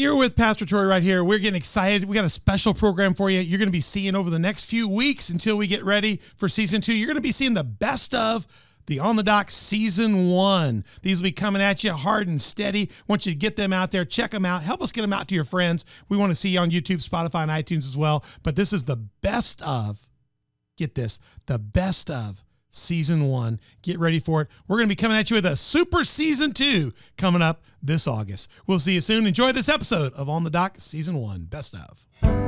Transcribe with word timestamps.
You're 0.00 0.14
with 0.14 0.36
Pastor 0.36 0.64
Troy 0.64 0.84
right 0.84 1.02
here. 1.02 1.24
We're 1.24 1.40
getting 1.40 1.56
excited. 1.56 2.04
We 2.04 2.14
got 2.14 2.24
a 2.24 2.28
special 2.28 2.72
program 2.72 3.14
for 3.14 3.28
you. 3.30 3.40
You're 3.40 3.58
going 3.58 3.66
to 3.66 3.72
be 3.72 3.80
seeing 3.80 4.14
over 4.14 4.30
the 4.30 4.38
next 4.38 4.66
few 4.66 4.88
weeks 4.88 5.28
until 5.28 5.56
we 5.56 5.66
get 5.66 5.84
ready 5.84 6.20
for 6.36 6.48
season 6.48 6.80
two. 6.80 6.94
You're 6.94 7.08
going 7.08 7.16
to 7.16 7.20
be 7.20 7.32
seeing 7.32 7.54
the 7.54 7.64
best 7.64 8.14
of 8.14 8.46
the 8.86 9.00
On 9.00 9.16
the 9.16 9.24
Dock 9.24 9.50
season 9.50 10.28
one. 10.28 10.84
These 11.02 11.18
will 11.18 11.24
be 11.24 11.32
coming 11.32 11.60
at 11.60 11.82
you 11.82 11.94
hard 11.94 12.28
and 12.28 12.40
steady. 12.40 12.92
want 13.08 13.26
you 13.26 13.32
to 13.32 13.36
get 13.36 13.56
them 13.56 13.72
out 13.72 13.90
there, 13.90 14.04
check 14.04 14.30
them 14.30 14.44
out, 14.44 14.62
help 14.62 14.82
us 14.82 14.92
get 14.92 15.00
them 15.00 15.12
out 15.12 15.26
to 15.28 15.34
your 15.34 15.42
friends. 15.42 15.84
We 16.08 16.16
want 16.16 16.30
to 16.30 16.36
see 16.36 16.50
you 16.50 16.60
on 16.60 16.70
YouTube, 16.70 17.04
Spotify, 17.04 17.42
and 17.42 17.50
iTunes 17.50 17.84
as 17.84 17.96
well. 17.96 18.24
But 18.44 18.54
this 18.54 18.72
is 18.72 18.84
the 18.84 18.98
best 19.20 19.60
of, 19.62 20.06
get 20.76 20.94
this, 20.94 21.18
the 21.46 21.58
best 21.58 22.08
of 22.08 22.44
season 22.78 23.28
one. 23.28 23.60
Get 23.82 23.98
ready 23.98 24.18
for 24.18 24.42
it. 24.42 24.48
We're 24.66 24.76
going 24.76 24.88
to 24.88 24.92
be 24.92 24.96
coming 24.96 25.16
at 25.16 25.30
you 25.30 25.34
with 25.34 25.46
a 25.46 25.56
super 25.56 26.04
season 26.04 26.52
two 26.52 26.92
coming 27.16 27.42
up 27.42 27.62
this 27.82 28.06
August. 28.06 28.50
We'll 28.66 28.80
see 28.80 28.94
you 28.94 29.00
soon. 29.00 29.26
Enjoy 29.26 29.52
this 29.52 29.68
episode 29.68 30.12
of 30.14 30.28
On 30.28 30.44
the 30.44 30.50
Dock 30.50 30.76
season 30.78 31.18
one. 31.18 31.44
Best 31.44 31.74
of. 31.74 32.47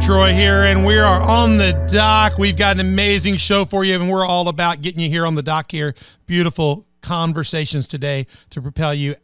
Troy 0.00 0.32
here, 0.32 0.62
and 0.64 0.86
we 0.86 0.98
are 0.98 1.20
on 1.20 1.58
the 1.58 1.72
dock. 1.92 2.38
We've 2.38 2.56
got 2.56 2.76
an 2.76 2.80
amazing 2.80 3.36
show 3.36 3.64
for 3.64 3.84
you, 3.84 3.94
and 3.94 4.10
we're 4.10 4.24
all 4.24 4.48
about 4.48 4.80
getting 4.80 5.00
you 5.00 5.08
here 5.10 5.26
on 5.26 5.34
the 5.34 5.42
dock 5.42 5.70
here. 5.70 5.94
Beautiful 6.26 6.86
conversations 7.02 7.86
today 7.86 8.26
to 8.50 8.62
propel 8.62 8.94
you 8.94 9.16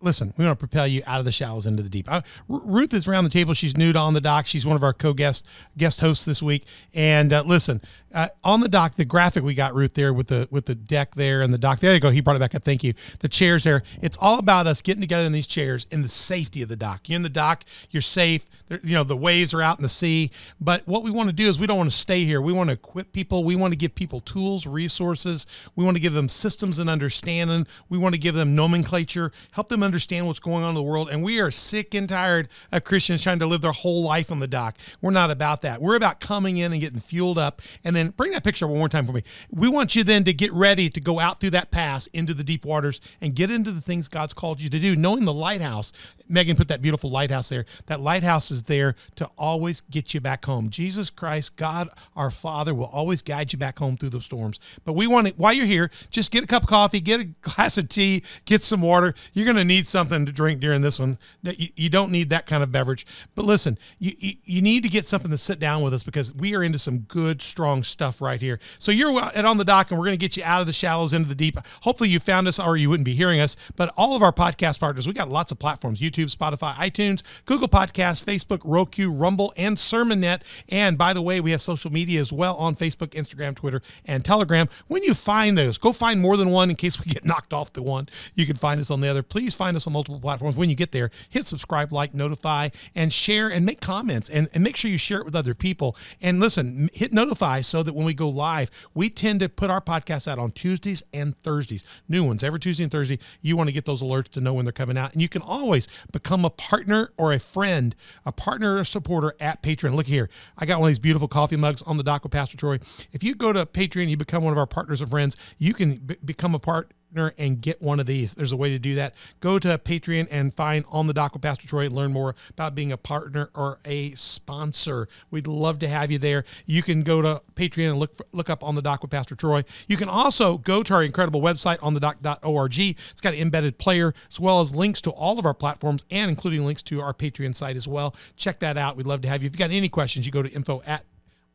listen, 0.00 0.34
we 0.36 0.44
want 0.44 0.58
to 0.58 0.66
propel 0.66 0.86
you 0.86 1.02
out 1.06 1.18
of 1.18 1.24
the 1.24 1.32
shallows 1.32 1.66
into 1.66 1.82
the 1.82 1.88
deep. 1.88 2.10
Uh, 2.10 2.20
Ruth 2.48 2.92
is 2.92 3.08
around 3.08 3.24
the 3.24 3.30
table. 3.30 3.54
She's 3.54 3.72
to 3.72 3.96
On 3.96 4.14
the 4.14 4.20
Dock. 4.20 4.46
She's 4.46 4.66
one 4.66 4.76
of 4.76 4.82
our 4.82 4.92
co-guest 4.92 5.46
guest 5.76 6.00
hosts 6.00 6.24
this 6.24 6.42
week. 6.42 6.66
And 6.94 7.32
uh, 7.32 7.42
listen, 7.46 7.80
uh, 8.16 8.28
on 8.44 8.60
the 8.60 8.68
dock, 8.68 8.94
the 8.94 9.04
graphic 9.04 9.44
we 9.44 9.54
got 9.54 9.74
Ruth 9.74 9.92
there 9.92 10.12
with 10.12 10.28
the 10.28 10.48
with 10.50 10.64
the 10.64 10.74
deck 10.74 11.14
there 11.16 11.42
and 11.42 11.52
the 11.52 11.58
dock. 11.58 11.80
There 11.80 11.92
you 11.92 12.00
go. 12.00 12.10
He 12.10 12.22
brought 12.22 12.36
it 12.36 12.38
back 12.38 12.54
up. 12.54 12.64
Thank 12.64 12.82
you. 12.82 12.94
The 13.20 13.28
chairs 13.28 13.64
there. 13.64 13.82
It's 14.00 14.16
all 14.18 14.38
about 14.38 14.66
us 14.66 14.80
getting 14.80 15.02
together 15.02 15.26
in 15.26 15.32
these 15.32 15.46
chairs 15.46 15.86
in 15.90 16.00
the 16.00 16.08
safety 16.08 16.62
of 16.62 16.70
the 16.70 16.76
dock. 16.76 17.08
You're 17.08 17.16
in 17.16 17.22
the 17.22 17.28
dock. 17.28 17.64
You're 17.90 18.00
safe. 18.00 18.48
You 18.70 18.94
know 18.94 19.04
the 19.04 19.16
waves 19.16 19.52
are 19.52 19.60
out 19.60 19.78
in 19.78 19.82
the 19.82 19.88
sea. 19.90 20.30
But 20.58 20.86
what 20.88 21.02
we 21.02 21.10
want 21.10 21.28
to 21.28 21.34
do 21.34 21.46
is 21.46 21.60
we 21.60 21.66
don't 21.66 21.76
want 21.76 21.90
to 21.90 21.96
stay 21.96 22.24
here. 22.24 22.40
We 22.40 22.54
want 22.54 22.70
to 22.70 22.74
equip 22.74 23.12
people. 23.12 23.44
We 23.44 23.54
want 23.54 23.72
to 23.72 23.76
give 23.76 23.94
people 23.94 24.20
tools, 24.20 24.66
resources. 24.66 25.46
We 25.76 25.84
want 25.84 25.96
to 25.96 26.00
give 26.00 26.14
them 26.14 26.30
systems 26.30 26.78
and 26.78 26.88
understanding. 26.88 27.66
We 27.90 27.98
want 27.98 28.14
to 28.14 28.18
give 28.18 28.34
them 28.34 28.56
nomenclature. 28.56 29.30
Help 29.52 29.68
them 29.68 29.82
understand 29.86 30.26
what's 30.26 30.40
going 30.40 30.64
on 30.64 30.70
in 30.70 30.74
the 30.74 30.82
world. 30.82 31.08
And 31.08 31.22
we 31.22 31.40
are 31.40 31.50
sick 31.50 31.94
and 31.94 32.08
tired 32.08 32.48
of 32.72 32.84
Christians 32.84 33.22
trying 33.22 33.38
to 33.38 33.46
live 33.46 33.62
their 33.62 33.72
whole 33.72 34.02
life 34.02 34.30
on 34.30 34.40
the 34.40 34.46
dock. 34.46 34.76
We're 35.00 35.10
not 35.10 35.30
about 35.30 35.62
that. 35.62 35.80
We're 35.80 35.96
about 35.96 36.20
coming 36.20 36.58
in 36.58 36.72
and 36.72 36.80
getting 36.80 37.00
fueled 37.00 37.38
up 37.38 37.62
and 37.84 37.96
then 37.96 38.10
bring 38.10 38.32
that 38.32 38.44
picture 38.44 38.66
one 38.66 38.78
more 38.78 38.88
time 38.88 39.06
for 39.06 39.12
me. 39.12 39.22
We 39.50 39.68
want 39.68 39.96
you 39.96 40.04
then 40.04 40.24
to 40.24 40.32
get 40.32 40.52
ready 40.52 40.90
to 40.90 41.00
go 41.00 41.20
out 41.20 41.40
through 41.40 41.50
that 41.50 41.70
pass 41.70 42.06
into 42.08 42.34
the 42.34 42.44
deep 42.44 42.64
waters 42.64 43.00
and 43.20 43.34
get 43.34 43.50
into 43.50 43.72
the 43.72 43.80
things 43.80 44.08
God's 44.08 44.32
called 44.32 44.60
you 44.60 44.68
to 44.70 44.78
do, 44.78 44.96
knowing 44.96 45.24
the 45.24 45.32
lighthouse. 45.32 45.92
Megan 46.28 46.56
put 46.56 46.68
that 46.68 46.82
beautiful 46.82 47.10
lighthouse 47.10 47.48
there. 47.48 47.64
That 47.86 48.00
lighthouse 48.00 48.50
is 48.50 48.64
there 48.64 48.96
to 49.16 49.26
always 49.38 49.80
get 49.82 50.12
you 50.12 50.20
back 50.20 50.44
home. 50.44 50.70
Jesus 50.70 51.10
Christ, 51.10 51.56
God 51.56 51.88
our 52.16 52.30
Father, 52.30 52.74
will 52.74 52.90
always 52.92 53.22
guide 53.22 53.52
you 53.52 53.58
back 53.58 53.78
home 53.78 53.96
through 53.96 54.10
the 54.10 54.20
storms. 54.20 54.58
But 54.84 54.94
we 54.94 55.06
want 55.06 55.28
to, 55.28 55.34
while 55.34 55.52
you're 55.52 55.66
here, 55.66 55.90
just 56.10 56.30
get 56.30 56.44
a 56.44 56.46
cup 56.46 56.64
of 56.64 56.68
coffee, 56.68 57.00
get 57.00 57.20
a 57.20 57.24
glass 57.42 57.78
of 57.78 57.88
tea, 57.88 58.22
get 58.44 58.62
some 58.62 58.80
water. 58.80 59.14
You're 59.32 59.44
going 59.44 59.56
to 59.56 59.64
need 59.64 59.75
something 59.84 60.26
to 60.26 60.32
drink 60.32 60.60
during 60.60 60.82
this 60.82 60.98
one. 60.98 61.18
You, 61.42 61.88
don't 61.88 62.10
need 62.10 62.30
that 62.30 62.46
kind 62.46 62.62
of 62.62 62.72
beverage. 62.72 63.06
But 63.34 63.44
listen, 63.44 63.78
you, 63.98 64.12
you, 64.18 64.32
you 64.44 64.62
need 64.62 64.82
to 64.82 64.88
get 64.88 65.06
something 65.06 65.30
to 65.30 65.38
sit 65.38 65.58
down 65.58 65.82
with 65.82 65.94
us 65.94 66.04
because 66.04 66.34
we 66.34 66.54
are 66.54 66.62
into 66.62 66.78
some 66.78 67.00
good, 67.00 67.42
strong 67.42 67.82
stuff 67.82 68.20
right 68.20 68.40
here. 68.40 68.58
So 68.78 68.92
you're 68.92 69.18
at 69.20 69.44
on 69.44 69.56
the 69.58 69.64
dock, 69.64 69.90
and 69.90 69.98
we're 69.98 70.06
going 70.06 70.18
to 70.18 70.24
get 70.24 70.36
you 70.36 70.44
out 70.44 70.60
of 70.60 70.66
the 70.66 70.72
shallows 70.72 71.12
into 71.12 71.28
the 71.28 71.34
deep. 71.34 71.58
Hopefully, 71.82 72.10
you 72.10 72.20
found 72.20 72.48
us, 72.48 72.58
or 72.58 72.76
you 72.76 72.90
wouldn't 72.90 73.04
be 73.04 73.14
hearing 73.14 73.40
us. 73.40 73.56
But 73.76 73.92
all 73.96 74.16
of 74.16 74.22
our 74.22 74.32
podcast 74.32 74.80
partners, 74.80 75.06
we 75.06 75.12
got 75.12 75.28
lots 75.28 75.52
of 75.52 75.58
platforms: 75.58 76.00
YouTube, 76.00 76.34
Spotify, 76.34 76.74
iTunes, 76.74 77.22
Google 77.44 77.68
Podcasts, 77.68 78.24
Facebook, 78.24 78.60
Roku, 78.64 79.10
Rumble, 79.10 79.52
and 79.56 79.76
SermonNet. 79.76 80.42
And 80.68 80.98
by 80.98 81.12
the 81.12 81.22
way, 81.22 81.40
we 81.40 81.50
have 81.52 81.60
social 81.60 81.92
media 81.92 82.20
as 82.20 82.32
well 82.32 82.56
on 82.56 82.76
Facebook, 82.76 83.08
Instagram, 83.08 83.54
Twitter, 83.54 83.82
and 84.04 84.24
Telegram. 84.24 84.68
When 84.86 85.02
you 85.02 85.14
find 85.14 85.56
those, 85.56 85.78
go 85.78 85.92
find 85.92 86.20
more 86.20 86.36
than 86.36 86.50
one 86.50 86.70
in 86.70 86.76
case 86.76 86.98
we 86.98 87.10
get 87.10 87.24
knocked 87.26 87.52
off 87.52 87.72
the 87.72 87.82
one. 87.82 88.08
You 88.34 88.46
can 88.46 88.56
find 88.56 88.80
us 88.80 88.90
on 88.90 89.00
the 89.00 89.08
other. 89.08 89.22
Please 89.22 89.54
find 89.54 89.65
us 89.74 89.86
on 89.86 89.94
multiple 89.94 90.20
platforms. 90.20 90.54
When 90.54 90.68
you 90.68 90.76
get 90.76 90.92
there, 90.92 91.10
hit 91.28 91.46
subscribe, 91.46 91.92
like, 91.92 92.14
notify, 92.14 92.68
and 92.94 93.12
share, 93.12 93.48
and 93.48 93.64
make 93.64 93.80
comments, 93.80 94.28
and, 94.28 94.48
and 94.54 94.62
make 94.62 94.76
sure 94.76 94.90
you 94.90 94.98
share 94.98 95.18
it 95.18 95.24
with 95.24 95.34
other 95.34 95.54
people. 95.54 95.96
And 96.20 96.38
listen, 96.38 96.90
hit 96.92 97.12
notify 97.12 97.62
so 97.62 97.82
that 97.82 97.94
when 97.94 98.06
we 98.06 98.14
go 98.14 98.28
live, 98.28 98.70
we 98.94 99.08
tend 99.08 99.40
to 99.40 99.48
put 99.48 99.70
our 99.70 99.80
podcasts 99.80 100.28
out 100.28 100.38
on 100.38 100.52
Tuesdays 100.52 101.02
and 101.12 101.40
Thursdays, 101.42 101.82
new 102.08 102.22
ones 102.22 102.44
every 102.44 102.60
Tuesday 102.60 102.84
and 102.84 102.92
Thursday. 102.92 103.18
You 103.40 103.56
want 103.56 103.68
to 103.68 103.72
get 103.72 103.86
those 103.86 104.02
alerts 104.02 104.28
to 104.28 104.40
know 104.40 104.54
when 104.54 104.64
they're 104.64 104.72
coming 104.72 104.98
out. 104.98 105.12
And 105.12 105.22
you 105.22 105.28
can 105.28 105.42
always 105.42 105.88
become 106.12 106.44
a 106.44 106.50
partner 106.50 107.10
or 107.16 107.32
a 107.32 107.38
friend, 107.38 107.96
a 108.24 108.32
partner 108.32 108.78
or 108.78 108.84
supporter 108.84 109.34
at 109.40 109.62
Patreon. 109.62 109.94
Look 109.94 110.06
here, 110.06 110.28
I 110.58 110.66
got 110.66 110.78
one 110.78 110.88
of 110.88 110.90
these 110.90 110.98
beautiful 110.98 111.28
coffee 111.28 111.56
mugs 111.56 111.82
on 111.82 111.96
the 111.96 112.02
dock 112.02 112.22
with 112.22 112.32
Pastor 112.32 112.56
Troy. 112.56 112.78
If 113.12 113.24
you 113.24 113.34
go 113.34 113.52
to 113.52 113.64
Patreon, 113.64 114.08
you 114.08 114.16
become 114.16 114.44
one 114.44 114.52
of 114.52 114.58
our 114.58 114.66
partners 114.66 115.00
and 115.00 115.10
friends, 115.10 115.36
you 115.58 115.74
can 115.74 115.96
b- 115.96 116.16
become 116.24 116.54
a 116.54 116.58
part 116.58 116.92
and 117.14 117.60
get 117.60 117.80
one 117.80 118.00
of 118.00 118.06
these. 118.06 118.34
There's 118.34 118.52
a 118.52 118.56
way 118.56 118.70
to 118.70 118.78
do 118.78 118.94
that. 118.96 119.14
Go 119.40 119.58
to 119.58 119.78
Patreon 119.78 120.28
and 120.30 120.52
find 120.52 120.84
On 120.90 121.06
the 121.06 121.14
Dock 121.14 121.32
with 121.32 121.42
Pastor 121.42 121.66
Troy 121.66 121.86
and 121.86 121.94
learn 121.94 122.12
more 122.12 122.34
about 122.50 122.74
being 122.74 122.92
a 122.92 122.96
partner 122.96 123.50
or 123.54 123.78
a 123.84 124.12
sponsor. 124.12 125.08
We'd 125.30 125.46
love 125.46 125.78
to 125.80 125.88
have 125.88 126.10
you 126.10 126.18
there. 126.18 126.44
You 126.66 126.82
can 126.82 127.02
go 127.02 127.22
to 127.22 127.42
Patreon 127.54 127.90
and 127.90 127.98
look 127.98 128.16
look 128.32 128.50
up 128.50 128.62
On 128.62 128.74
the 128.74 128.82
Dock 128.82 129.02
with 129.02 129.10
Pastor 129.10 129.34
Troy. 129.34 129.64
You 129.88 129.96
can 129.96 130.08
also 130.08 130.58
go 130.58 130.82
to 130.82 130.94
our 130.94 131.02
incredible 131.02 131.40
website, 131.40 131.78
onthedock.org. 131.78 132.78
It's 132.78 133.20
got 133.20 133.34
an 133.34 133.40
embedded 133.40 133.78
player 133.78 134.12
as 134.30 134.38
well 134.38 134.60
as 134.60 134.74
links 134.74 135.00
to 135.02 135.10
all 135.10 135.38
of 135.38 135.46
our 135.46 135.54
platforms 135.54 136.04
and 136.10 136.30
including 136.30 136.64
links 136.66 136.82
to 136.82 137.00
our 137.00 137.14
Patreon 137.14 137.54
site 137.54 137.76
as 137.76 137.88
well. 137.88 138.14
Check 138.36 138.60
that 138.60 138.76
out. 138.76 138.96
We'd 138.96 139.06
love 139.06 139.22
to 139.22 139.28
have 139.28 139.42
you. 139.42 139.46
If 139.46 139.54
you 139.54 139.58
got 139.58 139.70
any 139.70 139.88
questions, 139.88 140.26
you 140.26 140.32
go 140.32 140.42
to 140.42 140.50
info 140.50 140.82
at 140.86 141.04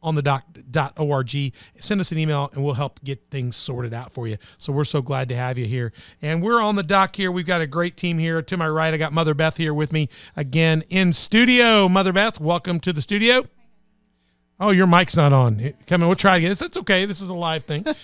on 0.01 0.16
the 0.16 0.22
dock.org. 0.22 1.53
Send 1.79 2.01
us 2.01 2.12
an 2.12 2.17
email 2.17 2.50
and 2.53 2.63
we'll 2.63 2.73
help 2.75 3.03
get 3.03 3.29
things 3.29 3.56
sorted 3.56 3.94
out 3.94 4.12
for 4.12 4.28
you. 4.28 4.38
So 4.57 4.73
we're 4.73 4.85
so 4.85 5.01
glad 5.01 5.29
to 5.29 5.35
have 5.35 5.57
you 5.57 5.66
here. 5.66 5.94
And 6.22 6.41
we're 6.41 6.62
on 6.62 6.75
the 6.75 6.84
dock 6.84 7.16
here. 7.16 7.31
We've 7.31 7.45
got 7.45 7.62
a 7.62 7.67
great 7.67 7.97
team 7.97 8.17
here. 8.17 8.41
To 8.41 8.57
my 8.57 8.67
right, 8.67 8.94
I 8.94 8.97
got 8.97 9.13
Mother 9.13 9.34
Beth 9.34 9.57
here 9.57 9.73
with 9.73 9.91
me 9.91 10.09
again 10.35 10.84
in 10.90 11.13
studio. 11.13 11.88
Mother 11.88 12.13
Beth, 12.13 12.40
welcome 12.40 12.79
to 12.81 12.94
the 12.94 13.01
studio. 13.01 13.47
Oh, 14.59 14.69
your 14.69 14.85
mic's 14.85 15.16
not 15.17 15.34
on. 15.34 15.73
Come 15.88 16.03
on, 16.03 16.07
we'll 16.07 16.16
try 16.16 16.38
again. 16.38 16.53
That's 16.53 16.78
okay. 16.78 17.06
This 17.06 17.19
is 17.19 17.29
a 17.29 17.34
live 17.34 17.63
thing. 17.63 17.85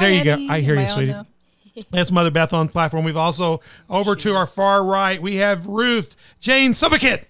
There 0.00 0.10
you 0.10 0.24
go. 0.24 0.38
I 0.48 0.60
hear 0.60 0.80
you, 0.80 0.86
sweetie. 0.86 1.14
That's 1.90 2.12
Mother 2.12 2.30
Beth 2.30 2.52
on 2.52 2.66
the 2.66 2.72
platform. 2.72 3.04
We've 3.04 3.16
also 3.16 3.60
over 3.88 4.14
to 4.16 4.34
our 4.34 4.46
far 4.46 4.84
right, 4.84 5.20
we 5.20 5.36
have 5.36 5.66
Ruth 5.66 6.16
Jane 6.40 6.72
Subakit. 6.72 7.24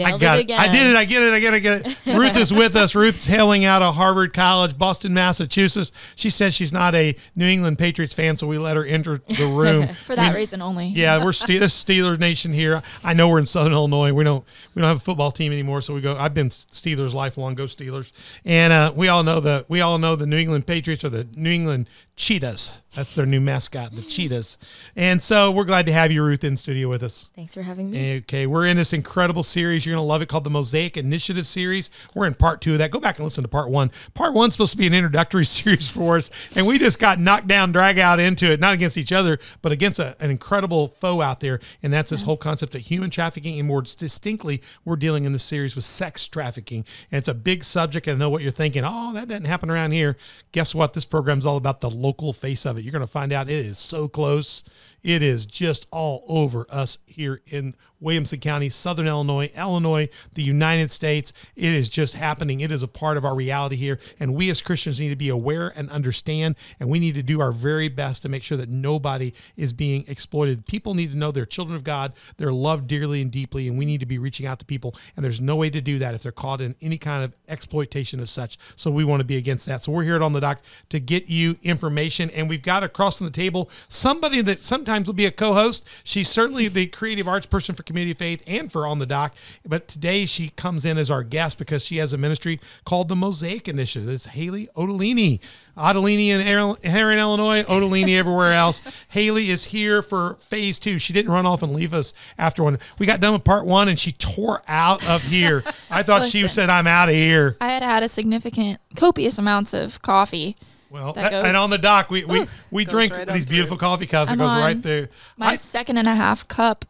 I 0.04 0.16
got 0.18 0.38
it, 0.38 0.50
it, 0.50 0.58
I 0.58 0.68
did 0.72 0.86
it. 0.86 0.96
I 0.96 1.04
get 1.04 1.22
it. 1.22 1.32
I 1.34 1.40
get 1.40 1.54
it. 1.54 1.56
I 1.56 1.58
get 1.58 1.86
it. 1.86 2.06
Ruth 2.18 2.36
is 2.36 2.52
with 2.52 2.76
us. 2.76 2.94
Ruth's 2.94 3.26
hailing 3.26 3.64
out 3.64 3.82
of 3.82 3.96
Harvard 3.96 4.32
College, 4.32 4.78
Boston, 4.78 5.12
Massachusetts. 5.12 5.92
She 6.14 6.30
says 6.30 6.54
she's 6.54 6.72
not 6.72 6.94
a 6.94 7.16
New 7.34 7.46
England 7.46 7.78
Patriots 7.78 8.14
fan, 8.14 8.36
so 8.36 8.46
we 8.46 8.58
let 8.58 8.76
her 8.76 8.84
enter 8.84 9.20
the 9.28 9.46
room. 9.54 9.88
For 9.88 10.16
that 10.16 10.32
we, 10.32 10.40
reason 10.40 10.62
only. 10.62 10.86
Yeah, 10.86 11.22
we're 11.22 11.32
Steelers 11.32 12.18
Nation 12.18 12.52
here. 12.52 12.82
I 13.04 13.12
know 13.12 13.28
we're 13.28 13.38
in 13.38 13.46
Southern 13.46 13.72
Illinois. 13.72 14.12
We 14.12 14.24
don't 14.24 14.44
we 14.74 14.80
don't 14.80 14.88
have 14.88 14.98
a 14.98 15.00
football 15.00 15.30
team 15.30 15.52
anymore, 15.52 15.82
so 15.82 15.94
we 15.94 16.00
go. 16.00 16.16
I've 16.16 16.34
been 16.34 16.48
Steelers 16.48 17.12
lifelong. 17.12 17.54
Go 17.54 17.64
Steelers. 17.64 18.12
And 18.44 18.72
uh, 18.72 18.92
we 18.94 19.08
all 19.08 19.22
know 19.22 19.40
the 19.40 19.66
we 19.68 19.80
all 19.80 19.98
know 19.98 20.16
the 20.16 20.26
New 20.26 20.38
England 20.38 20.66
Patriots 20.66 21.04
are 21.04 21.08
the 21.08 21.26
New 21.34 21.50
England 21.50 21.88
cheetahs. 22.16 22.78
That's 22.96 23.14
their 23.14 23.26
new 23.26 23.42
mascot, 23.42 23.94
the 23.94 24.00
cheetahs. 24.00 24.56
And 24.96 25.22
so 25.22 25.50
we're 25.50 25.64
glad 25.64 25.84
to 25.84 25.92
have 25.92 26.10
you, 26.10 26.24
Ruth, 26.24 26.42
in 26.44 26.56
studio 26.56 26.88
with 26.88 27.02
us. 27.02 27.30
Thanks 27.36 27.52
for 27.52 27.60
having 27.60 27.90
me. 27.90 28.16
Okay, 28.18 28.46
we're 28.46 28.64
in 28.64 28.78
this 28.78 28.94
incredible 28.94 29.42
series. 29.42 29.84
You're 29.84 29.94
going 29.94 30.02
to 30.02 30.08
love 30.08 30.22
it 30.22 30.28
called 30.30 30.44
the 30.44 30.50
Mosaic 30.50 30.96
Initiative 30.96 31.46
Series. 31.46 31.90
We're 32.14 32.26
in 32.26 32.32
part 32.32 32.62
two 32.62 32.72
of 32.72 32.78
that. 32.78 32.90
Go 32.90 32.98
back 32.98 33.18
and 33.18 33.24
listen 33.24 33.42
to 33.42 33.48
part 33.48 33.68
one. 33.68 33.90
Part 34.14 34.32
one's 34.32 34.54
supposed 34.54 34.72
to 34.72 34.78
be 34.78 34.86
an 34.86 34.94
introductory 34.94 35.44
series 35.44 35.90
for 35.90 36.16
us, 36.16 36.30
and 36.56 36.66
we 36.66 36.78
just 36.78 36.98
got 36.98 37.20
knocked 37.20 37.48
down, 37.48 37.70
drag 37.70 37.98
out 37.98 38.18
into 38.18 38.50
it, 38.50 38.60
not 38.60 38.72
against 38.72 38.96
each 38.96 39.12
other, 39.12 39.38
but 39.60 39.72
against 39.72 39.98
a, 39.98 40.16
an 40.24 40.30
incredible 40.30 40.88
foe 40.88 41.20
out 41.20 41.40
there. 41.40 41.60
And 41.82 41.92
that's 41.92 42.08
this 42.08 42.22
whole 42.22 42.38
concept 42.38 42.74
of 42.74 42.80
human 42.80 43.10
trafficking. 43.10 43.58
And 43.58 43.68
more 43.68 43.82
distinctly, 43.82 44.62
we're 44.86 44.96
dealing 44.96 45.26
in 45.26 45.32
this 45.32 45.44
series 45.44 45.76
with 45.76 45.84
sex 45.84 46.26
trafficking. 46.26 46.86
And 47.12 47.18
it's 47.18 47.28
a 47.28 47.34
big 47.34 47.62
subject. 47.62 48.06
And 48.06 48.16
I 48.16 48.24
know 48.24 48.30
what 48.30 48.40
you're 48.40 48.52
thinking. 48.52 48.84
Oh, 48.86 49.12
that 49.12 49.28
doesn't 49.28 49.44
happen 49.44 49.70
around 49.70 49.92
here. 49.92 50.16
Guess 50.52 50.74
what? 50.74 50.94
This 50.94 51.04
program's 51.04 51.44
all 51.44 51.58
about 51.58 51.82
the 51.82 51.90
local 52.06 52.32
face 52.32 52.64
of 52.64 52.78
it. 52.78 52.84
You're 52.84 52.92
going 52.92 53.00
to 53.00 53.06
find 53.06 53.32
out 53.32 53.50
it 53.50 53.66
is 53.66 53.78
so 53.78 54.06
close. 54.06 54.62
It 55.02 55.22
is 55.22 55.44
just 55.44 55.86
all 55.90 56.24
over 56.28 56.66
us 56.70 56.98
here 57.06 57.42
in 57.46 57.74
Williamson 58.00 58.40
County, 58.40 58.68
Southern 58.68 59.06
Illinois, 59.06 59.50
Illinois, 59.56 60.08
the 60.34 60.42
United 60.42 60.90
States. 60.90 61.32
It 61.54 61.72
is 61.72 61.88
just 61.88 62.14
happening. 62.14 62.60
It 62.60 62.70
is 62.70 62.82
a 62.82 62.88
part 62.88 63.16
of 63.16 63.24
our 63.24 63.34
reality 63.34 63.76
here. 63.76 63.98
And 64.20 64.34
we 64.34 64.50
as 64.50 64.62
Christians 64.62 65.00
need 65.00 65.08
to 65.08 65.16
be 65.16 65.28
aware 65.28 65.72
and 65.74 65.90
understand. 65.90 66.56
And 66.78 66.88
we 66.88 66.98
need 66.98 67.14
to 67.14 67.22
do 67.22 67.40
our 67.40 67.52
very 67.52 67.88
best 67.88 68.22
to 68.22 68.28
make 68.28 68.42
sure 68.42 68.58
that 68.58 68.68
nobody 68.68 69.32
is 69.56 69.72
being 69.72 70.04
exploited. 70.08 70.66
People 70.66 70.94
need 70.94 71.10
to 71.12 71.16
know 71.16 71.30
they're 71.30 71.46
children 71.46 71.76
of 71.76 71.84
God. 71.84 72.12
They're 72.36 72.52
loved 72.52 72.86
dearly 72.86 73.22
and 73.22 73.30
deeply. 73.30 73.68
And 73.68 73.78
we 73.78 73.84
need 73.84 74.00
to 74.00 74.06
be 74.06 74.18
reaching 74.18 74.46
out 74.46 74.58
to 74.58 74.64
people. 74.64 74.94
And 75.16 75.24
there's 75.24 75.40
no 75.40 75.56
way 75.56 75.70
to 75.70 75.80
do 75.80 75.98
that 75.98 76.14
if 76.14 76.22
they're 76.22 76.32
caught 76.32 76.60
in 76.60 76.74
any 76.80 76.98
kind 76.98 77.24
of 77.24 77.34
exploitation 77.48 78.20
of 78.20 78.28
such. 78.28 78.58
So 78.76 78.90
we 78.90 79.04
want 79.04 79.20
to 79.20 79.26
be 79.26 79.36
against 79.36 79.66
that. 79.66 79.82
So 79.82 79.92
we're 79.92 80.04
here 80.04 80.16
at 80.16 80.22
On 80.22 80.32
the 80.32 80.40
Dock 80.40 80.60
to 80.90 81.00
get 81.00 81.28
you 81.28 81.56
information. 81.62 82.30
And 82.30 82.48
we've 82.48 82.62
got 82.62 82.82
across 82.82 83.20
on 83.20 83.26
the 83.26 83.32
table 83.32 83.70
somebody 83.88 84.42
that 84.42 84.62
sometimes 84.62 85.06
will 85.06 85.14
be 85.14 85.26
a 85.26 85.30
co 85.30 85.54
host. 85.54 85.86
She's 86.04 86.28
certainly 86.28 86.68
the 86.68 86.86
creative 86.86 87.26
arts 87.26 87.46
person 87.46 87.74
for 87.74 87.82
Community 87.86 88.12
of 88.12 88.18
Faith 88.18 88.42
and 88.46 88.70
for 88.70 88.86
On 88.86 88.98
the 88.98 89.06
Dock. 89.06 89.34
But 89.66 89.88
today 89.88 90.26
she 90.26 90.50
comes 90.50 90.84
in 90.84 90.98
as 90.98 91.10
our 91.10 91.22
guest 91.22 91.56
because 91.56 91.84
she 91.84 91.96
has 91.98 92.12
a 92.12 92.18
ministry 92.18 92.60
called 92.84 93.08
the 93.08 93.16
Mosaic 93.16 93.68
Initiative. 93.68 94.08
It's 94.08 94.26
Haley 94.26 94.68
Ottolini. 94.76 95.40
Ottolini 95.76 96.28
in 96.28 96.40
Herrin, 96.40 97.18
Illinois, 97.18 97.62
Ottolini 97.62 98.10
everywhere 98.18 98.52
else. 98.52 98.82
Haley 99.08 99.50
is 99.50 99.66
here 99.66 100.02
for 100.02 100.34
phase 100.34 100.78
two. 100.78 100.98
She 100.98 101.12
didn't 101.12 101.30
run 101.30 101.46
off 101.46 101.62
and 101.62 101.72
leave 101.72 101.94
us 101.94 102.12
after 102.36 102.62
one. 102.62 102.78
We 102.98 103.06
got 103.06 103.20
done 103.20 103.32
with 103.32 103.44
part 103.44 103.66
one 103.66 103.88
and 103.88 103.98
she 103.98 104.12
tore 104.12 104.62
out 104.68 105.06
of 105.08 105.22
here. 105.22 105.62
I 105.90 106.02
thought 106.02 106.22
Listen, 106.22 106.42
she 106.42 106.48
said, 106.48 106.68
I'm 106.70 106.86
out 106.86 107.08
of 107.08 107.14
here. 107.14 107.56
I 107.60 107.68
had 107.68 107.82
had 107.82 108.02
a 108.02 108.08
significant, 108.08 108.80
copious 108.96 109.38
amounts 109.38 109.72
of 109.72 110.02
coffee. 110.02 110.56
Well, 110.90 111.12
that 111.14 111.30
goes, 111.30 111.44
and 111.44 111.56
on 111.56 111.70
the 111.70 111.78
dock, 111.78 112.10
we 112.10 112.24
we, 112.24 112.46
we 112.70 112.84
drink 112.84 113.12
right 113.12 113.28
these 113.28 113.44
beautiful 113.44 113.76
coffee 113.76 114.06
cups. 114.06 114.30
It 114.30 114.38
goes 114.38 114.46
right 114.46 114.80
there. 114.80 115.08
My 115.36 115.48
I, 115.48 115.56
second 115.56 115.98
and 115.98 116.06
a 116.06 116.14
half 116.14 116.46
cup 116.48 116.84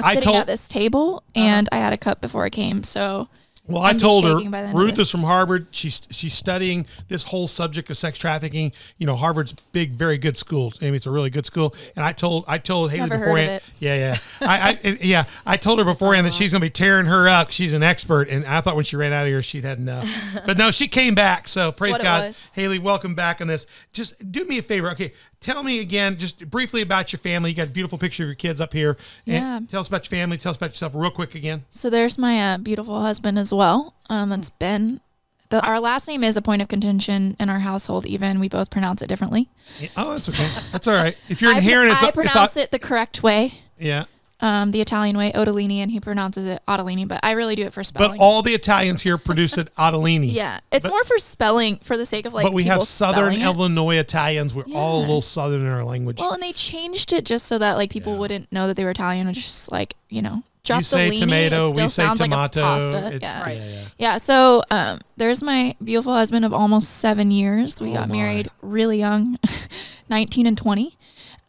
sitting 0.00 0.22
told, 0.22 0.36
at 0.36 0.46
this 0.46 0.68
table, 0.68 1.22
uh-huh. 1.34 1.44
and 1.46 1.68
uh-huh. 1.70 1.80
I 1.80 1.84
had 1.84 1.92
a 1.92 1.98
cup 1.98 2.20
before 2.20 2.44
I 2.44 2.50
came. 2.50 2.82
So 2.84 3.28
well, 3.66 3.82
I'm 3.82 3.96
i 3.96 3.98
told 3.98 4.24
her 4.26 4.36
Ruth 4.74 4.98
is 4.98 5.10
from 5.10 5.22
Harvard. 5.22 5.68
She's 5.70 6.02
she's 6.10 6.34
studying 6.34 6.84
this 7.08 7.24
whole 7.24 7.48
subject 7.48 7.88
of 7.88 7.96
sex 7.96 8.18
trafficking. 8.18 8.72
You 8.98 9.06
know, 9.06 9.16
Harvard's 9.16 9.54
big, 9.72 9.92
very 9.92 10.18
good 10.18 10.36
school. 10.36 10.74
I 10.82 10.86
mean, 10.86 10.94
it's 10.94 11.06
a 11.06 11.10
really 11.10 11.30
good 11.30 11.46
school. 11.46 11.74
And 11.96 12.04
I 12.04 12.12
told 12.12 12.44
I 12.46 12.58
told 12.58 12.90
Haley 12.90 13.08
Never 13.08 13.24
beforehand. 13.24 13.62
Yeah, 13.78 13.96
yeah. 13.96 14.18
I, 14.46 14.78
I, 14.84 14.98
yeah. 15.00 15.24
I 15.46 15.56
told 15.56 15.78
her 15.78 15.84
beforehand 15.86 16.26
uh-huh. 16.26 16.36
that 16.36 16.36
she's 16.36 16.50
going 16.50 16.60
to 16.60 16.66
be 16.66 16.70
tearing 16.70 17.06
her 17.06 17.26
up. 17.26 17.52
She's 17.52 17.72
an 17.72 17.82
expert, 17.82 18.28
and 18.28 18.44
I 18.44 18.60
thought 18.60 18.76
when 18.76 18.84
she 18.84 18.96
ran 18.96 19.14
out 19.14 19.22
of 19.22 19.28
here, 19.28 19.40
she'd 19.40 19.64
had 19.64 19.78
enough. 19.78 20.06
but 20.44 20.58
no, 20.58 20.70
she 20.70 20.86
came 20.86 21.14
back. 21.14 21.48
So 21.48 21.72
praise 21.76 21.96
God, 21.96 22.36
Haley. 22.52 22.78
Welcome 22.78 23.14
back 23.14 23.40
on 23.40 23.46
this. 23.46 23.66
Just 23.94 24.30
do 24.30 24.44
me 24.44 24.58
a 24.58 24.62
favor, 24.62 24.90
okay? 24.90 25.12
Tell 25.44 25.62
me 25.62 25.78
again, 25.80 26.16
just 26.16 26.48
briefly 26.48 26.80
about 26.80 27.12
your 27.12 27.18
family. 27.18 27.50
You 27.50 27.56
got 27.56 27.66
a 27.66 27.70
beautiful 27.70 27.98
picture 27.98 28.22
of 28.22 28.28
your 28.28 28.34
kids 28.34 28.62
up 28.62 28.72
here. 28.72 28.96
Yeah. 29.26 29.60
tell 29.68 29.80
us 29.80 29.88
about 29.88 30.10
your 30.10 30.18
family. 30.18 30.38
Tell 30.38 30.48
us 30.48 30.56
about 30.56 30.70
yourself, 30.70 30.94
real 30.94 31.10
quick 31.10 31.34
again. 31.34 31.66
So 31.70 31.90
there's 31.90 32.16
my 32.16 32.54
uh, 32.54 32.56
beautiful 32.56 32.98
husband 33.02 33.38
as 33.38 33.52
well. 33.52 33.92
Um, 34.08 34.32
it's 34.32 34.48
Ben. 34.48 35.02
The, 35.50 35.62
our 35.62 35.80
last 35.80 36.08
name 36.08 36.24
is 36.24 36.38
a 36.38 36.40
point 36.40 36.62
of 36.62 36.68
contention 36.68 37.36
in 37.38 37.50
our 37.50 37.58
household. 37.58 38.06
Even 38.06 38.40
we 38.40 38.48
both 38.48 38.70
pronounce 38.70 39.02
it 39.02 39.06
differently. 39.06 39.50
Oh, 39.98 40.12
that's 40.12 40.30
okay. 40.30 40.48
that's 40.72 40.88
all 40.88 40.94
right. 40.94 41.14
If 41.28 41.42
you're 41.42 41.50
in 41.58 41.62
Herrin, 41.62 41.90
I, 41.90 42.06
I 42.06 42.10
pronounce 42.10 42.56
it's, 42.56 42.56
it 42.56 42.70
the 42.70 42.78
correct 42.78 43.22
way. 43.22 43.52
Yeah 43.78 44.04
um, 44.44 44.72
the 44.72 44.82
Italian 44.82 45.16
way, 45.16 45.32
Ottolini, 45.32 45.78
and 45.78 45.90
he 45.90 46.00
pronounces 46.00 46.46
it 46.46 46.60
Ottolini, 46.68 47.08
but 47.08 47.18
I 47.22 47.30
really 47.30 47.54
do 47.54 47.62
it 47.62 47.72
for 47.72 47.82
spelling. 47.82 48.18
But 48.18 48.22
all 48.22 48.42
the 48.42 48.52
Italians 48.52 49.00
here 49.00 49.16
produce 49.16 49.56
it 49.56 49.74
Ottolini. 49.76 50.30
yeah, 50.32 50.60
it's 50.70 50.84
but, 50.84 50.90
more 50.90 51.02
for 51.04 51.16
spelling, 51.16 51.78
for 51.78 51.96
the 51.96 52.04
sake 52.04 52.26
of 52.26 52.34
like. 52.34 52.44
But 52.44 52.52
we 52.52 52.64
have 52.64 52.82
Southern 52.82 53.32
Illinois 53.32 53.96
Italians. 53.96 54.54
We're 54.54 54.64
yeah. 54.66 54.76
all 54.76 54.98
a 54.98 55.00
little 55.00 55.22
Southern 55.22 55.62
in 55.62 55.68
our 55.68 55.82
language. 55.82 56.18
Well, 56.20 56.34
and 56.34 56.42
they 56.42 56.52
changed 56.52 57.14
it 57.14 57.24
just 57.24 57.46
so 57.46 57.56
that 57.56 57.78
like 57.78 57.88
people 57.88 58.12
yeah. 58.12 58.18
wouldn't 58.18 58.52
know 58.52 58.66
that 58.66 58.76
they 58.76 58.84
were 58.84 58.90
Italian, 58.90 59.26
which 59.28 59.36
just 59.36 59.72
like 59.72 59.94
you 60.10 60.20
know. 60.20 60.42
Drop 60.62 60.80
you 60.80 60.84
say 60.84 61.10
leanie, 61.10 61.18
tomato, 61.20 61.72
we 61.72 61.88
say 61.88 62.14
tomato. 62.14 62.88
Like 62.90 63.20
yeah. 63.20 63.48
yeah. 63.48 63.52
yeah, 63.52 63.84
yeah. 63.98 64.16
So 64.16 64.62
um, 64.70 65.00
there's 65.16 65.42
my 65.42 65.76
beautiful 65.82 66.14
husband 66.14 66.44
of 66.44 66.54
almost 66.54 66.90
seven 66.98 67.30
years. 67.30 67.82
We 67.82 67.90
oh 67.90 67.94
got 67.94 68.08
my. 68.08 68.16
married 68.16 68.48
really 68.62 68.98
young, 68.98 69.38
19 70.08 70.46
and 70.46 70.56
20. 70.56 70.96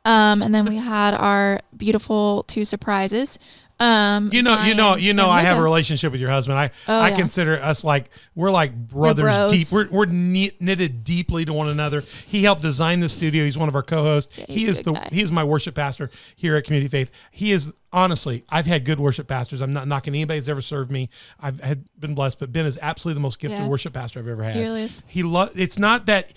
Um, 0.06 0.44
and 0.44 0.54
then 0.54 0.66
we 0.66 0.78
had 0.78 1.16
our 1.16 1.60
beautiful 1.76 2.44
two 2.48 2.64
surprises. 2.64 3.40
Um, 3.80 4.30
you 4.32 4.42
know, 4.42 4.62
you 4.64 4.74
know, 4.74 4.96
you 4.96 5.14
know, 5.14 5.30
I 5.30 5.42
have 5.42 5.58
a 5.58 5.62
relationship 5.62 6.12
with 6.12 6.22
your 6.22 6.30
husband. 6.30 6.58
I, 6.58 6.72
oh, 6.88 7.00
I 7.00 7.10
yeah. 7.10 7.18
consider 7.18 7.60
us 7.60 7.84
like 7.84 8.10
we're 8.34 8.52
like 8.52 8.74
brothers 8.74 9.38
we're 9.38 9.50
deep. 9.50 9.68
We're, 9.72 9.90
we're 9.90 10.06
knitted 10.06 11.04
deeply 11.04 11.44
to 11.46 11.52
one 11.52 11.68
another. 11.68 12.02
He 12.02 12.44
helped 12.44 12.62
design 12.62 13.02
the 13.02 13.10
studio. 13.10 13.44
He's 13.44 13.58
one 13.58 13.68
of 13.68 13.76
our 13.76 13.84
co-hosts. 13.84 14.38
Yeah, 14.38 14.46
he 14.48 14.66
is 14.66 14.82
the 14.84 14.94
guy. 14.94 15.10
he 15.12 15.22
is 15.22 15.32
my 15.32 15.44
worship 15.44 15.76
pastor 15.76 16.10
here 16.36 16.56
at 16.56 16.64
Community 16.64 16.90
Faith. 16.90 17.12
He 17.32 17.52
is 17.52 17.74
honestly, 17.92 18.44
I've 18.50 18.66
had 18.66 18.86
good 18.86 19.00
worship 19.00 19.28
pastors. 19.28 19.62
I'm 19.62 19.74
not 19.74 19.88
knocking 19.88 20.14
anybody 20.14 20.40
that's 20.40 20.50
ever 20.50 20.62
served 20.62 20.92
me. 20.92 21.10
I've 21.40 21.60
had 21.62 21.86
been 22.00 22.14
blessed, 22.14 22.40
but 22.40 22.52
Ben 22.52 22.66
is 22.66 22.78
absolutely 22.82 23.16
the 23.16 23.22
most 23.22 23.40
gifted 23.40 23.60
yeah. 23.60 23.68
worship 23.68 23.94
pastor 23.94 24.20
I've 24.20 24.28
ever 24.28 24.44
had. 24.44 24.56
He 24.56 24.62
really 24.64 24.84
is. 24.84 25.02
He 25.08 25.24
lo- 25.24 25.50
It's 25.56 25.80
not 25.80 26.06
that 26.06 26.34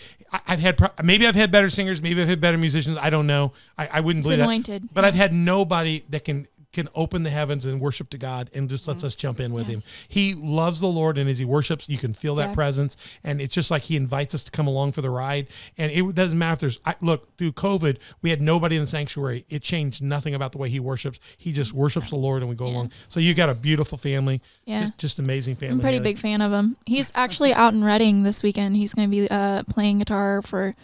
I've 0.47 0.61
had 0.61 0.81
maybe 1.03 1.27
I've 1.27 1.35
had 1.35 1.51
better 1.51 1.71
singers, 1.71 2.01
maybe 2.01 2.23
I've 2.23 2.29
had 2.29 2.41
better 2.41 2.59
musicians. 2.59 2.97
I 2.97 3.11
don't 3.11 3.27
know. 3.27 3.53
I, 3.77 3.89
I 3.95 4.01
wouldn't 4.01 4.25
believe 4.25 4.41
anointed. 4.41 4.85
that. 4.85 4.95
But. 4.95 5.05
I've 5.05 5.15
had 5.15 5.33
nobody 5.33 6.05
that 6.11 6.25
can 6.25 6.47
can 6.73 6.89
open 6.95 7.23
the 7.23 7.31
heavens 7.31 7.65
and 7.65 7.81
worship 7.81 8.11
to 8.11 8.19
God 8.19 8.51
and 8.55 8.69
just 8.69 8.87
lets 8.87 9.03
us 9.03 9.15
jump 9.15 9.41
in 9.41 9.53
with 9.53 9.69
yeah. 9.69 9.77
him. 9.77 9.83
He 10.07 10.35
loves 10.35 10.81
the 10.81 10.89
Lord 10.89 11.17
and 11.17 11.29
as 11.29 11.39
he 11.39 11.45
worships, 11.45 11.89
you 11.89 11.97
can 11.97 12.13
feel 12.13 12.35
that 12.37 12.51
yeah. 12.51 12.55
presence. 12.55 12.97
And 13.25 13.41
it's 13.41 13.55
just 13.55 13.71
like 13.71 13.85
he 13.85 13.97
invites 13.97 14.35
us 14.35 14.45
to 14.45 14.51
come 14.51 14.67
along 14.67 14.93
for 14.93 15.01
the 15.01 15.11
ride. 15.11 15.47
And 15.79 15.91
it 15.91 16.15
doesn't 16.15 16.39
matter 16.39 16.53
if 16.55 16.61
there's, 16.61 16.81
I, 16.85 16.95
look, 17.01 17.37
through 17.39 17.53
COVID, 17.53 17.99
we 18.21 18.31
had 18.31 18.43
nobody 18.43 18.77
in 18.77 18.83
the 18.83 18.87
sanctuary. 18.87 19.47
It 19.49 19.63
changed 19.63 20.03
nothing 20.03 20.35
about 20.35 20.53
the 20.53 20.59
way 20.59 20.69
he 20.69 20.81
worships. 20.81 21.19
He 21.39 21.53
just 21.53 21.73
worships 21.73 22.11
the 22.11 22.17
Lord 22.17 22.43
and 22.43 22.51
we 22.51 22.55
go 22.55 22.67
along. 22.67 22.93
So 23.09 23.19
you 23.19 23.35
got 23.35 23.49
a 23.49 23.55
beautiful 23.55 23.97
family. 23.97 24.43
Yeah. 24.65 24.83
Just, 24.83 24.99
just 24.99 25.19
amazing 25.19 25.57
family. 25.57 25.75
I'm 25.75 25.81
pretty 25.81 26.01
big 26.01 26.19
fan 26.19 26.43
of 26.43 26.53
him. 26.53 26.77
He's 26.85 27.11
actually 27.15 27.55
out 27.55 27.73
in 27.73 27.83
Reading 27.83 28.23
this 28.25 28.43
weekend. 28.43 28.77
He's 28.77 28.93
going 28.93 29.09
to 29.09 29.11
be 29.11 29.29
uh, 29.31 29.63
playing 29.65 30.01
guitar 30.01 30.43
for 30.43 30.75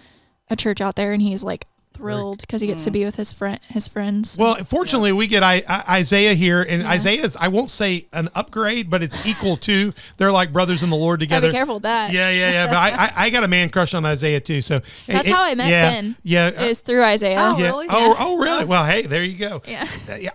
a 0.49 0.57
church 0.57 0.81
out 0.81 0.97
there 0.97 1.13
and 1.13 1.23
he's 1.23 1.43
like 1.43 1.67
thrilled 1.94 2.41
because 2.41 2.61
he 2.61 2.67
gets 2.67 2.82
mm. 2.82 2.87
to 2.87 2.91
be 2.91 3.05
with 3.05 3.17
his 3.17 3.32
friend 3.32 3.61
his 3.69 3.88
friends. 3.88 4.37
Well, 4.38 4.56
fortunately, 4.56 5.11
yeah. 5.11 5.17
we 5.17 5.26
get 5.26 5.43
I, 5.43 5.62
I, 5.69 5.96
Isaiah 5.99 6.35
here, 6.35 6.62
and 6.62 6.82
yeah. 6.82 6.91
Isaiah's 6.91 7.37
I 7.37 7.49
won't 7.49 7.70
say 7.70 8.06
an 8.12 8.29
upgrade, 8.35 8.91
but 8.91 9.02
it's 9.02 9.26
equal 9.26 9.56
to. 9.58 9.93
They're 10.17 10.32
like 10.32 10.52
brothers 10.52 10.82
in 10.82 10.91
the 10.91 10.96
Lord 10.96 11.20
together. 11.20 11.48
be 11.48 11.53
careful 11.53 11.77
with 11.77 11.84
that. 11.84 12.13
Yeah, 12.13 12.31
yeah, 12.31 12.51
yeah. 12.51 12.67
But 12.67 12.77
I, 12.77 12.89
I, 12.89 13.13
I, 13.27 13.31
got 13.31 13.44
a 13.44 13.48
man 13.48 13.70
crush 13.70 13.94
on 13.94 14.05
Isaiah 14.05 14.41
too. 14.41 14.63
So 14.63 14.81
that's 15.06 15.29
it, 15.29 15.32
how 15.32 15.43
I 15.43 15.55
met 15.55 15.69
yeah, 15.69 15.91
Ben. 15.91 16.17
Yeah, 16.22 16.63
is 16.63 16.81
through 16.81 17.03
Isaiah. 17.03 17.36
Oh, 17.39 17.58
yeah. 17.58 17.67
really? 17.67 17.86
Oh, 17.91 18.17
oh, 18.19 18.39
really? 18.39 18.65
Well, 18.65 18.84
hey, 18.84 19.03
there 19.03 19.22
you 19.22 19.39
go. 19.39 19.63
Yeah. 19.67 19.86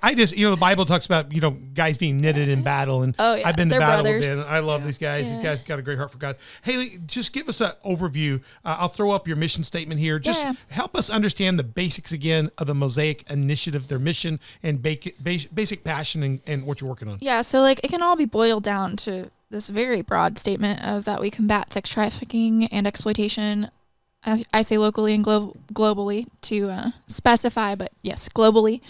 I 0.02 0.14
just 0.14 0.36
you 0.38 0.46
know 0.46 0.52
the 0.52 0.58
Bible 0.58 0.86
talks 0.86 1.06
about 1.06 1.32
you 1.32 1.42
know 1.42 1.52
guys 1.52 1.98
being 1.98 2.22
knitted 2.22 2.50
in 2.50 2.64
battle, 2.64 3.04
and 3.04 3.16
oh, 3.20 3.36
yeah. 3.36 3.48
I've 3.48 3.56
been 3.56 3.70
to 3.70 3.80
battle 3.80 4.04
brothers. 4.04 4.38
with 4.38 4.48
Ben. 4.48 4.54
I 4.54 4.60
love 4.60 4.86
these 4.86 4.98
guys. 4.98 5.30
These 5.30 5.40
guys 5.40 5.62
got 5.62 5.80
a 5.80 5.82
great 5.82 5.98
heart 5.98 6.12
for 6.12 6.18
God. 6.18 6.38
Haley, 6.64 7.00
just 7.06 7.34
give 7.34 7.50
us 7.50 7.62
an 7.62 7.72
overview. 7.86 8.42
Uh, 8.66 8.78
I'll 8.80 8.88
throw 8.88 9.12
up 9.12 9.28
your 9.28 9.38
mission 9.38 9.64
statement 9.64 10.00
here. 10.00 10.20
Just 10.20 10.46
help 10.70 10.96
us 10.96 11.10
understand 11.10 11.49
the 11.58 11.64
basics 11.64 12.12
again 12.12 12.52
of 12.58 12.68
the 12.68 12.76
Mosaic 12.76 13.30
Initiative, 13.30 13.88
their 13.88 14.00
mission 14.00 14.40
and 14.62 14.82
basic 14.82 15.84
passion 15.84 16.24
and, 16.24 16.42
and 16.46 16.66
what 16.66 16.82
you're 16.82 16.90
working 16.90 17.08
on? 17.08 17.18
Yeah, 17.22 17.42
so 17.42 17.62
like 17.62 17.80
it 17.84 17.90
can 17.90 18.02
all 18.02 18.16
be 18.16 18.26
boiled 18.26 18.64
down 18.64 18.96
to 18.98 19.32
this 19.50 19.70
very 19.70 20.02
broad 20.02 20.38
statement 20.38 20.84
of 20.84 21.06
that 21.06 21.20
we 21.22 21.32
combat 21.32 21.74
sex 21.74 21.90
trafficking 21.90 22.66
and 22.66 22.86
exploitation. 22.86 23.70
I, 24.24 24.46
I 24.54 24.62
say 24.62 24.78
locally 24.78 25.14
and 25.14 25.24
glo- 25.24 25.56
globally 25.74 26.28
to 26.44 26.70
uh, 26.70 26.90
specify, 27.08 27.76
but 27.76 27.92
yes, 28.02 28.30
globally. 28.30 28.82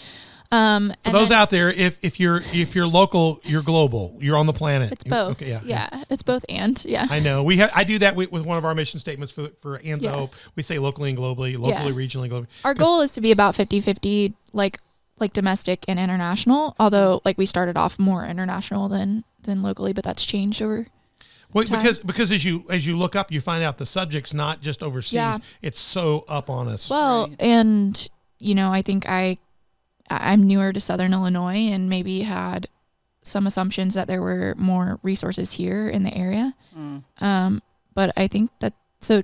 Um, 0.52 0.92
For 1.04 1.12
those 1.12 1.28
then, 1.28 1.38
out 1.38 1.50
there, 1.50 1.70
if 1.70 1.98
if 2.02 2.18
you're 2.18 2.38
if 2.52 2.74
you're 2.74 2.86
local, 2.86 3.40
you're 3.44 3.62
global. 3.62 4.16
You're 4.20 4.36
on 4.36 4.46
the 4.46 4.52
planet. 4.52 4.90
It's 4.90 5.04
both. 5.04 5.40
Okay, 5.40 5.50
yeah, 5.50 5.60
yeah, 5.64 6.04
it's 6.10 6.24
both 6.24 6.44
and 6.48 6.82
yeah. 6.84 7.06
I 7.08 7.20
know. 7.20 7.44
We 7.44 7.58
have, 7.58 7.70
I 7.74 7.84
do 7.84 7.98
that 8.00 8.16
with, 8.16 8.32
with 8.32 8.44
one 8.44 8.58
of 8.58 8.64
our 8.64 8.74
mission 8.74 8.98
statements 8.98 9.32
for 9.32 9.50
for 9.60 9.78
Anza 9.78 10.02
yeah. 10.02 10.12
Hope. 10.12 10.34
We 10.56 10.64
say 10.64 10.78
locally 10.80 11.10
and 11.10 11.18
globally, 11.18 11.56
locally, 11.56 11.70
yeah. 11.70 12.08
regionally, 12.08 12.28
globally. 12.28 12.48
Our 12.64 12.74
goal 12.74 13.00
is 13.00 13.12
to 13.12 13.20
be 13.20 13.30
about 13.30 13.54
50-50, 13.54 14.34
like 14.52 14.80
like 15.20 15.32
domestic 15.32 15.84
and 15.86 16.00
international. 16.00 16.74
Although 16.80 17.20
like 17.24 17.38
we 17.38 17.46
started 17.46 17.76
off 17.76 17.98
more 17.98 18.24
international 18.24 18.88
than 18.88 19.22
than 19.42 19.62
locally, 19.62 19.92
but 19.92 20.02
that's 20.02 20.26
changed 20.26 20.60
over 20.60 20.86
Well, 21.52 21.64
because 21.64 22.00
because 22.00 22.32
as 22.32 22.44
you 22.44 22.64
as 22.68 22.84
you 22.84 22.96
look 22.96 23.14
up, 23.14 23.30
you 23.30 23.40
find 23.40 23.62
out 23.62 23.78
the 23.78 23.86
subject's 23.86 24.34
not 24.34 24.60
just 24.60 24.82
overseas; 24.82 25.12
Yeah. 25.14 25.38
it's 25.62 25.78
so 25.78 26.24
up 26.28 26.50
on 26.50 26.66
us. 26.66 26.90
Well, 26.90 27.28
Right. 27.28 27.36
and 27.38 28.08
you 28.40 28.56
know, 28.56 28.72
I 28.72 28.82
think 28.82 29.08
I 29.08 29.38
I'm 30.10 30.42
newer 30.42 30.72
to 30.72 30.80
Southern 30.80 31.12
Illinois 31.12 31.68
and 31.70 31.88
maybe 31.88 32.22
had 32.22 32.66
some 33.22 33.46
assumptions 33.46 33.94
that 33.94 34.08
there 34.08 34.22
were 34.22 34.54
more 34.56 34.98
resources 35.02 35.52
here 35.52 35.88
in 35.88 36.02
the 36.02 36.14
area. 36.14 36.54
Mm. 36.76 37.04
Um, 37.20 37.62
but 37.94 38.12
I 38.16 38.26
think 38.26 38.50
that 38.60 38.74
so 39.00 39.22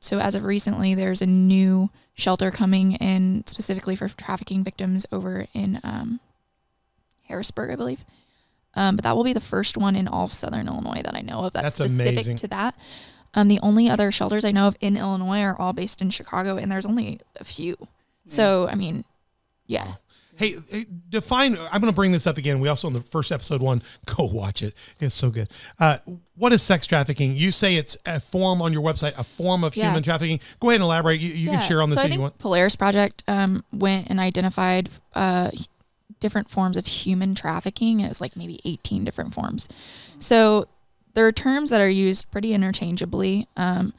so 0.00 0.18
as 0.18 0.34
of 0.34 0.44
recently, 0.44 0.94
there's 0.94 1.22
a 1.22 1.26
new 1.26 1.90
shelter 2.14 2.50
coming 2.50 2.92
in 2.96 3.44
specifically 3.46 3.96
for 3.96 4.08
trafficking 4.08 4.62
victims 4.62 5.06
over 5.10 5.46
in 5.54 5.80
um, 5.82 6.20
Harrisburg, 7.28 7.70
I 7.70 7.76
believe. 7.76 8.04
Um, 8.74 8.96
but 8.96 9.04
that 9.04 9.16
will 9.16 9.24
be 9.24 9.32
the 9.32 9.40
first 9.40 9.76
one 9.76 9.96
in 9.96 10.08
all 10.08 10.24
of 10.24 10.32
Southern 10.32 10.66
Illinois 10.66 11.00
that 11.02 11.14
I 11.14 11.20
know 11.20 11.44
of 11.44 11.52
that's, 11.52 11.78
That's 11.78 11.92
specific 11.92 12.12
amazing. 12.14 12.36
to 12.36 12.48
that. 12.48 12.74
Um, 13.34 13.48
the 13.48 13.60
only 13.60 13.88
other 13.88 14.12
shelters 14.12 14.44
I 14.44 14.50
know 14.50 14.68
of 14.68 14.76
in 14.80 14.96
Illinois 14.96 15.40
are 15.40 15.58
all 15.58 15.72
based 15.72 16.02
in 16.02 16.10
Chicago, 16.10 16.56
and 16.56 16.70
there's 16.70 16.86
only 16.86 17.20
a 17.40 17.44
few. 17.44 17.76
So 18.26 18.68
I 18.68 18.74
mean, 18.74 19.04
yeah, 19.66 19.94
Hey, 20.36 20.56
define. 21.08 21.56
I'm 21.56 21.80
going 21.80 21.92
to 21.92 21.96
bring 21.96 22.12
this 22.12 22.26
up 22.26 22.38
again. 22.38 22.58
We 22.60 22.68
also 22.68 22.88
on 22.88 22.92
the 22.92 23.02
first 23.02 23.30
episode 23.30 23.60
one. 23.62 23.82
Go 24.16 24.24
watch 24.24 24.62
it. 24.62 24.74
It's 25.00 25.14
so 25.14 25.30
good. 25.30 25.48
Uh, 25.78 25.98
what 26.36 26.52
is 26.52 26.62
sex 26.62 26.86
trafficking? 26.86 27.36
You 27.36 27.52
say 27.52 27.76
it's 27.76 27.96
a 28.04 28.18
form 28.20 28.60
on 28.60 28.72
your 28.72 28.82
website, 28.82 29.16
a 29.18 29.24
form 29.24 29.62
of 29.64 29.76
Yeah. 29.76 29.84
human 29.90 30.02
trafficking. 30.02 30.40
Go 30.60 30.70
ahead 30.70 30.80
and 30.80 30.84
elaborate. 30.84 31.20
You, 31.20 31.30
you 31.30 31.50
can 31.50 31.60
share 31.60 31.80
on 31.80 31.88
this 31.88 31.98
So 32.00 32.06
if 32.06 32.12
you 32.12 32.20
want. 32.20 32.38
Polaris 32.38 32.74
Project 32.76 33.22
um, 33.28 33.64
went 33.72 34.08
and 34.10 34.18
identified 34.18 34.90
uh, 35.14 35.50
different 36.20 36.50
forms 36.50 36.76
of 36.76 36.86
human 36.86 37.34
trafficking. 37.34 38.00
It 38.00 38.08
was 38.08 38.20
like 38.20 38.36
maybe 38.36 38.60
18 38.64 39.04
different 39.04 39.34
forms. 39.34 39.68
So 40.18 40.66
there 41.14 41.26
are 41.26 41.32
terms 41.32 41.70
that 41.70 41.80
are 41.80 41.88
used 41.88 42.30
pretty 42.32 42.54
interchangeably, 42.54 43.46
um, 43.56 43.94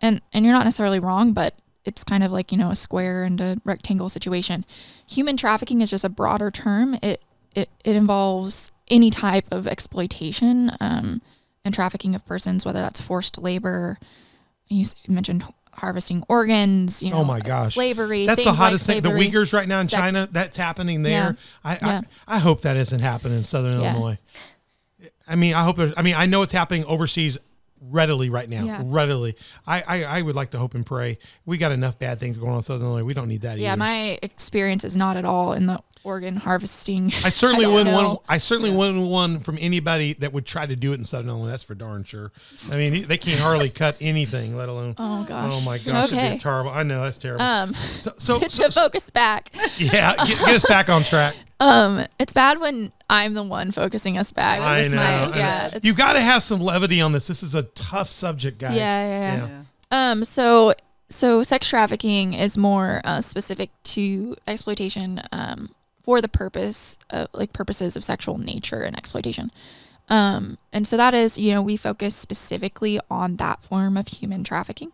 and 0.00 0.20
and 0.32 0.44
you're 0.44 0.54
not 0.54 0.64
necessarily 0.64 1.00
wrong, 1.00 1.32
but 1.32 1.54
it's 1.84 2.04
kind 2.04 2.22
of 2.22 2.30
like 2.30 2.52
you 2.52 2.58
know 2.58 2.70
a 2.70 2.76
square 2.76 3.24
and 3.24 3.40
a 3.40 3.56
rectangle 3.64 4.08
situation. 4.08 4.64
Human 5.08 5.36
trafficking 5.36 5.80
is 5.80 5.90
just 5.90 6.04
a 6.04 6.08
broader 6.08 6.50
term. 6.50 6.94
It 7.02 7.22
it, 7.54 7.68
it 7.84 7.96
involves 7.96 8.70
any 8.88 9.10
type 9.10 9.46
of 9.50 9.66
exploitation 9.66 10.70
um, 10.80 11.20
and 11.64 11.74
trafficking 11.74 12.14
of 12.14 12.24
persons, 12.26 12.64
whether 12.64 12.80
that's 12.80 13.00
forced 13.00 13.38
labor. 13.38 13.98
You 14.68 14.84
mentioned 15.08 15.44
harvesting 15.72 16.22
organs. 16.28 17.02
You 17.02 17.10
know, 17.10 17.18
Oh 17.18 17.24
my 17.24 17.40
gosh. 17.40 17.74
slavery. 17.74 18.26
That's 18.26 18.40
the 18.44 18.50
things 18.50 18.58
like 18.58 18.66
hottest 18.68 18.86
thing. 18.86 19.02
The. 19.02 19.08
Uyghurs 19.10 19.52
right 19.52 19.66
now 19.66 19.80
in 19.80 19.88
Sec- 19.88 19.98
China. 19.98 20.28
That's 20.30 20.56
happening 20.56 21.02
there. 21.02 21.36
I, 21.64 21.72
Yeah. 21.74 22.00
I 22.28 22.36
I 22.36 22.38
hope 22.38 22.60
that 22.62 22.76
isn't 22.76 23.00
happening 23.00 23.38
in 23.38 23.44
Southern 23.44 23.80
Yeah. 23.80 23.92
Illinois. 23.94 24.18
I 25.26 25.36
mean, 25.36 25.54
I 25.54 25.62
hope. 25.64 25.76
There's, 25.76 25.92
I 25.96 26.02
mean, 26.02 26.14
I 26.16 26.26
know 26.26 26.42
it's 26.42 26.52
happening 26.52 26.84
overseas 26.84 27.38
readily 27.80 28.30
right 28.30 28.48
now. 28.48 28.62
Yeah. 28.64 28.82
Readily. 28.84 29.36
I, 29.66 29.82
I 29.86 30.04
I 30.18 30.22
would 30.22 30.36
like 30.36 30.50
to 30.52 30.58
hope 30.58 30.74
and 30.74 30.84
pray. 30.84 31.18
We 31.46 31.58
got 31.58 31.72
enough 31.72 31.98
bad 31.98 32.18
things 32.20 32.36
going 32.36 32.50
on 32.52 32.56
in 32.58 32.62
Southern 32.62 32.86
Illinois. 32.86 33.04
We 33.04 33.14
don't 33.14 33.28
need 33.28 33.40
that 33.42 33.58
Yeah, 33.58 33.72
either. 33.72 33.78
my 33.78 34.18
experience 34.22 34.84
is 34.84 34.96
not 34.96 35.16
at 35.16 35.24
all 35.24 35.52
in 35.52 35.66
the 35.66 35.80
organ 36.02 36.36
harvesting. 36.36 37.06
I 37.24 37.28
certainly 37.30 37.66
wouldn't 37.66 37.90
know. 37.90 38.02
want. 38.08 38.20
I 38.28 38.38
certainly 38.38 38.70
wouldn't 38.70 38.98
want 39.00 39.10
one 39.10 39.40
from 39.40 39.58
anybody 39.60 40.14
that 40.14 40.32
would 40.32 40.46
try 40.46 40.64
to 40.66 40.74
do 40.76 40.92
it 40.92 40.98
in 40.98 41.04
Southern 41.04 41.28
Illinois. 41.28 41.48
That's 41.50 41.64
for 41.64 41.74
darn 41.74 42.04
sure. 42.04 42.32
I 42.72 42.76
mean, 42.76 43.04
they 43.06 43.18
can't 43.18 43.38
hardly 43.40 43.68
cut 43.70 43.96
anything, 44.00 44.56
let 44.56 44.68
alone. 44.68 44.94
Oh 44.98 45.24
gosh. 45.24 45.52
Oh 45.54 45.60
my 45.60 45.78
gosh, 45.78 46.06
it'd 46.06 46.18
Okay. 46.18 46.32
be 46.34 46.38
terrible. 46.38 46.70
I 46.70 46.82
know 46.84 47.02
that's 47.02 47.18
terrible. 47.18 47.42
Um, 47.44 47.74
so, 47.74 48.12
so, 48.16 48.38
to 48.40 48.48
so- 48.50 48.70
focus 48.70 49.10
back. 49.10 49.50
yeah, 49.78 50.16
get, 50.24 50.38
get 50.38 50.48
us 50.48 50.64
back 50.66 50.88
on 50.88 51.02
track. 51.02 51.34
Um, 51.60 52.06
it's 52.18 52.32
bad 52.32 52.58
when 52.60 52.90
I'm 53.10 53.34
the 53.34 53.42
one 53.42 53.70
focusing 53.70 54.16
us 54.18 54.32
back. 54.32 54.60
I 54.60 54.84
with 54.84 54.92
know. 54.92 54.96
my- 54.96 55.04
I 55.04 55.36
yeah, 55.36 55.66
it's- 55.66 55.80
you 55.84 55.94
got 55.94 56.14
to 56.14 56.20
have 56.20 56.42
some 56.42 56.60
levity 56.60 57.00
on 57.00 57.12
this. 57.12 57.26
This 57.26 57.42
is 57.42 57.54
a 57.54 57.62
tough 57.64 58.08
subject, 58.08 58.58
guys. 58.58 58.74
Yeah, 58.76 59.06
yeah, 59.06 59.36
yeah. 59.36 59.48
Yeah. 59.92 60.10
Um, 60.12 60.24
so 60.24 60.72
so 61.08 61.42
sex 61.42 61.68
trafficking 61.68 62.34
is 62.34 62.56
more 62.56 63.00
uh, 63.04 63.20
specific 63.20 63.70
to 63.82 64.36
exploitation 64.46 65.20
um, 65.32 65.70
for 66.02 66.20
the 66.20 66.28
purpose 66.28 66.96
of 67.10 67.28
like 67.34 67.52
purposes 67.52 67.96
of 67.96 68.04
sexual 68.04 68.38
nature 68.38 68.82
and 68.82 68.96
exploitation. 68.96 69.50
Um, 70.08 70.58
and 70.72 70.86
so 70.88 70.96
that 70.96 71.12
is, 71.14 71.36
you 71.38 71.52
know, 71.52 71.62
we 71.62 71.76
focus 71.76 72.14
specifically 72.16 72.98
on 73.10 73.36
that 73.36 73.62
form 73.62 73.96
of 73.96 74.08
human 74.08 74.44
trafficking. 74.44 74.92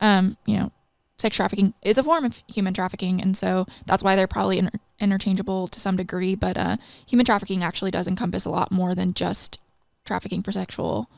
Um, 0.00 0.36
you 0.46 0.58
know, 0.58 0.72
sex 1.18 1.36
trafficking 1.36 1.74
is 1.82 1.98
a 1.98 2.02
form 2.02 2.24
of 2.24 2.42
human 2.48 2.72
trafficking, 2.74 3.20
and 3.22 3.36
so 3.36 3.66
that's 3.86 4.02
why 4.02 4.16
they're 4.16 4.26
probably 4.26 4.58
inter- 4.58 4.78
interchangeable 5.00 5.66
to 5.68 5.80
some 5.80 5.96
degree. 5.96 6.34
But 6.34 6.56
uh, 6.56 6.76
human 7.06 7.26
trafficking 7.26 7.62
actually 7.64 7.90
does 7.90 8.06
encompass 8.08 8.44
a 8.44 8.50
lot 8.50 8.70
more 8.70 8.94
than 8.94 9.12
just 9.14 9.58
trafficking 10.04 10.42
for 10.42 10.52
sexual 10.52 11.08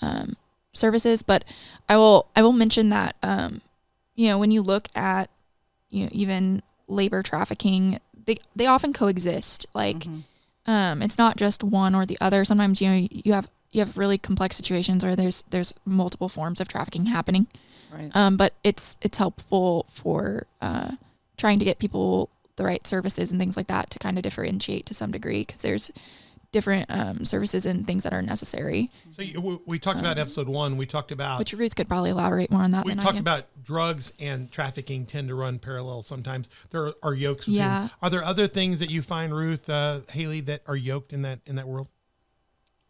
um, 0.00 0.34
services. 0.72 1.22
But 1.22 1.44
I 1.88 1.96
will 1.96 2.26
I 2.36 2.42
will 2.42 2.52
mention 2.52 2.88
that 2.90 3.16
um, 3.22 3.60
you 4.14 4.28
know 4.28 4.38
when 4.38 4.50
you 4.50 4.62
look 4.62 4.88
at 4.94 5.30
you 5.90 6.04
know 6.04 6.10
even 6.12 6.62
labor 6.88 7.22
trafficking, 7.22 7.98
they 8.26 8.36
they 8.54 8.66
often 8.66 8.92
coexist. 8.92 9.66
Like 9.74 9.98
Mhm. 10.00 10.22
um, 10.66 11.02
it's 11.02 11.18
not 11.18 11.36
just 11.36 11.62
one 11.64 11.94
or 11.94 12.06
the 12.06 12.18
other. 12.20 12.44
Sometimes 12.44 12.80
you 12.80 12.88
know 12.88 13.06
you 13.10 13.32
have 13.32 13.48
you 13.72 13.80
have 13.80 13.98
really 13.98 14.16
complex 14.18 14.56
situations 14.56 15.04
where 15.04 15.16
there's 15.16 15.42
there's 15.50 15.74
multiple 15.84 16.28
forms 16.28 16.60
of 16.60 16.68
trafficking 16.68 17.06
happening. 17.06 17.46
Right. 17.92 18.10
Um, 18.14 18.36
but 18.36 18.52
it's 18.64 18.96
it's 19.00 19.18
helpful 19.18 19.86
for 19.90 20.46
uh, 20.60 20.92
trying 21.36 21.58
to 21.60 21.64
get 21.64 21.78
people 21.78 22.28
the 22.56 22.64
right 22.64 22.86
services 22.86 23.30
and 23.30 23.40
things 23.40 23.56
like 23.56 23.66
that 23.68 23.90
to 23.90 23.98
kind 23.98 24.18
of 24.18 24.22
differentiate 24.22 24.86
to 24.86 24.94
some 24.94 25.10
degree 25.10 25.40
because 25.40 25.62
there's 25.62 25.90
different 26.52 26.90
um, 26.90 27.24
services 27.24 27.66
and 27.66 27.86
things 27.86 28.02
that 28.02 28.14
are 28.14 28.22
necessary. 28.22 28.90
So 29.10 29.22
you, 29.22 29.40
we, 29.40 29.58
we 29.66 29.78
talked 29.78 30.00
about 30.00 30.18
episode 30.18 30.48
one. 30.48 30.76
We 30.76 30.86
talked 30.86 31.12
about 31.12 31.38
Which 31.38 31.52
Ruth 31.52 31.76
could 31.76 31.88
probably 31.88 32.10
elaborate 32.10 32.50
more 32.50 32.62
on 32.62 32.70
that 32.70 32.84
we 32.84 32.94
talked 32.94 33.18
about 33.18 33.44
drugs 33.62 34.12
and 34.18 34.50
trafficking 34.50 35.06
tend 35.06 35.28
to 35.28 35.34
run 35.34 35.58
parallel 35.58 36.02
sometimes. 36.02 36.48
There 36.70 36.94
are 37.02 37.14
yokes. 37.14 37.46
Yeah. 37.46 37.80
them. 37.80 37.90
Are 38.02 38.10
there 38.10 38.24
other 38.24 38.46
things 38.46 38.80
that 38.80 38.90
you 38.90 39.02
find, 39.02 39.34
Ruth, 39.34 39.68
uh, 39.68 40.00
Haley, 40.10 40.40
that 40.42 40.62
are 40.66 40.76
yoked 40.76 41.12
in 41.12 41.22
that 41.22 41.40
in 41.46 41.56
that 41.56 41.68
world? 41.68 41.88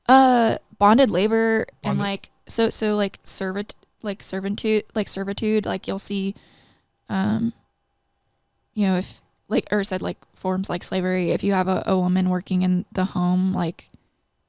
Uh, 0.08 0.58
bonded 0.78 1.10
labor 1.10 1.66
and 1.82 1.98
like 1.98 2.30
so 2.46 2.70
so 2.70 2.94
like 2.94 3.20
servit 3.24 3.74
like 4.02 4.22
servitude 4.22 4.84
like 4.94 5.08
servitude 5.08 5.66
like 5.66 5.88
you'll 5.88 5.98
see, 5.98 6.36
um, 7.08 7.52
you 8.74 8.86
know 8.86 8.96
if 8.98 9.20
like 9.48 9.66
or 9.70 9.84
said 9.84 10.02
like 10.02 10.18
forms 10.34 10.68
like 10.68 10.82
slavery 10.82 11.30
if 11.30 11.44
you 11.44 11.52
have 11.52 11.68
a, 11.68 11.82
a 11.86 11.96
woman 11.96 12.30
working 12.30 12.62
in 12.62 12.84
the 12.92 13.06
home 13.06 13.52
like 13.54 13.88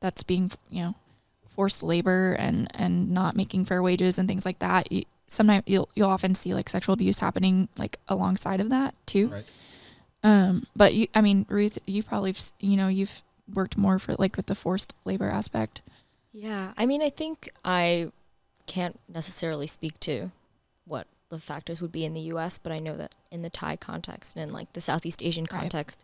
that's 0.02 0.24
being 0.24 0.52
you 0.70 0.84
know 0.84 0.96
forced 1.58 1.82
labor 1.82 2.34
and 2.34 2.70
and 2.76 3.12
not 3.12 3.36
making 3.36 3.66
fair 3.66 3.82
wages 3.82 4.18
and 4.18 4.30
things 4.30 4.46
like 4.46 4.60
that. 4.60 4.92
You, 4.92 5.04
sometimes 5.28 5.64
you'll 5.66 5.90
you'll 5.96 6.10
often 6.10 6.36
see 6.36 6.54
like 6.54 6.70
sexual 6.70 6.94
abuse 6.94 7.20
happening 7.20 7.68
like 7.78 7.98
alongside 8.08 8.62
of 8.62 8.70
that 8.70 8.94
too. 9.06 9.30
Right. 9.30 9.46
Um, 10.24 10.64
but 10.76 10.94
you, 10.94 11.08
I 11.14 11.22
mean, 11.22 11.46
Ruth, 11.50 11.78
you 11.86 12.04
probably, 12.04 12.36
you 12.60 12.76
know, 12.78 12.88
you've 12.88 13.24
worked 13.54 13.78
more 13.78 14.00
for 14.00 14.16
like 14.18 14.36
with 14.38 14.46
the 14.46 14.56
forced 14.56 14.94
labor 15.06 15.30
aspect. 15.30 15.82
Yeah, 16.32 16.74
I 16.78 16.86
mean, 16.86 17.02
I 17.02 17.10
think 17.10 17.50
I 17.66 18.12
can't 18.68 19.00
necessarily 19.08 19.68
speak 19.68 20.00
to 20.02 20.32
what 20.86 21.08
the 21.30 21.40
factors 21.40 21.82
would 21.82 21.92
be 21.92 22.06
in 22.06 22.14
the 22.14 22.22
U.S., 22.22 22.58
but 22.58 22.72
I 22.72 22.80
know 22.80 22.96
that 22.98 23.14
in 23.32 23.42
the 23.42 23.50
Thai 23.50 23.76
context 23.76 24.36
and 24.36 24.48
in 24.48 24.54
like 24.54 24.74
the 24.74 24.82
Southeast 24.82 25.22
Asian 25.24 25.44
Right. 25.52 25.62
context, 25.62 26.04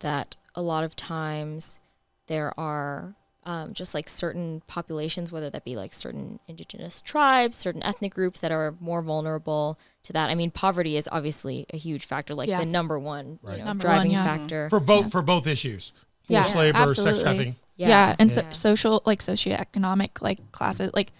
that 0.00 0.36
a 0.54 0.62
lot 0.62 0.84
of 0.84 0.94
times 0.96 1.78
there 2.26 2.58
are 2.58 3.14
um, 3.44 3.72
just 3.72 3.94
like 3.94 4.08
certain 4.08 4.62
populations, 4.66 5.32
whether 5.32 5.48
that 5.50 5.64
be 5.64 5.74
like 5.74 5.94
certain 5.94 6.38
indigenous 6.46 7.00
tribes, 7.00 7.56
certain 7.56 7.82
ethnic 7.82 8.14
groups 8.14 8.38
that 8.40 8.52
are 8.52 8.74
more 8.80 9.00
vulnerable 9.02 9.78
to 10.02 10.12
that. 10.12 10.28
I 10.30 10.34
mean, 10.34 10.50
poverty 10.50 10.96
is 10.96 11.08
obviously 11.10 11.64
a 11.72 11.76
huge 11.78 12.04
factor, 12.04 12.34
like 12.34 12.48
Yeah. 12.50 12.58
the 12.60 12.66
number 12.66 12.98
one 12.98 13.38
you 13.42 13.56
know, 13.58 13.64
Number 13.64 13.88
one, 13.88 13.96
driving 13.96 14.10
yeah. 14.12 14.24
factor. 14.24 14.68
For 14.68 14.78
both 14.78 15.04
Yeah. 15.06 15.08
for 15.10 15.22
both 15.22 15.46
issues, 15.46 15.92
Yeah, 16.28 16.42
forced 16.42 16.56
labor, 16.56 16.88
sex 16.94 17.20
trafficking. 17.22 17.56
Yeah, 17.76 18.14
and 18.18 18.30
so, 18.30 18.42
social, 18.52 19.02
like 19.06 19.20
socioeconomic, 19.20 20.20
like 20.20 20.52
classes, 20.52 20.90
like, 20.92 21.12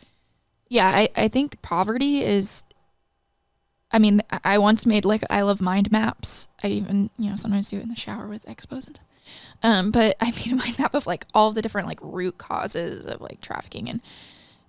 yeah, 0.68 0.88
I, 0.88 1.08
I 1.16 1.28
think 1.28 1.60
poverty 1.62 2.22
is. 2.22 2.64
I 3.92 3.98
mean, 3.98 4.22
I- 4.30 4.40
I 4.44 4.58
once 4.58 4.86
made 4.86 5.04
like 5.04 5.22
I 5.30 5.42
love 5.42 5.60
mind 5.60 5.90
maps. 5.90 6.48
I 6.62 6.68
even 6.68 7.10
you 7.18 7.30
know 7.30 7.36
sometimes 7.36 7.70
do 7.70 7.78
it 7.78 7.82
in 7.82 7.88
the 7.88 7.96
shower 7.96 8.28
with 8.28 8.44
expos 8.46 8.86
and 8.86 8.96
stuff. 8.96 9.04
Um, 9.62 9.90
but 9.90 10.16
I 10.20 10.30
made 10.30 10.52
a 10.52 10.54
mind 10.56 10.78
map 10.78 10.94
of 10.94 11.06
like 11.06 11.26
all 11.34 11.52
the 11.52 11.62
different 11.62 11.86
like 11.88 11.98
root 12.02 12.38
causes 12.38 13.06
of 13.06 13.20
like 13.20 13.40
trafficking, 13.40 13.88
and 13.88 14.00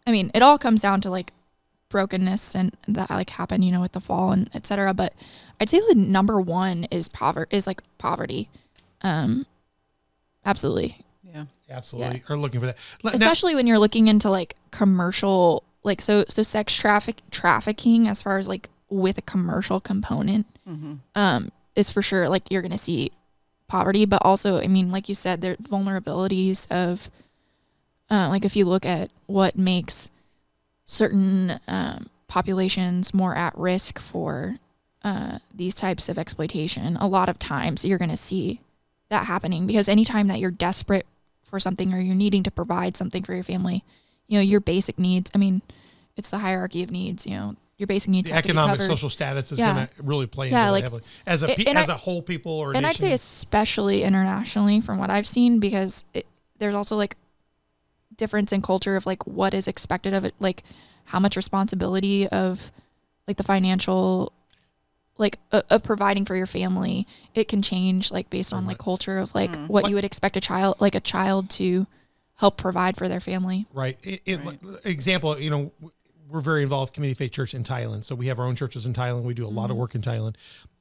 I 0.07 0.11
mean, 0.11 0.31
it 0.33 0.41
all 0.41 0.57
comes 0.57 0.81
down 0.81 1.01
to 1.01 1.09
like 1.09 1.33
brokenness 1.89 2.55
and 2.55 2.75
that 2.87 3.09
like 3.09 3.31
happened, 3.31 3.63
you 3.65 3.71
know, 3.71 3.81
with 3.81 3.91
the 3.91 4.01
fall 4.01 4.31
and 4.31 4.49
etc. 4.55 4.93
But 4.93 5.13
I'd 5.59 5.69
say 5.69 5.79
the 5.89 5.95
number 5.95 6.39
one 6.41 6.85
is 6.89 7.07
poverty 7.09 7.55
is 7.55 7.67
like 7.67 7.81
poverty. 7.97 8.49
Um, 9.01 9.45
absolutely. 10.45 10.97
Yeah. 11.23 11.45
Absolutely, 11.69 12.23
are 12.27 12.37
looking 12.37 12.59
for 12.59 12.65
that. 12.65 12.77
Let- 13.03 13.11
now- 13.13 13.15
especially 13.25 13.55
when 13.55 13.65
you're 13.65 13.79
looking 13.79 14.07
into 14.09 14.29
like 14.29 14.55
commercial 14.71 15.63
like 15.83 16.01
so 16.01 16.25
so 16.27 16.43
sex 16.43 16.75
traffic 16.75 17.21
trafficking 17.31 18.07
as 18.07 18.21
far 18.21 18.37
as 18.37 18.47
like 18.47 18.69
with 18.91 19.17
a 19.17 19.21
commercial 19.23 19.79
component 19.79 20.45
Mm-hmm. 20.69 20.93
um 21.15 21.49
is 21.75 21.89
for 21.89 22.01
sure 22.03 22.29
like 22.29 22.43
you're 22.51 22.61
gonna 22.61 22.77
see 22.77 23.11
poverty 23.67 24.05
but 24.05 24.21
also 24.23 24.59
i 24.61 24.67
mean 24.67 24.91
like 24.91 25.09
you 25.09 25.15
said 25.15 25.41
there 25.41 25.55
vulnerabilities 25.55 26.69
of 26.69 27.09
uh, 28.11 28.27
like 28.29 28.43
if 28.45 28.55
you 28.55 28.65
look 28.65 28.85
at 28.85 29.09
what 29.27 29.57
makes 29.57 30.11
certain 30.85 31.59
um, 31.67 32.07
populations 32.27 33.13
more 33.13 33.35
at 33.35 33.57
risk 33.57 33.99
for 33.99 34.55
uh, 35.03 35.39
these 35.53 35.73
types 35.73 36.09
of 36.09 36.17
exploitation, 36.19 36.97
a 36.97 37.07
lot 37.07 37.29
of 37.29 37.39
times 37.39 37.85
you're 37.85 37.97
going 37.97 38.11
to 38.11 38.17
see 38.17 38.59
that 39.09 39.25
happening 39.25 39.65
because 39.65 39.87
anytime 39.89 40.27
that 40.27 40.39
you're 40.39 40.51
desperate 40.51 41.05
for 41.43 41.59
something 41.59 41.93
or 41.93 41.99
you're 41.99 42.13
needing 42.15 42.43
to 42.43 42.51
provide 42.51 42.95
something 42.97 43.23
for 43.23 43.33
your 43.33 43.43
family, 43.43 43.83
you 44.27 44.37
know, 44.37 44.41
your 44.43 44.59
basic 44.59 44.99
needs. 44.99 45.31
I 45.33 45.37
mean, 45.37 45.61
it's 46.15 46.29
the 46.29 46.39
hierarchy 46.39 46.83
of 46.83 46.91
needs. 46.91 47.25
You 47.25 47.31
know, 47.35 47.55
your 47.81 47.87
basic 47.87 48.11
needs. 48.11 48.29
The 48.29 48.37
economic 48.37 48.79
social 48.81 49.09
status 49.09 49.51
is 49.51 49.59
yeah. 49.59 49.73
going 49.73 49.87
to 49.87 50.03
really 50.03 50.27
play 50.27 50.51
yeah, 50.51 50.61
into 50.61 50.71
like, 50.71 50.83
heavily 50.83 51.01
as 51.25 51.43
a 51.43 51.47
pe- 51.47 51.65
as 51.65 51.89
I, 51.89 51.95
a 51.95 51.97
whole 51.97 52.21
people 52.21 52.53
or 52.53 52.67
and 52.67 52.83
nation. 52.83 52.87
I'd 52.89 52.95
say 52.95 53.11
especially 53.11 54.03
internationally 54.03 54.79
from 54.79 54.99
what 54.99 55.09
I've 55.09 55.27
seen 55.27 55.59
because 55.59 56.05
it, 56.13 56.27
there's 56.59 56.75
also 56.75 56.95
like 56.95 57.17
difference 58.15 58.51
in 58.51 58.61
culture 58.61 58.95
of 58.95 59.07
like 59.07 59.25
what 59.25 59.55
is 59.55 59.67
expected 59.67 60.13
of 60.13 60.23
it, 60.23 60.35
like 60.39 60.63
how 61.05 61.19
much 61.19 61.35
responsibility 61.35 62.27
of 62.27 62.71
like 63.27 63.37
the 63.37 63.43
financial 63.43 64.31
like 65.17 65.39
uh, 65.51 65.63
of 65.69 65.83
providing 65.83 66.23
for 66.23 66.35
your 66.35 66.45
family 66.45 67.07
it 67.33 67.47
can 67.47 67.61
change 67.61 68.11
like 68.11 68.29
based 68.29 68.53
on 68.53 68.65
like 68.65 68.77
culture 68.77 69.19
of 69.19 69.33
like 69.35 69.51
mm. 69.51 69.67
what, 69.67 69.83
what 69.83 69.89
you 69.89 69.95
would 69.95 70.05
expect 70.05 70.37
a 70.37 70.39
child 70.39 70.75
like 70.79 70.95
a 70.95 70.99
child 70.99 71.49
to 71.49 71.85
help 72.35 72.57
provide 72.57 72.97
for 72.97 73.07
their 73.07 73.19
family 73.19 73.67
right, 73.71 73.97
it, 74.03 74.21
it, 74.25 74.43
right. 74.43 74.59
example 74.83 75.39
you 75.39 75.49
know 75.49 75.71
we're 76.31 76.41
very 76.41 76.63
involved 76.63 76.93
community 76.93 77.17
faith 77.17 77.31
church 77.31 77.53
in 77.53 77.63
thailand 77.63 78.03
so 78.03 78.15
we 78.15 78.27
have 78.27 78.39
our 78.39 78.45
own 78.45 78.55
churches 78.55 78.85
in 78.85 78.93
thailand 78.93 79.23
we 79.23 79.33
do 79.33 79.45
a 79.45 79.47
lot 79.47 79.63
mm-hmm. 79.63 79.71
of 79.71 79.77
work 79.77 79.95
in 79.95 80.01
thailand 80.01 80.35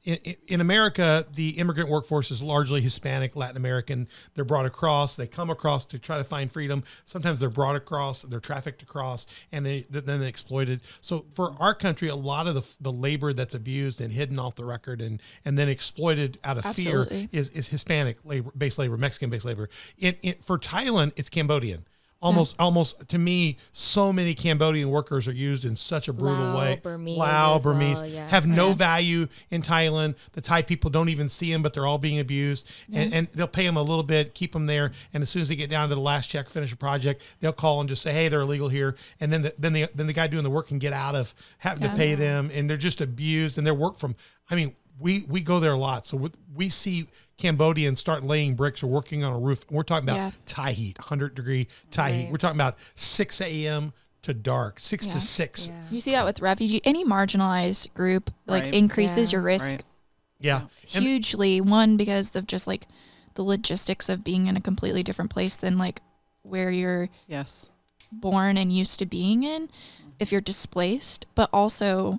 in, 0.05 0.19
in, 0.49 0.61
America, 0.63 1.27
the 1.35 1.51
immigrant 1.51 1.91
workforce 1.91 2.31
is 2.31 2.41
largely 2.41 2.81
Hispanic, 2.81 3.37
Latin 3.37 3.57
American. 3.57 4.09
They're 4.35 4.47
brought 4.47 4.65
across. 4.65 5.15
They 5.15 5.27
come 5.27 5.51
across 5.51 5.85
to 5.87 5.99
try 5.99 6.17
to 6.17 6.25
find 6.25 6.51
freedom. 6.51 6.85
Sometimes 7.05 7.39
they're 7.41 7.51
brought 7.51 7.77
across, 7.77 8.23
they're 8.23 8.41
trafficked 8.41 8.83
across, 8.83 9.27
and 9.53 9.67
they 9.67 9.85
then 9.91 10.21
they're 10.21 10.29
exploited. 10.29 10.83
So 11.03 11.27
for 11.35 11.55
our 11.61 11.75
country, 11.75 12.09
a 12.09 12.15
lot 12.15 12.47
of 12.47 12.55
the, 12.55 12.67
the 12.81 12.93
labor 12.93 13.35
that's 13.35 13.55
abused 13.55 14.01
and 14.01 14.13
hidden 14.13 14.39
off 14.39 14.55
the 14.55 14.65
record 14.65 15.03
and 15.03 15.21
and 15.45 15.59
then 15.59 15.69
exploited 15.69 16.39
out 16.45 16.57
of 16.57 16.65
Absolutely. 16.65 17.27
fear 17.27 17.29
is 17.33 17.51
is 17.51 17.69
Hispanic 17.69 18.25
labor, 18.25 18.53
based 18.57 18.79
labor, 18.79 18.97
Mexican 18.97 19.29
based 19.29 19.45
labor. 19.45 19.69
In, 19.99 20.17
in, 20.23 20.35
for 20.37 20.59
Thailand, 20.59 21.13
it's 21.17 21.29
Cambodian 21.29 21.85
almost 22.23 22.57
yeah. 22.59 22.65
almost 22.65 23.09
to 23.09 23.19
me 23.19 23.57
so 23.73 24.13
many 24.13 24.35
cambodian 24.35 24.91
workers 24.91 25.27
are 25.27 25.33
used 25.33 25.65
in 25.65 25.75
such 25.75 26.09
a 26.09 26.13
brutal 26.13 26.47
Lao, 26.47 26.59
way 26.59 26.81
Burmese 26.83 27.19
Lao, 27.19 27.59
Burmese 27.59 28.01
well, 28.01 28.11
yeah. 28.11 28.29
have 28.29 28.47
no 28.47 28.69
yeah. 28.69 28.75
value 28.75 29.29
in 29.51 29.63
Thailand 29.63 30.17
the 30.33 30.41
Thai 30.41 30.63
people 30.63 30.91
don't 30.91 31.09
even 31.09 31.29
see 31.29 31.51
them 31.51 31.63
but 31.63 31.73
they're 31.73 31.87
all 31.87 31.99
being 31.99 32.19
abused 32.19 32.71
and, 32.93 33.15
and, 33.15 33.29
they'll 33.29 33.47
pay 33.47 33.65
them 33.65 33.77
a 33.77 33.83
little 33.83 34.03
bit 34.03 34.35
keep 34.35 34.53
them 34.53 34.67
there 34.67 34.93
and 35.15 35.23
as 35.23 35.31
soon 35.31 35.43
as 35.43 35.49
they 35.49 35.57
get 35.57 35.71
down 35.71 35.89
to 35.89 35.95
the 35.95 36.01
last 36.01 36.29
check 36.29 36.51
finish 36.51 36.73
a 36.73 36.77
project 36.77 37.23
they'll 37.41 37.53
call 37.53 37.81
and 37.81 37.89
just 37.89 38.03
say 38.03 38.13
hey 38.13 38.29
they're 38.29 38.41
illegal 38.41 38.69
here 38.69 38.97
and 39.21 39.33
then 39.33 39.43
the, 39.43 39.55
then 39.59 39.73
the 39.73 39.89
then 39.95 40.07
the 40.07 40.13
guy 40.13 40.27
doing 40.27 40.45
the 40.45 40.51
work 40.51 40.69
can 40.69 40.79
get 40.79 40.93
out 40.93 41.15
of 41.15 41.35
having 41.59 41.83
to 41.83 41.95
pay 41.97 42.15
them 42.15 42.51
and 42.53 42.69
they're 42.69 42.77
just 42.77 43.01
abused 43.01 43.57
and 43.57 43.67
their 43.67 43.75
work 43.75 43.99
from 43.99 44.15
I 44.51 44.57
mean 44.57 44.75
we 44.99 45.25
we 45.29 45.41
go 45.41 45.61
there 45.61 45.73
a 45.73 45.79
lot 45.79 46.05
so 46.05 46.31
we 46.55 46.69
see 46.69 47.07
Cambodians 47.41 47.99
start 47.99 48.23
laying 48.23 48.55
bricks 48.55 48.83
or 48.83 48.87
working 48.87 49.25
on 49.25 49.33
a 49.33 49.39
roof. 49.39 49.65
We're 49.71 49.83
talking 49.83 50.09
about 50.09 50.17
yeah. 50.17 50.31
Thai 50.47 50.73
heat, 50.73 50.99
100 50.99 51.35
degree 51.35 51.69
Thai 51.91 52.03
right. 52.03 52.15
heat. 52.15 52.31
We're 52.31 52.37
talking 52.37 52.57
about 52.57 52.77
6 52.95 53.41
a.m. 53.41 53.93
to 54.23 54.35
dark, 54.35 54.79
6 54.79 55.07
yeah. 55.07 55.13
to 55.13 55.21
6. 55.21 55.69
Yeah. 55.69 55.75
You 55.91 56.01
see 56.01 56.13
that 56.13 56.25
with 56.27 56.41
refugee, 56.41 56.83
any 56.85 57.05
marginalized 57.05 57.93
group 57.95 58.31
like 58.47 58.65
right. 58.65 58.75
increases 58.75 59.33
your 59.33 59.41
risk 59.41 59.73
right. 59.73 59.85
yeah. 60.39 60.63
hugely. 60.87 61.59
And 61.59 61.71
One, 61.71 61.97
because 61.97 62.37
of 62.37 62.47
just 62.47 62.67
like 62.67 62.87
the 63.35 63.43
logistics 63.43 64.09
of 64.09 64.23
being 64.23 64.47
in 64.47 64.57
a 64.57 64.61
completely 64.61 65.03
different 65.03 65.31
place 65.31 65.57
than 65.57 65.79
like 65.79 66.03
where 66.43 66.71
you're 66.71 67.09
yes 67.27 67.67
born 68.13 68.57
and 68.57 68.73
used 68.73 68.99
to 68.99 69.07
being 69.07 69.45
in 69.45 69.69
if 70.19 70.33
you're 70.33 70.41
displaced 70.41 71.27
but 71.35 71.49
also 71.53 72.19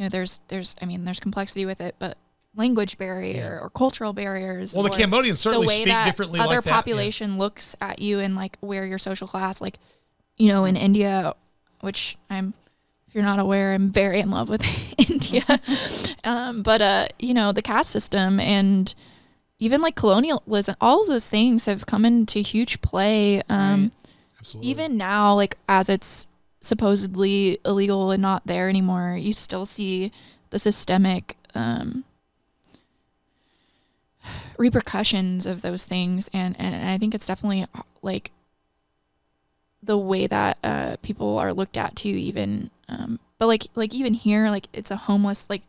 you 0.00 0.06
know 0.06 0.08
there's 0.08 0.40
there's 0.48 0.74
i 0.80 0.86
mean 0.86 1.04
there's 1.04 1.20
complexity 1.20 1.66
with 1.66 1.78
it 1.78 1.94
but 1.98 2.16
language 2.56 2.98
barrier 2.98 3.58
yeah. 3.58 3.64
or 3.64 3.70
cultural 3.70 4.12
barriers. 4.12 4.74
Well, 4.74 4.82
the 4.84 4.90
Cambodians 4.90 5.40
certainly 5.40 5.66
the 5.66 5.68
way 5.68 5.76
speak 5.76 5.88
that 5.88 6.06
differently. 6.06 6.40
Other 6.40 6.56
like 6.56 6.64
population 6.64 7.32
yeah. 7.32 7.38
looks 7.38 7.76
at 7.80 8.00
you 8.00 8.20
and 8.20 8.36
like 8.36 8.56
where 8.60 8.84
your 8.84 8.98
social 8.98 9.28
class, 9.28 9.60
like 9.60 9.78
you 10.36 10.48
know, 10.48 10.64
in 10.64 10.76
India, 10.76 11.34
which 11.80 12.16
I'm, 12.28 12.54
if 13.06 13.14
you're 13.14 13.24
not 13.24 13.38
aware, 13.38 13.72
I'm 13.72 13.90
very 13.90 14.20
in 14.20 14.30
love 14.30 14.48
with 14.48 14.64
India. 15.10 15.44
um, 16.24 16.62
but 16.62 16.80
uh, 16.80 17.06
you 17.18 17.34
know, 17.34 17.52
the 17.52 17.62
caste 17.62 17.90
system 17.90 18.40
and 18.40 18.94
even 19.58 19.80
like 19.80 19.94
colonialism, 19.94 20.74
all 20.80 21.02
of 21.02 21.08
those 21.08 21.28
things 21.28 21.66
have 21.66 21.86
come 21.86 22.04
into 22.04 22.40
huge 22.40 22.80
play. 22.80 23.42
Um, 23.48 23.82
right. 23.82 23.90
Absolutely. 24.40 24.70
Even 24.70 24.96
now, 24.96 25.34
like 25.34 25.58
as 25.68 25.90
it's 25.90 26.26
supposedly 26.60 27.58
illegal 27.64 28.10
and 28.10 28.22
not 28.22 28.46
there 28.46 28.68
anymore, 28.68 29.16
you 29.18 29.32
still 29.32 29.64
see 29.66 30.12
the 30.50 30.58
systemic 30.58 31.36
um, 31.54 32.04
repercussions 34.58 35.46
of 35.46 35.62
those 35.62 35.84
things 35.86 36.28
and, 36.32 36.54
and, 36.58 36.74
and 36.74 36.88
I 36.88 36.98
think 36.98 37.14
it's 37.14 37.26
definitely 37.26 37.66
like 38.02 38.30
the 39.82 39.96
way 39.96 40.26
that 40.26 40.58
uh, 40.62 40.96
people 41.02 41.38
are 41.38 41.54
looked 41.54 41.76
at 41.76 41.96
too 41.96 42.08
even 42.08 42.70
um, 42.88 43.18
but 43.38 43.46
like 43.46 43.64
like 43.74 43.94
even 43.94 44.12
here 44.12 44.50
like 44.50 44.68
it's 44.72 44.90
a 44.90 44.96
homeless 44.96 45.48
like 45.48 45.62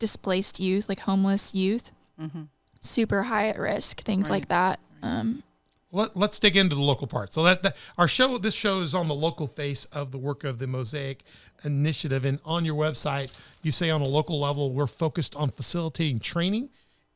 displaced 0.00 0.58
youth 0.58 0.88
like 0.88 1.00
homeless 1.00 1.54
youth 1.54 1.92
mm-hmm. 2.20 2.44
super 2.80 3.24
high 3.24 3.48
at 3.48 3.58
risk 3.58 4.00
things 4.00 4.28
right. 4.28 4.36
like 4.36 4.48
that 4.48 4.80
um, 5.02 5.44
Let, 5.90 6.16
us 6.16 6.38
dig 6.38 6.56
into 6.56 6.74
the 6.74 6.82
local 6.82 7.06
part. 7.06 7.32
So 7.32 7.42
that, 7.44 7.62
that 7.62 7.76
our 7.96 8.08
show 8.08 8.36
this 8.36 8.54
show 8.54 8.80
is 8.80 8.94
on 8.94 9.08
the 9.08 9.14
local 9.14 9.46
face 9.46 9.86
of 9.86 10.12
the 10.12 10.18
work 10.18 10.44
of 10.44 10.58
the 10.58 10.66
mosaic 10.66 11.24
initiative. 11.64 12.24
And 12.24 12.40
on 12.44 12.64
your 12.64 12.74
website 12.74 13.32
you 13.62 13.72
say 13.72 13.90
on 13.90 14.00
a 14.00 14.08
local 14.08 14.38
level 14.40 14.72
we're 14.72 14.86
focused 14.86 15.34
on 15.34 15.50
facilitating 15.50 16.20
training 16.20 16.70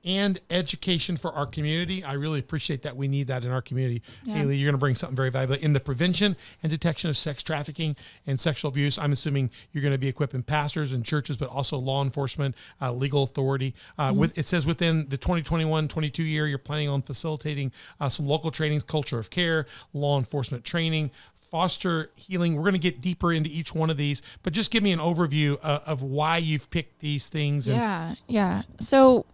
and 0.05 0.41
education 0.51 1.17
for 1.17 1.33
our 1.33 1.47
community. 1.47 2.03
I 2.03 2.15
really 2.15 2.41
appreciate 2.41 2.83
that. 2.83 2.97
We 2.97 3.09
need 3.09 3.29
that 3.29 3.45
in 3.45 3.53
our 3.53 3.63
community. 3.63 4.03
Yeah. 4.25 4.35
Haley, 4.35 4.57
you're 4.57 4.67
going 4.67 4.75
to 4.75 4.79
bring 4.79 4.95
something 4.95 5.17
very 5.17 5.31
valuable 5.31 5.55
in 5.55 5.73
the 5.73 5.81
prevention 5.81 6.37
and 6.63 6.71
detection 6.71 7.09
of 7.09 7.17
sex 7.17 7.43
trafficking 7.43 7.97
and 8.27 8.39
sexual 8.39 8.71
abuse. 8.71 8.99
I'm 8.99 9.13
assuming 9.13 9.51
you're 9.73 9.83
going 9.83 9.93
to 9.93 9.99
be 9.99 10.09
equipping 10.09 10.43
pastors 10.43 10.93
and 10.93 11.05
churches, 11.05 11.37
but 11.37 11.49
also 11.49 11.79
law 11.79 12.03
enforcement, 12.03 12.57
uh, 12.81 12.93
legal 12.93 13.23
authority. 13.23 13.75
Uh, 13.99 14.11
mm-hmm. 14.11 14.19
With 14.19 14.39
it 14.39 14.47
says 14.47 14.67
within 14.67 15.09
the 15.09 15.19
2021-22 15.19 16.19
year, 16.19 16.47
you're 16.47 16.59
planning 16.59 16.89
on 16.89 17.03
facilitating 17.03 17.73
uh, 18.01 18.09
some 18.09 18.27
local 18.27 18.51
trainings, 18.51 18.83
culture 18.83 19.19
of 19.19 19.31
care, 19.31 19.67
law 19.93 20.19
enforcement 20.19 20.65
training, 20.65 21.11
foster 21.53 22.11
healing. 22.17 22.57
We're 22.57 22.63
going 22.63 22.73
to 22.73 22.79
get 22.79 23.01
deeper 23.01 23.33
into 23.33 23.51
each 23.51 23.75
one 23.75 23.91
of 23.91 23.97
these, 23.97 24.23
but 24.43 24.53
just 24.53 24.71
give 24.71 24.83
me 24.83 24.91
an 24.91 24.99
overview 24.99 25.59
uh, 25.63 25.81
of 25.87 26.03
why 26.03 26.39
you've 26.39 26.69
picked 26.71 27.01
these 27.01 27.29
things. 27.29 27.69
yeah, 27.69 28.15
yeah. 28.27 28.63
So 28.81 29.27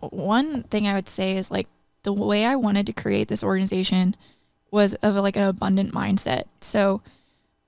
one 0.00 0.62
thing 0.64 0.86
I 0.86 0.94
would 0.94 1.08
say 1.08 1.36
is 1.36 1.50
like 1.50 1.68
the 2.02 2.12
way 2.12 2.44
I 2.44 2.56
wanted 2.56 2.86
to 2.86 2.92
create 2.92 3.28
this 3.28 3.42
organization 3.42 4.14
was 4.70 4.94
of 4.96 5.14
like 5.16 5.36
an 5.36 5.48
abundant 5.48 5.92
mindset. 5.92 6.44
So 6.60 7.02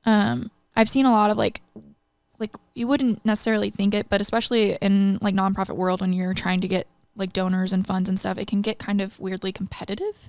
um, 0.04 0.50
I've 0.76 0.88
seen 0.88 1.06
a 1.06 1.12
lot 1.12 1.30
of 1.30 1.36
like 1.36 1.60
like 2.38 2.54
you 2.74 2.86
wouldn't 2.86 3.24
necessarily 3.26 3.68
think 3.68 3.94
it, 3.94 4.08
but 4.08 4.20
especially 4.20 4.76
in 4.80 5.18
like 5.20 5.34
nonprofit 5.34 5.74
world 5.74 6.00
when 6.00 6.12
you're 6.12 6.34
trying 6.34 6.60
to 6.60 6.68
get 6.68 6.86
like 7.16 7.32
donors 7.32 7.72
and 7.72 7.86
funds 7.86 8.08
and 8.08 8.18
stuff, 8.18 8.38
it 8.38 8.46
can 8.46 8.62
get 8.62 8.78
kind 8.78 9.00
of 9.00 9.18
weirdly 9.18 9.50
competitive. 9.50 10.28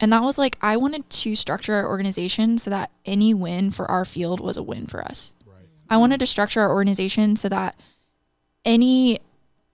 And 0.00 0.12
that 0.12 0.22
was 0.22 0.38
like 0.38 0.56
I 0.60 0.76
wanted 0.76 1.08
to 1.08 1.36
structure 1.36 1.74
our 1.74 1.86
organization 1.86 2.58
so 2.58 2.70
that 2.70 2.90
any 3.04 3.32
win 3.32 3.70
for 3.70 3.88
our 3.90 4.04
field 4.04 4.40
was 4.40 4.56
a 4.56 4.62
win 4.62 4.86
for 4.86 5.02
us. 5.02 5.34
Right. 5.46 5.68
I 5.88 5.98
wanted 5.98 6.18
to 6.20 6.26
structure 6.26 6.60
our 6.62 6.70
organization 6.72 7.36
so 7.36 7.48
that 7.48 7.76
any 8.64 9.20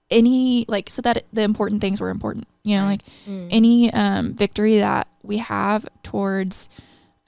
any 0.09 0.65
like 0.67 0.89
so 0.89 1.01
that 1.01 1.25
the 1.33 1.41
important 1.41 1.81
things 1.81 1.99
were 1.99 2.09
important 2.09 2.47
you 2.63 2.77
know 2.77 2.85
like 2.85 3.01
mm. 3.27 3.47
any 3.51 3.91
um, 3.93 4.33
victory 4.33 4.77
that 4.77 5.07
we 5.23 5.37
have 5.37 5.87
towards 6.03 6.69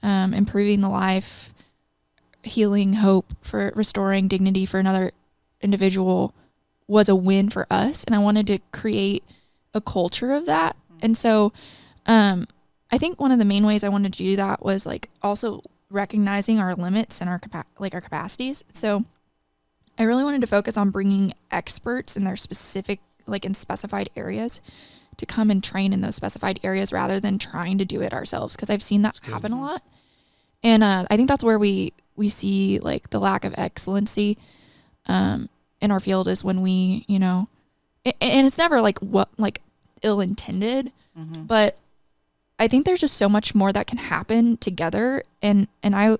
um, 0.02 0.32
improving 0.32 0.80
the 0.80 0.88
life 0.88 1.52
healing 2.42 2.94
hope 2.94 3.34
for 3.42 3.70
restoring 3.74 4.28
dignity 4.28 4.64
for 4.64 4.78
another 4.78 5.12
individual 5.60 6.34
was 6.86 7.08
a 7.08 7.14
win 7.14 7.50
for 7.50 7.66
us 7.70 8.02
and 8.04 8.14
i 8.14 8.18
wanted 8.18 8.46
to 8.46 8.58
create 8.72 9.22
a 9.74 9.80
culture 9.80 10.32
of 10.32 10.46
that 10.46 10.74
mm. 10.90 10.98
and 11.02 11.16
so 11.18 11.52
um, 12.06 12.46
i 12.90 12.96
think 12.96 13.20
one 13.20 13.30
of 13.30 13.38
the 13.38 13.44
main 13.44 13.66
ways 13.66 13.84
i 13.84 13.88
wanted 13.90 14.12
to 14.12 14.22
do 14.22 14.36
that 14.36 14.62
was 14.64 14.86
like 14.86 15.10
also 15.22 15.60
recognizing 15.90 16.58
our 16.58 16.74
limits 16.74 17.20
and 17.20 17.28
our 17.28 17.38
capa- 17.38 17.66
like 17.78 17.92
our 17.92 18.00
capacities 18.00 18.64
so 18.72 19.04
I 20.00 20.04
really 20.04 20.24
wanted 20.24 20.40
to 20.40 20.46
focus 20.46 20.78
on 20.78 20.88
bringing 20.88 21.34
experts 21.50 22.16
in 22.16 22.24
their 22.24 22.34
specific, 22.34 23.00
like 23.26 23.44
in 23.44 23.52
specified 23.52 24.08
areas 24.16 24.62
to 25.18 25.26
come 25.26 25.50
and 25.50 25.62
train 25.62 25.92
in 25.92 26.00
those 26.00 26.16
specified 26.16 26.58
areas 26.64 26.90
rather 26.90 27.20
than 27.20 27.38
trying 27.38 27.76
to 27.76 27.84
do 27.84 28.00
it 28.00 28.14
ourselves 28.14 28.56
because 28.56 28.70
I've 28.70 28.82
seen 28.82 29.02
that 29.02 29.20
happen 29.22 29.52
a 29.52 29.60
lot. 29.60 29.82
And 30.62 30.82
uh, 30.82 31.04
I 31.10 31.16
think 31.18 31.28
that's 31.28 31.44
where 31.44 31.58
we 31.58 31.92
we 32.16 32.30
see 32.30 32.78
like 32.78 33.10
the 33.10 33.20
lack 33.20 33.44
of 33.44 33.54
excellency 33.58 34.38
um, 35.04 35.50
in 35.82 35.90
our 35.90 36.00
field 36.00 36.28
is 36.28 36.42
when 36.42 36.62
we, 36.62 37.04
you 37.06 37.18
know, 37.18 37.48
and 38.06 38.46
it's 38.46 38.56
never 38.56 38.80
like 38.80 38.98
what 39.00 39.28
like 39.36 39.60
ill 40.00 40.22
intended, 40.22 40.92
mm-hmm. 41.18 41.42
but 41.42 41.76
I 42.58 42.68
think 42.68 42.86
there's 42.86 43.00
just 43.00 43.18
so 43.18 43.28
much 43.28 43.54
more 43.54 43.70
that 43.70 43.86
can 43.86 43.98
happen 43.98 44.56
together 44.56 45.24
and 45.42 45.68
and 45.82 45.94
I 45.94 46.16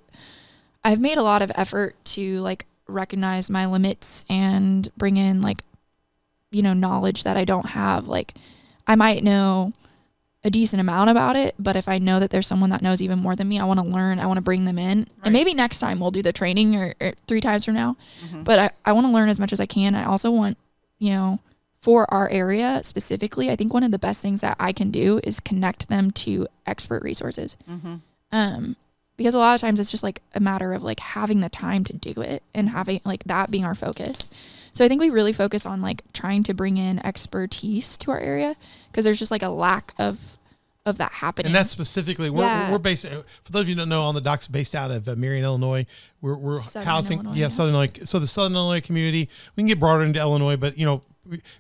I've 0.85 1.01
made 1.01 1.17
a 1.17 1.23
lot 1.23 1.41
of 1.41 1.51
effort 1.55 1.97
to 2.17 2.41
like 2.41 2.67
recognize 2.91 3.51
my 3.51 3.67
limits 3.67 4.25
and 4.29 4.91
bring 4.97 5.17
in 5.17 5.41
like 5.43 5.63
you 6.51 6.63
know 6.63 6.73
knowledge 6.73 7.25
that 7.25 7.37
I 7.37 7.45
don't 7.45 7.71
have 7.71 8.09
like 8.09 8.35
I 8.87 8.97
might 8.97 9.23
know 9.23 9.73
a 10.43 10.51
decent 10.51 10.81
amount 10.81 11.11
about 11.11 11.37
it, 11.37 11.55
but 11.59 11.77
if 11.77 11.87
I 11.87 11.99
know 11.99 12.19
that 12.19 12.31
there's 12.31 12.47
someone 12.47 12.71
that 12.71 12.81
knows 12.81 13.03
even 13.03 13.19
more 13.19 13.37
than 13.37 13.49
me, 13.49 13.61
I 13.61 13.65
want 13.65 13.79
to 13.79 13.85
learn, 13.85 14.19
I 14.19 14.27
want 14.27 14.39
to 14.39 14.43
bring 14.43 14.65
them 14.65 14.79
in. 14.79 15.01
Right. 15.01 15.09
And 15.25 15.33
maybe 15.35 15.53
next 15.53 15.81
time 15.81 16.01
we'll 16.01 16.11
do 16.11 16.23
the 16.23 16.33
training 16.33 16.77
or, 16.77 16.95
or 17.01 17.13
three 17.27 17.43
times 17.43 17.65
from 17.65 17.75
now. 17.75 17.97
Mm-hmm. 18.25 18.45
But 18.45 18.59
I, 18.59 18.71
I 18.87 18.93
want 18.93 19.07
to 19.07 19.13
learn 19.13 19.29
as 19.29 19.39
much 19.39 19.53
as 19.53 19.61
I 19.61 19.67
can. 19.67 19.95
I 19.95 20.05
also 20.05 20.31
want, 20.31 20.57
you 20.99 21.11
know, 21.11 21.41
for 21.83 22.13
our 22.13 22.29
area 22.31 22.81
specifically, 22.85 23.51
I 23.51 23.57
think 23.57 23.75
one 23.75 23.83
of 23.83 23.91
the 23.91 23.99
best 23.99 24.23
things 24.23 24.41
that 24.41 24.57
I 24.59 24.73
can 24.73 24.91
do 24.91 25.21
is 25.25 25.41
connect 25.41 25.89
them 25.89 26.11
to 26.13 26.47
expert 26.67 27.03
resources. 27.03 27.57
Mm-hmm. 27.69 27.97
Um, 28.33 28.77
because 29.21 29.35
a 29.35 29.39
lot 29.39 29.55
of 29.55 29.61
times 29.61 29.79
it's 29.79 29.91
just 29.91 30.03
like 30.03 30.23
a 30.35 30.41
matter 30.41 30.73
of 30.73 30.83
like 30.83 30.99
having 30.99 31.41
the 31.41 31.51
time 31.51 31.85
to 31.85 31.93
do 31.93 32.23
it 32.23 32.43
and 32.55 32.71
having 32.71 33.03
like 33.05 33.23
that 33.25 33.51
being 33.51 33.67
our 33.67 33.75
focus. 33.75 34.27
So 34.73 34.83
I 34.83 34.89
think 34.89 34.99
we 34.99 35.11
really 35.11 35.35
focus 35.35 35.67
on 35.67 35.83
like 35.83 36.01
trying 36.15 36.43
to 36.45 36.55
bring 36.55 36.79
in 36.79 37.05
expertise 37.05 37.99
to 37.99 38.13
our 38.13 38.19
area 38.19 38.57
because 38.91 39.05
there's 39.05 39.19
just 39.19 39.31
like 39.31 39.43
a 39.43 39.51
lack 39.51 39.93
of 39.99 40.39
of 40.87 40.97
that 40.97 41.13
happening. 41.13 41.49
And 41.49 41.55
that's 41.55 41.71
specifically 41.71 42.31
we're, 42.31 42.45
yeah. 42.45 42.73
we're 42.73 42.79
based 42.79 43.07
for 43.07 43.53
those 43.53 43.65
of 43.65 43.69
you 43.69 43.75
who 43.75 43.81
don't 43.81 43.91
know 43.91 44.05
on 44.05 44.15
the 44.15 44.23
docks 44.23 44.49
based 44.49 44.75
out 44.75 44.91
of 44.91 45.07
uh, 45.07 45.17
Marion, 45.17 45.45
Illinois. 45.45 45.85
We're 46.23 46.39
we're 46.39 46.57
Southern 46.57 46.87
housing 46.87 47.19
Illinois, 47.19 47.35
yeah, 47.35 47.43
yeah, 47.43 47.49
Southern 47.49 47.75
Illinois. 47.75 48.05
So 48.05 48.21
the 48.21 48.27
Southern 48.27 48.55
Illinois 48.55 48.81
community, 48.81 49.29
we 49.55 49.61
can 49.61 49.67
get 49.67 49.79
broader 49.79 50.03
into 50.03 50.19
Illinois, 50.19 50.57
but 50.57 50.79
you 50.79 50.87
know, 50.87 51.03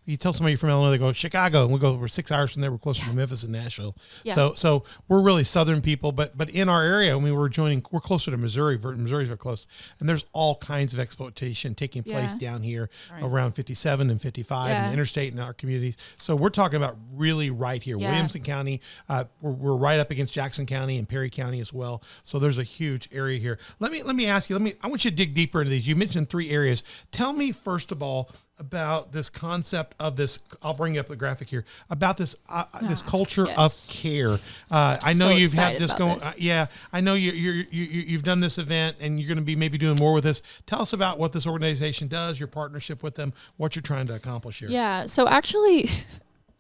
you 0.05 0.17
tell 0.17 0.33
somebody 0.33 0.57
from 0.57 0.71
Illinois, 0.71 0.91
they 0.91 0.99
go 0.99 1.13
Chicago, 1.13 1.65
and 1.65 1.73
we 1.73 1.79
go 1.79 1.95
we're 1.95 2.09
six 2.09 2.31
hours 2.33 2.53
from 2.53 2.63
there. 2.63 2.71
We're 2.71 2.79
closer 2.79 3.03
yeah. 3.03 3.11
to 3.11 3.17
Memphis 3.17 3.43
and 3.43 3.53
Nashville. 3.53 3.97
Yeah. 4.25 4.35
So 4.35 4.55
so 4.55 4.85
we're 5.09 5.21
really 5.21 5.45
Southern 5.45 5.81
people, 5.83 6.13
but 6.13 6.37
but 6.37 6.51
in 6.51 6.69
our 6.69 6.83
area, 6.83 7.17
I 7.17 7.19
mean, 7.19 7.35
we're 7.35 7.49
joining. 7.49 7.85
We're 7.91 8.01
closer 8.01 8.31
to 8.31 8.37
Missouri. 8.37 8.79
Missouri's 8.79 9.29
very 9.29 9.39
close, 9.39 9.67
and 9.99 10.09
there's 10.09 10.25
all 10.33 10.57
kinds 10.57 10.95
of 10.95 11.01
exploitation 11.01 11.75
taking 11.75 12.03
place 12.03 12.35
yeah. 12.39 12.51
down 12.51 12.63
here 12.63 12.91
right. 13.13 13.23
around 13.23 13.53
57 13.53 14.11
and 14.11 14.21
55 14.21 14.71
and 14.71 14.89
the 14.89 14.93
interstate 14.93 15.33
in 15.33 15.39
our 15.39 15.53
communities. 15.53 15.97
So 16.19 16.37
we're 16.37 16.51
talking 16.51 16.77
about 16.77 16.97
really 17.13 17.51
right 17.51 17.83
here, 17.83 17.99
Williamson 17.99 18.43
County. 18.43 18.81
Uh, 19.09 19.25
we're, 19.41 19.53
we're 19.53 19.77
right 19.77 20.01
up 20.01 20.11
against 20.11 20.33
Jackson 20.33 20.67
County 20.67 20.99
and 20.99 21.09
Perry 21.09 21.31
County 21.31 21.61
as 21.61 21.73
well. 21.73 22.03
So 22.23 22.39
there's 22.39 22.59
a 22.59 22.65
huge 22.65 23.09
area 23.13 23.39
here. 23.39 23.59
Let 23.79 23.93
me 23.93 24.03
let 24.03 24.17
me 24.17 24.27
ask 24.27 24.51
you. 24.51 24.57
Let 24.57 24.63
me. 24.63 24.75
I 24.83 24.89
want 24.89 25.05
you 25.05 25.11
to 25.11 25.17
dig 25.17 25.35
deeper 25.35 25.61
into 25.61 25.71
these. 25.71 25.87
You 25.87 25.97
mentioned 25.97 26.31
three 26.31 26.51
areas. 26.51 26.83
Tell 27.13 27.33
me 27.33 27.53
first 27.53 27.93
of 27.93 28.03
all 28.03 28.31
about 28.61 29.13
this 29.13 29.29
concept 29.29 29.97
of 29.99 30.17
this. 30.17 30.39
I'll 30.63 30.75
bring 30.75 30.99
up 30.99 31.07
the 31.07 31.17
graphic 31.17 31.49
here 31.49 31.65
about 31.89 32.19
this 32.19 32.37
uh, 32.49 32.65
oh, 32.75 32.87
this 32.87 33.03
culture 33.03 33.47
yes. 33.47 33.59
of 33.59 33.95
care. 33.95 34.39
Uh, 34.71 34.99
I 35.03 35.15
know 35.15 35.31
so 35.31 35.37
you've 35.37 35.55
had 35.55 35.81
this 35.81 35.93
going. 35.95 36.23
Uh, 36.23 36.33
yeah, 36.37 36.67
I 36.93 37.01
know 37.01 37.15
you 37.15 37.33
you 37.33 37.67
you 37.71 37.85
you've 37.85 38.23
done 38.23 38.41
this 38.41 38.59
event 38.59 38.99
and 39.01 39.19
you're 39.19 39.29
going 39.29 39.39
to 39.39 39.45
be 39.45 39.57
maybe 39.57 39.79
doing 39.79 39.97
more 39.99 40.13
with 40.13 40.25
this. 40.25 40.43
Tell 40.67 40.83
us 40.83 40.93
about 40.93 41.19
what 41.19 41.33
this 41.33 41.47
organization 41.47 42.07
does, 42.07 42.39
your 42.39 42.47
partnership 42.47 43.03
with 43.03 43.17
them, 43.17 43.33
what 43.57 43.75
you're 43.75 43.83
trying 43.83 44.07
to 44.09 44.15
accomplish 44.15 44.61
here. 44.61 44.69
Yeah. 44.69 45.07
So 45.07 45.27
actually. 45.27 45.89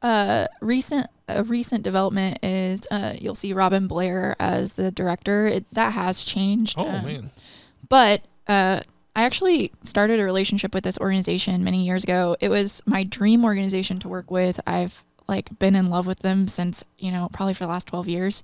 Uh, 0.02 0.46
recent 0.62 1.06
a 1.28 1.44
recent 1.44 1.82
development 1.82 2.38
is 2.42 2.80
uh, 2.90 3.12
you'll 3.18 3.34
see 3.34 3.52
Robin 3.52 3.86
Blair 3.86 4.34
as 4.40 4.72
the 4.72 4.90
director. 4.90 5.46
It, 5.46 5.66
that 5.74 5.92
has 5.92 6.24
changed. 6.24 6.76
Oh 6.78 6.88
um, 6.88 7.04
man! 7.04 7.30
But 7.86 8.22
uh, 8.48 8.80
I 9.14 9.24
actually 9.24 9.72
started 9.82 10.20
a 10.20 10.24
relationship 10.24 10.74
with 10.74 10.84
this 10.84 10.98
organization 10.98 11.64
many 11.64 11.84
years 11.84 12.04
ago. 12.04 12.36
It 12.40 12.48
was 12.48 12.82
my 12.86 13.04
dream 13.04 13.44
organization 13.44 13.98
to 14.00 14.08
work 14.08 14.30
with. 14.30 14.60
I've 14.66 15.04
like 15.26 15.58
been 15.58 15.76
in 15.76 15.90
love 15.90 16.06
with 16.06 16.20
them 16.20 16.48
since 16.48 16.84
you 16.98 17.10
know 17.10 17.28
probably 17.32 17.54
for 17.54 17.64
the 17.64 17.70
last 17.70 17.86
twelve 17.86 18.08
years. 18.08 18.42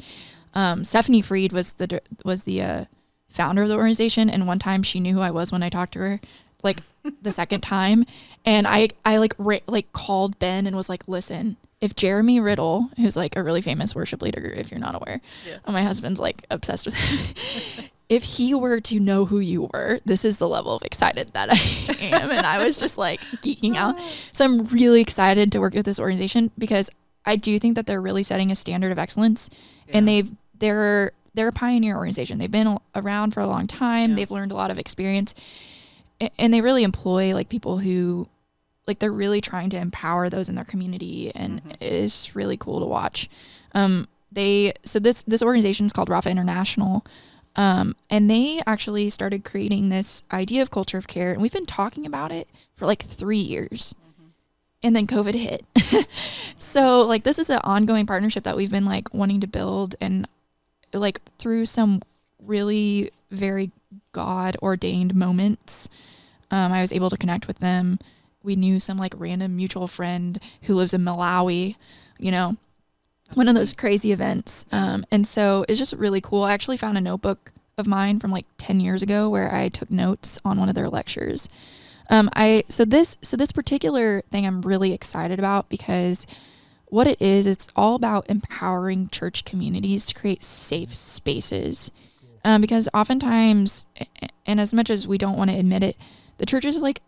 Um, 0.54 0.84
Stephanie 0.84 1.22
Freed 1.22 1.52
was 1.52 1.74
the 1.74 2.00
was 2.24 2.44
the 2.44 2.62
uh, 2.62 2.84
founder 3.28 3.62
of 3.62 3.68
the 3.68 3.76
organization, 3.76 4.28
and 4.30 4.46
one 4.46 4.58
time 4.58 4.82
she 4.82 5.00
knew 5.00 5.14
who 5.14 5.20
I 5.20 5.30
was 5.30 5.52
when 5.52 5.62
I 5.62 5.68
talked 5.68 5.92
to 5.92 6.00
her, 6.00 6.20
like 6.62 6.78
the 7.22 7.32
second 7.32 7.60
time, 7.60 8.04
and 8.44 8.66
I 8.66 8.88
I 9.04 9.18
like 9.18 9.34
ra- 9.38 9.58
like 9.66 9.92
called 9.92 10.38
Ben 10.38 10.66
and 10.66 10.74
was 10.76 10.88
like, 10.88 11.06
listen. 11.06 11.56
If 11.78 11.94
Jeremy 11.94 12.40
Riddle, 12.40 12.88
who's 12.96 13.18
like 13.18 13.36
a 13.36 13.42
really 13.42 13.60
famous 13.60 13.94
worship 13.94 14.22
leader, 14.22 14.46
if 14.46 14.70
you're 14.70 14.80
not 14.80 14.94
aware, 14.94 15.20
yeah. 15.46 15.58
my 15.70 15.82
husband's 15.82 16.18
like 16.18 16.46
obsessed 16.50 16.86
with 16.86 16.94
him, 16.94 17.84
if 18.08 18.22
he 18.22 18.54
were 18.54 18.80
to 18.80 19.00
know 19.00 19.24
who 19.24 19.40
you 19.40 19.68
were, 19.72 20.00
this 20.04 20.24
is 20.24 20.38
the 20.38 20.48
level 20.48 20.76
of 20.76 20.82
excited 20.82 21.30
that 21.32 21.48
I 21.50 22.06
am. 22.14 22.30
and 22.30 22.46
I 22.46 22.64
was 22.64 22.78
just 22.78 22.98
like 22.98 23.20
geeking 23.42 23.76
out. 23.76 23.98
So 24.32 24.44
I'm 24.44 24.66
really 24.66 25.00
excited 25.00 25.50
to 25.52 25.60
work 25.60 25.74
with 25.74 25.86
this 25.86 25.98
organization 25.98 26.50
because 26.56 26.88
I 27.24 27.36
do 27.36 27.58
think 27.58 27.74
that 27.74 27.86
they're 27.86 28.00
really 28.00 28.22
setting 28.22 28.52
a 28.52 28.54
standard 28.54 28.92
of 28.92 28.98
excellence 28.98 29.50
yeah. 29.88 29.98
and 29.98 30.08
they've 30.08 30.30
they're 30.58 31.12
they're 31.34 31.48
a 31.48 31.52
pioneer 31.52 31.96
organization. 31.96 32.38
They've 32.38 32.50
been 32.50 32.78
around 32.94 33.34
for 33.34 33.40
a 33.40 33.46
long 33.46 33.66
time. 33.66 34.10
Yeah. 34.10 34.16
They've 34.16 34.30
learned 34.30 34.52
a 34.52 34.54
lot 34.54 34.70
of 34.70 34.78
experience 34.78 35.34
and 36.38 36.54
they 36.54 36.60
really 36.60 36.82
employ 36.82 37.34
like 37.34 37.48
people 37.48 37.78
who 37.78 38.28
like 38.86 39.00
they're 39.00 39.12
really 39.12 39.40
trying 39.40 39.68
to 39.70 39.76
empower 39.76 40.30
those 40.30 40.48
in 40.48 40.54
their 40.54 40.64
community 40.64 41.32
and 41.34 41.60
mm-hmm. 41.60 41.72
it's 41.80 42.36
really 42.36 42.56
cool 42.56 42.78
to 42.78 42.86
watch. 42.86 43.28
Um 43.72 44.06
they 44.30 44.74
so 44.84 45.00
this 45.00 45.22
this 45.24 45.42
organization 45.42 45.86
is 45.86 45.92
called 45.92 46.08
Rapha 46.08 46.30
International 46.30 47.04
um, 47.56 47.96
and 48.10 48.30
they 48.30 48.60
actually 48.66 49.08
started 49.10 49.44
creating 49.44 49.88
this 49.88 50.22
idea 50.30 50.62
of 50.62 50.70
culture 50.70 50.98
of 50.98 51.08
care, 51.08 51.32
and 51.32 51.40
we've 51.40 51.52
been 51.52 51.66
talking 51.66 52.04
about 52.06 52.30
it 52.30 52.48
for 52.74 52.86
like 52.86 53.02
three 53.02 53.38
years. 53.38 53.94
Mm-hmm. 53.94 54.28
And 54.82 54.94
then 54.94 55.06
COVID 55.06 55.34
hit. 55.34 56.06
so, 56.58 57.00
like, 57.02 57.24
this 57.24 57.38
is 57.38 57.48
an 57.48 57.60
ongoing 57.64 58.06
partnership 58.06 58.44
that 58.44 58.56
we've 58.56 58.70
been 58.70 58.84
like 58.84 59.12
wanting 59.14 59.40
to 59.40 59.46
build, 59.46 59.96
and 60.00 60.28
like 60.92 61.22
through 61.38 61.66
some 61.66 62.02
really 62.42 63.10
very 63.30 63.72
God 64.12 64.56
ordained 64.62 65.14
moments, 65.14 65.88
um, 66.50 66.72
I 66.72 66.80
was 66.80 66.92
able 66.92 67.10
to 67.10 67.16
connect 67.16 67.46
with 67.46 67.58
them. 67.58 67.98
We 68.42 68.54
knew 68.54 68.78
some 68.78 68.98
like 68.98 69.14
random 69.16 69.56
mutual 69.56 69.88
friend 69.88 70.38
who 70.62 70.74
lives 70.74 70.94
in 70.94 71.00
Malawi, 71.00 71.76
you 72.18 72.30
know, 72.30 72.56
one 73.34 73.48
of 73.48 73.54
those 73.54 73.72
crazy 73.72 74.12
events. 74.12 74.64
Um, 74.72 75.04
and 75.10 75.26
so 75.26 75.64
it's 75.68 75.78
just 75.78 75.92
really 75.94 76.20
cool. 76.20 76.44
I 76.44 76.52
actually 76.52 76.76
found 76.76 76.96
a 76.96 77.00
notebook 77.00 77.52
of 77.78 77.86
mine 77.86 78.20
from 78.20 78.30
like 78.30 78.46
10 78.58 78.80
years 78.80 79.02
ago 79.02 79.28
where 79.28 79.52
I 79.52 79.68
took 79.68 79.90
notes 79.90 80.38
on 80.44 80.58
one 80.58 80.68
of 80.68 80.74
their 80.74 80.88
lectures. 80.88 81.48
Um, 82.08 82.30
I 82.34 82.64
so 82.68 82.84
this 82.84 83.16
so 83.20 83.36
this 83.36 83.50
particular 83.50 84.22
thing 84.30 84.46
I'm 84.46 84.62
really 84.62 84.92
excited 84.92 85.40
about 85.40 85.68
because 85.68 86.24
what 86.86 87.06
it 87.06 87.20
is, 87.20 87.46
it's 87.46 87.66
all 87.74 87.96
about 87.96 88.30
empowering 88.30 89.08
church 89.08 89.44
communities 89.44 90.06
to 90.06 90.14
create 90.14 90.44
safe 90.44 90.94
spaces. 90.94 91.90
Um, 92.44 92.60
because 92.60 92.88
oftentimes, 92.94 93.88
and 94.46 94.60
as 94.60 94.72
much 94.72 94.88
as 94.88 95.08
we 95.08 95.18
don't 95.18 95.36
want 95.36 95.50
to 95.50 95.58
admit 95.58 95.82
it, 95.82 95.96
the 96.38 96.46
church 96.46 96.64
is 96.64 96.80
like 96.80 97.00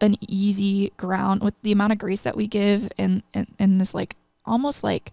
an 0.00 0.16
easy 0.20 0.92
ground 0.96 1.42
with 1.42 1.60
the 1.62 1.72
amount 1.72 1.92
of 1.92 1.98
grace 1.98 2.22
that 2.22 2.36
we 2.36 2.46
give 2.46 2.88
and, 2.96 3.22
and, 3.34 3.54
and 3.58 3.80
this 3.80 3.92
like 3.92 4.14
almost 4.48 4.82
like 4.82 5.12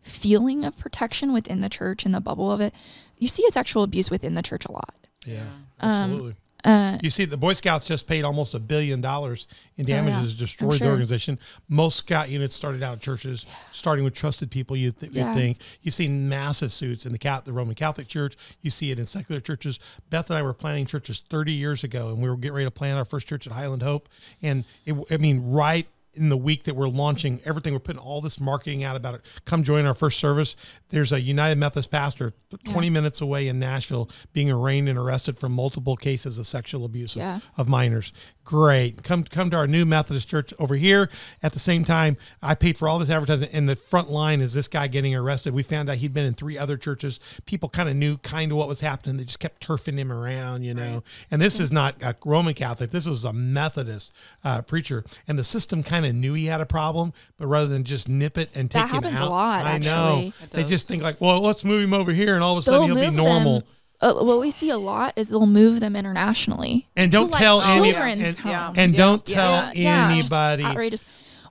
feeling 0.00 0.64
of 0.64 0.78
protection 0.78 1.32
within 1.32 1.60
the 1.60 1.68
church 1.68 2.04
and 2.04 2.14
the 2.14 2.20
bubble 2.20 2.50
of 2.50 2.60
it. 2.60 2.74
You 3.18 3.28
see 3.28 3.48
sexual 3.50 3.82
abuse 3.82 4.10
within 4.10 4.34
the 4.34 4.42
church 4.42 4.64
a 4.64 4.72
lot. 4.72 4.94
Yeah, 5.24 5.44
absolutely. 5.80 6.30
Um, 6.30 6.36
uh, 6.64 6.98
you 7.02 7.10
see, 7.10 7.24
the 7.24 7.36
Boy 7.36 7.52
Scouts 7.52 7.84
just 7.84 8.08
paid 8.08 8.24
almost 8.24 8.52
a 8.52 8.58
billion 8.58 9.00
dollars 9.00 9.46
in 9.76 9.86
damages, 9.86 10.34
yeah, 10.34 10.40
destroyed 10.40 10.78
sure. 10.78 10.86
the 10.86 10.90
organization. 10.90 11.38
Most 11.68 11.98
Scout 11.98 12.28
units 12.30 12.54
started 12.54 12.82
out 12.82 13.00
churches, 13.00 13.46
yeah. 13.48 13.54
starting 13.70 14.04
with 14.04 14.14
trusted 14.14 14.50
people. 14.50 14.76
You 14.76 14.90
th- 14.90 15.12
yeah. 15.12 15.34
think 15.34 15.58
you 15.82 15.92
see 15.92 16.08
massive 16.08 16.72
suits 16.72 17.06
in 17.06 17.12
the 17.12 17.18
Cat, 17.18 17.44
the 17.44 17.52
Roman 17.52 17.76
Catholic 17.76 18.08
Church. 18.08 18.36
You 18.60 18.70
see 18.70 18.90
it 18.90 18.98
in 18.98 19.06
secular 19.06 19.40
churches. 19.40 19.78
Beth 20.10 20.28
and 20.30 20.38
I 20.38 20.42
were 20.42 20.52
planning 20.52 20.86
churches 20.86 21.20
30 21.20 21.52
years 21.52 21.84
ago, 21.84 22.08
and 22.08 22.20
we 22.20 22.28
were 22.28 22.36
getting 22.36 22.56
ready 22.56 22.66
to 22.66 22.72
plan 22.72 22.96
our 22.96 23.04
first 23.04 23.28
church 23.28 23.46
at 23.46 23.52
Highland 23.52 23.82
Hope. 23.82 24.08
And 24.42 24.64
it, 24.84 24.96
I 25.12 25.16
mean, 25.16 25.52
right 25.52 25.86
in 26.18 26.28
the 26.28 26.36
week 26.36 26.64
that 26.64 26.74
we're 26.74 26.88
launching 26.88 27.40
everything, 27.44 27.72
we're 27.72 27.78
putting 27.78 28.00
all 28.00 28.20
this 28.20 28.40
marketing 28.40 28.84
out 28.84 28.96
about 28.96 29.14
it. 29.14 29.22
Come 29.44 29.62
join 29.62 29.86
our 29.86 29.94
first 29.94 30.18
service. 30.18 30.56
There's 30.90 31.12
a 31.12 31.20
United 31.20 31.56
Methodist 31.56 31.90
pastor 31.90 32.32
20 32.64 32.86
yeah. 32.86 32.92
minutes 32.92 33.20
away 33.20 33.48
in 33.48 33.58
Nashville 33.58 34.10
being 34.32 34.50
arraigned 34.50 34.88
and 34.88 34.98
arrested 34.98 35.38
for 35.38 35.48
multiple 35.48 35.96
cases 35.96 36.38
of 36.38 36.46
sexual 36.46 36.84
abuse 36.84 37.16
yeah. 37.16 37.36
of, 37.36 37.50
of 37.56 37.68
minors 37.68 38.12
great. 38.48 39.02
Come 39.02 39.24
come 39.24 39.50
to 39.50 39.58
our 39.58 39.66
new 39.66 39.84
Methodist 39.84 40.26
church 40.26 40.54
over 40.58 40.74
here. 40.74 41.10
At 41.42 41.52
the 41.52 41.58
same 41.58 41.84
time, 41.84 42.16
I 42.42 42.54
paid 42.54 42.78
for 42.78 42.88
all 42.88 42.98
this 42.98 43.10
advertising. 43.10 43.50
And 43.52 43.68
the 43.68 43.76
front 43.76 44.10
line 44.10 44.40
is 44.40 44.54
this 44.54 44.68
guy 44.68 44.86
getting 44.88 45.14
arrested. 45.14 45.52
We 45.52 45.62
found 45.62 45.90
out 45.90 45.98
he'd 45.98 46.14
been 46.14 46.24
in 46.24 46.32
three 46.32 46.56
other 46.56 46.78
churches. 46.78 47.20
People 47.44 47.68
kind 47.68 47.90
of 47.90 47.96
knew 47.96 48.16
kind 48.16 48.50
of 48.50 48.56
what 48.56 48.66
was 48.66 48.80
happening. 48.80 49.18
They 49.18 49.24
just 49.24 49.38
kept 49.38 49.66
turfing 49.66 49.98
him 49.98 50.10
around, 50.10 50.62
you 50.62 50.72
know. 50.72 50.94
Right. 50.94 51.26
And 51.30 51.42
this 51.42 51.60
is 51.60 51.70
not 51.70 52.02
a 52.02 52.16
Roman 52.24 52.54
Catholic. 52.54 52.90
This 52.90 53.06
was 53.06 53.26
a 53.26 53.34
Methodist 53.34 54.14
uh, 54.42 54.62
preacher. 54.62 55.04
And 55.26 55.38
the 55.38 55.44
system 55.44 55.82
kind 55.82 56.06
of 56.06 56.14
knew 56.14 56.32
he 56.32 56.46
had 56.46 56.62
a 56.62 56.66
problem, 56.66 57.12
but 57.36 57.48
rather 57.48 57.68
than 57.68 57.84
just 57.84 58.08
nip 58.08 58.38
it 58.38 58.48
and 58.54 58.70
take 58.70 58.80
that 58.80 58.88
him 58.88 59.02
happens 59.02 59.20
out, 59.20 59.28
a 59.28 59.30
lot. 59.30 59.66
I 59.66 59.72
actually. 59.72 59.90
know 59.90 60.32
they 60.52 60.64
just 60.64 60.88
think 60.88 61.02
like, 61.02 61.20
well, 61.20 61.42
let's 61.42 61.66
move 61.66 61.82
him 61.82 61.92
over 61.92 62.12
here, 62.12 62.34
and 62.34 62.42
all 62.42 62.54
of 62.54 62.60
a 62.60 62.62
sudden 62.62 62.88
They'll 62.88 62.96
he'll 62.96 63.10
be 63.10 63.16
normal. 63.16 63.60
Them 63.60 63.68
uh, 64.00 64.14
what 64.14 64.38
we 64.38 64.50
see 64.50 64.70
a 64.70 64.78
lot 64.78 65.12
is 65.16 65.30
they'll 65.30 65.46
move 65.46 65.80
them 65.80 65.96
internationally 65.96 66.86
and 66.96 67.10
don't 67.10 67.32
to, 67.32 67.38
tell 67.38 67.58
like, 67.58 67.76
any 67.76 67.94
and, 67.94 68.36
and 68.78 68.94
don't 68.94 69.26
tell 69.26 69.72
yeah, 69.74 70.10
anybody. 70.10 70.64
outrageous. 70.64 71.04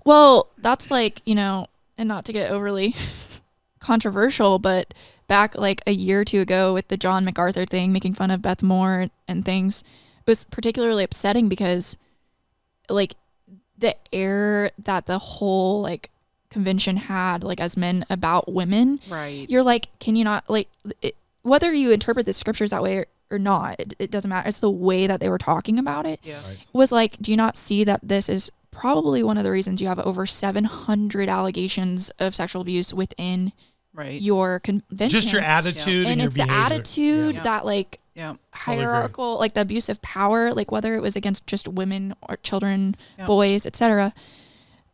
Well, 0.06 0.48
that's 0.58 0.90
like 0.90 1.22
you 1.26 1.36
know, 1.36 1.68
and 1.98 2.08
not 2.08 2.24
to 2.26 2.34
get 2.34 2.50
overly 2.50 2.96
controversial, 3.80 4.60
but 4.60 4.94
back 5.28 5.56
like 5.56 5.82
a 5.86 5.92
year 5.92 6.22
or 6.22 6.26
two 6.26 6.40
ago 6.42 6.74
with 6.74 6.88
the 6.88 6.98
John 6.98 7.26
MacArthur 7.26 7.66
thing, 7.66 7.92
making 7.92 8.14
fun 8.14 8.32
of 8.32 8.42
Beth 8.42 8.64
Moore 8.64 9.08
and 9.28 9.44
things, 9.44 9.82
it 10.26 10.28
was 10.30 10.46
particularly 10.46 11.04
upsetting 11.04 11.50
because 11.50 11.98
like 12.90 13.16
the 13.78 13.96
air 14.14 14.72
that 14.80 15.06
the 15.06 15.20
whole 15.20 15.82
like 15.82 16.10
convention 16.50 16.96
had 16.98 17.44
like 17.44 17.60
as 17.60 17.76
men 17.76 18.06
about 18.10 18.52
women 18.52 19.00
Right. 19.10 19.46
you're 19.50 19.62
like 19.64 19.90
can 20.00 20.16
you 20.16 20.24
not 20.24 20.50
like 20.50 20.70
it, 21.02 21.16
whether 21.44 21.74
you 21.74 21.92
interpret 21.92 22.26
the 22.26 22.34
scriptures 22.34 22.72
that 22.72 22.84
way 22.84 22.98
or, 22.98 23.06
or 23.32 23.40
not 23.40 23.80
it, 23.80 23.94
it 24.00 24.12
doesn't 24.12 24.30
matter 24.30 24.48
it's 24.48 24.60
the 24.60 24.70
way 24.72 25.08
that 25.08 25.20
they 25.20 25.30
were 25.30 25.38
talking 25.38 25.78
about 25.80 26.06
it 26.06 26.20
Yes. 26.24 26.68
was 26.74 26.92
like 26.92 27.18
do 27.18 27.32
you 27.32 27.38
not 27.38 27.56
see 27.58 27.84
that 27.84 28.00
this 28.04 28.28
is 28.30 28.52
probably 28.72 29.24
one 29.24 29.38
of 29.38 29.44
the 29.44 29.52
reasons 29.52 29.82
you 29.82 29.88
have 29.88 30.00
over 30.00 30.26
700 30.26 31.30
allegations 31.30 32.10
of 32.20 32.36
sexual 32.36 32.62
abuse 32.62 32.94
within 32.94 33.52
Right. 33.94 34.22
your 34.22 34.60
convention 34.60 35.10
Just 35.10 35.34
your 35.34 35.42
attitude 35.42 36.06
and, 36.06 36.08
and 36.08 36.22
your 36.22 36.28
it's 36.28 36.36
the 36.36 36.44
attitude 36.50 37.36
Yeah. 37.36 37.44
that 37.44 37.66
like 37.66 38.00
yeah. 38.14 38.36
Hierarchical 38.52 39.38
like 39.40 39.54
the 39.54 39.62
abuse 39.62 39.90
of 39.90 40.02
power 40.02 40.52
like 40.54 40.72
whether 40.72 40.96
it 40.96 41.02
was 41.02 41.16
against 41.16 41.48
just 41.48 41.68
women 41.68 42.14
or 42.30 42.38
children 42.38 42.96
Yeah. 43.18 43.26
boys 43.28 43.66
etc 43.66 44.14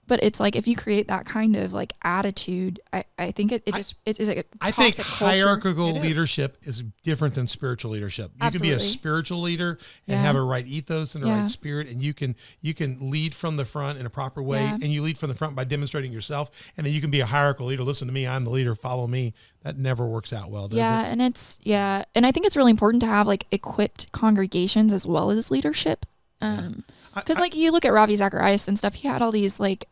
but 0.08 0.22
it's 0.22 0.40
like 0.40 0.56
if 0.56 0.68
you 0.68 0.76
create 0.76 1.08
that 1.08 1.26
kind 1.26 1.56
of 1.56 1.72
like 1.74 1.94
attitude 2.04 2.80
i, 2.92 3.04
I 3.18 3.32
think 3.32 3.52
it, 3.52 3.64
it 3.66 3.74
I- 3.74 3.78
just 3.78 3.96
it 4.06 4.20
is 4.20 4.30
a 4.30 4.44
I 4.62 4.72
think 4.72 4.96
toxic 4.96 5.06
culture. 5.06 5.26
hierarchical 5.38 5.90
It 5.90 5.96
is. 5.98 6.04
leadership 6.04 6.58
is 6.64 6.84
different 7.04 7.36
than 7.36 7.48
spiritual 7.48 7.92
leadership. 7.92 8.32
You 8.42 8.52
can 8.52 8.62
be 8.62 8.72
a 8.72 8.80
spiritual 8.80 9.42
leader 9.42 9.72
and 10.08 10.16
Yeah. 10.16 10.22
have 10.22 10.36
a 10.36 10.42
right 10.42 10.66
ethos 10.68 11.16
and 11.16 11.24
a 11.24 11.28
Yeah. 11.28 11.42
right 11.42 11.50
spirit, 11.50 11.88
and 11.90 12.02
you 12.04 12.14
can 12.14 12.36
you 12.62 12.74
can 12.74 12.98
lead 13.00 13.34
from 13.36 13.58
the 13.58 13.66
front 13.66 13.98
in 14.00 14.06
a 14.06 14.10
proper 14.10 14.42
way, 14.42 14.62
Yeah. 14.64 14.74
and 14.76 14.86
you 14.86 15.02
lead 15.02 15.18
from 15.18 15.30
the 15.30 15.36
front 15.36 15.56
by 15.56 15.64
demonstrating 15.64 16.12
yourself, 16.12 16.50
and 16.78 16.86
then 16.86 16.94
you 16.94 17.02
can 17.02 17.12
be 17.12 17.20
a 17.20 17.26
hierarchical 17.26 17.68
leader. 17.68 17.84
Listen 17.84 18.08
to 18.08 18.14
me, 18.14 18.28
I'm 18.28 18.44
the 18.44 18.50
leader. 18.52 18.76
Follow 18.76 19.08
me. 19.08 19.34
That 19.64 19.78
never 19.78 20.06
works 20.06 20.34
out 20.34 20.52
well, 20.52 20.68
does 20.68 20.78
it 20.78 20.82
yeah 20.82 21.08
it? 21.08 21.12
and 21.14 21.22
it's 21.22 21.58
yeah 21.62 22.04
and 22.14 22.26
i 22.26 22.32
think 22.34 22.46
it's 22.46 22.58
really 22.58 22.72
important 22.72 23.00
to 23.02 23.08
have 23.08 23.26
like 23.28 23.46
equipped 23.52 24.12
congregations 24.12 24.92
as 24.92 25.08
well 25.08 25.32
as 25.32 25.50
leadership 25.50 26.06
um 26.42 26.84
I- 27.16 27.22
because 27.22 27.40
like 27.40 27.56
you 27.56 27.72
look 27.72 27.86
at 27.86 27.94
ravi 27.94 28.16
zacharias 28.18 28.68
and 28.68 28.78
stuff 28.78 28.96
he 28.96 29.08
had 29.08 29.22
all 29.22 29.32
these 29.32 29.62
like 29.62 29.86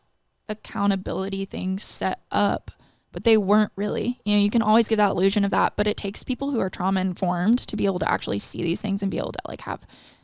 accountability 0.48 1.44
things 1.44 1.82
set 1.82 2.20
up 2.30 2.70
but 3.12 3.24
they 3.24 3.36
weren't 3.36 3.72
really 3.76 4.18
you 4.24 4.34
know 4.36 4.42
you 4.42 4.50
can 4.50 4.62
always 4.62 4.88
give 4.88 4.96
that 4.98 5.10
illusion 5.10 5.44
of 5.44 5.50
that 5.50 5.74
but 5.76 5.86
it 5.86 5.96
takes 5.96 6.22
people 6.24 6.50
who 6.50 6.60
are 6.60 6.70
trauma 6.70 7.00
informed 7.00 7.58
to 7.58 7.76
be 7.76 7.86
able 7.86 7.98
to 7.98 8.10
actually 8.10 8.38
see 8.38 8.62
these 8.62 8.80
things 8.80 9.02
and 9.02 9.10
be 9.10 9.18
able 9.18 9.32
to 9.32 9.38
like 9.46 9.62
have 9.62 9.80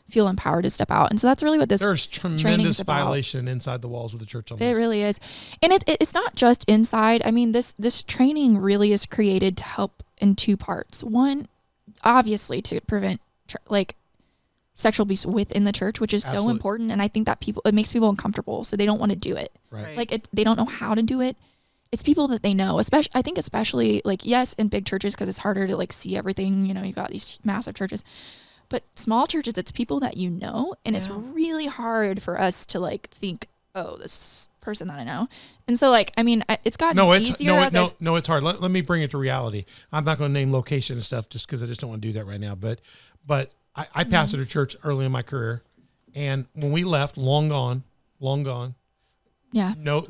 feel 0.08 0.26
empowered 0.26 0.62
to 0.62 0.70
step 0.70 0.90
out 0.90 1.10
and 1.10 1.20
so 1.20 1.26
that's 1.26 1.42
really 1.42 1.58
what 1.58 1.68
this 1.68 1.80
There's 1.82 2.06
tremendous 2.06 2.80
about. 2.80 2.94
violation 3.04 3.46
inside 3.46 3.82
the 3.82 3.88
walls 3.88 4.14
of 4.14 4.20
the 4.20 4.26
church 4.26 4.50
on 4.50 4.56
it 4.56 4.60
this. 4.60 4.76
really 4.76 5.02
is, 5.02 5.20
and 5.62 5.70
it, 5.70 5.84
it- 5.86 5.98
it's 6.00 6.14
not 6.14 6.34
just 6.34 6.64
inside. 6.66 7.20
I 7.26 7.30
mean, 7.30 7.52
this 7.52 7.74
this 7.78 8.02
training 8.02 8.56
really 8.56 8.92
is 8.92 9.04
created 9.04 9.58
to 9.58 9.64
help 9.64 10.02
in 10.16 10.34
two 10.34 10.56
parts. 10.56 11.04
One, 11.04 11.46
obviously, 12.02 12.62
to 12.62 12.80
prevent 12.80 13.20
tr- 13.48 13.58
like 13.68 13.96
sexual 14.78 15.02
abuse 15.02 15.26
within 15.26 15.64
the 15.64 15.72
church, 15.72 16.00
which 16.00 16.14
is 16.14 16.22
so 16.22 16.48
important. 16.48 16.90
And 16.92 17.02
I 17.02 17.08
think 17.08 17.26
that 17.26 17.40
people 17.40 17.62
it 17.66 17.74
makes 17.74 17.92
people 17.92 18.08
uncomfortable, 18.08 18.64
so 18.64 18.76
they 18.76 18.86
don't 18.86 19.00
want 19.00 19.10
to 19.10 19.16
do 19.16 19.36
it. 19.36 19.52
right. 19.70 19.84
Right. 19.84 19.96
Like 19.96 20.12
it, 20.12 20.28
they 20.32 20.44
don't 20.44 20.56
know 20.56 20.64
how 20.64 20.94
to 20.94 21.02
do 21.02 21.20
it. 21.20 21.36
It's 21.90 22.02
people 22.02 22.28
that 22.28 22.42
they 22.42 22.54
know, 22.54 22.78
especially 22.78 23.10
I 23.14 23.22
think 23.22 23.38
especially 23.38 24.02
like 24.04 24.24
yes, 24.24 24.52
in 24.54 24.68
big 24.68 24.86
churches 24.86 25.14
because 25.14 25.28
it's 25.28 25.38
harder 25.38 25.66
to 25.66 25.76
like 25.76 25.92
see 25.92 26.16
everything. 26.16 26.66
You 26.66 26.74
know, 26.74 26.82
you 26.82 26.92
got 26.92 27.10
these 27.10 27.38
massive 27.44 27.74
churches. 27.74 28.04
But 28.68 28.84
small 28.94 29.26
churches, 29.26 29.56
it's 29.56 29.72
people 29.72 29.98
that 30.00 30.16
you 30.18 30.28
know, 30.28 30.74
and 30.84 30.94
it's 30.94 31.08
really 31.08 31.66
hard 31.66 32.22
for 32.22 32.38
us 32.38 32.66
to 32.66 32.78
like 32.78 33.08
think, 33.08 33.46
oh, 33.74 33.96
this 33.96 34.50
person 34.60 34.88
that 34.88 34.98
I 34.98 35.04
know. 35.04 35.26
And 35.66 35.78
so, 35.78 35.88
like, 35.90 36.12
I 36.18 36.22
mean, 36.22 36.44
it's 36.64 36.76
gotten 36.76 36.94
No, 36.96 37.10
it's 37.12 37.30
easier 37.30 37.52
no, 37.52 37.58
as 37.62 37.74
it, 37.74 37.78
no, 37.78 37.84
I've- 37.86 37.94
no, 38.00 38.16
it's 38.16 38.26
hard. 38.26 38.42
Let, 38.44 38.60
let 38.60 38.70
me 38.70 38.82
bring 38.82 39.00
it 39.02 39.10
to 39.12 39.18
reality. 39.18 39.64
I'm 39.90 40.04
not 40.04 40.18
going 40.18 40.28
to 40.28 40.32
name 40.34 40.52
location 40.52 40.96
and 40.96 41.04
stuff 41.04 41.30
just 41.30 41.46
because 41.46 41.62
I 41.62 41.66
just 41.66 41.80
don't 41.80 41.88
want 41.88 42.02
to 42.02 42.08
do 42.08 42.12
that 42.12 42.26
right 42.26 42.38
now. 42.40 42.54
But, 42.54 42.82
but 43.26 43.52
I, 43.78 43.86
I 43.94 44.04
pastored 44.04 44.42
a 44.42 44.44
church 44.44 44.76
early 44.82 45.06
in 45.06 45.12
my 45.12 45.22
career, 45.22 45.62
and 46.14 46.46
when 46.54 46.72
we 46.72 46.82
left, 46.82 47.16
long 47.16 47.48
gone, 47.48 47.84
long 48.18 48.42
gone, 48.42 48.74
yeah, 49.52 49.74
no, 49.78 50.04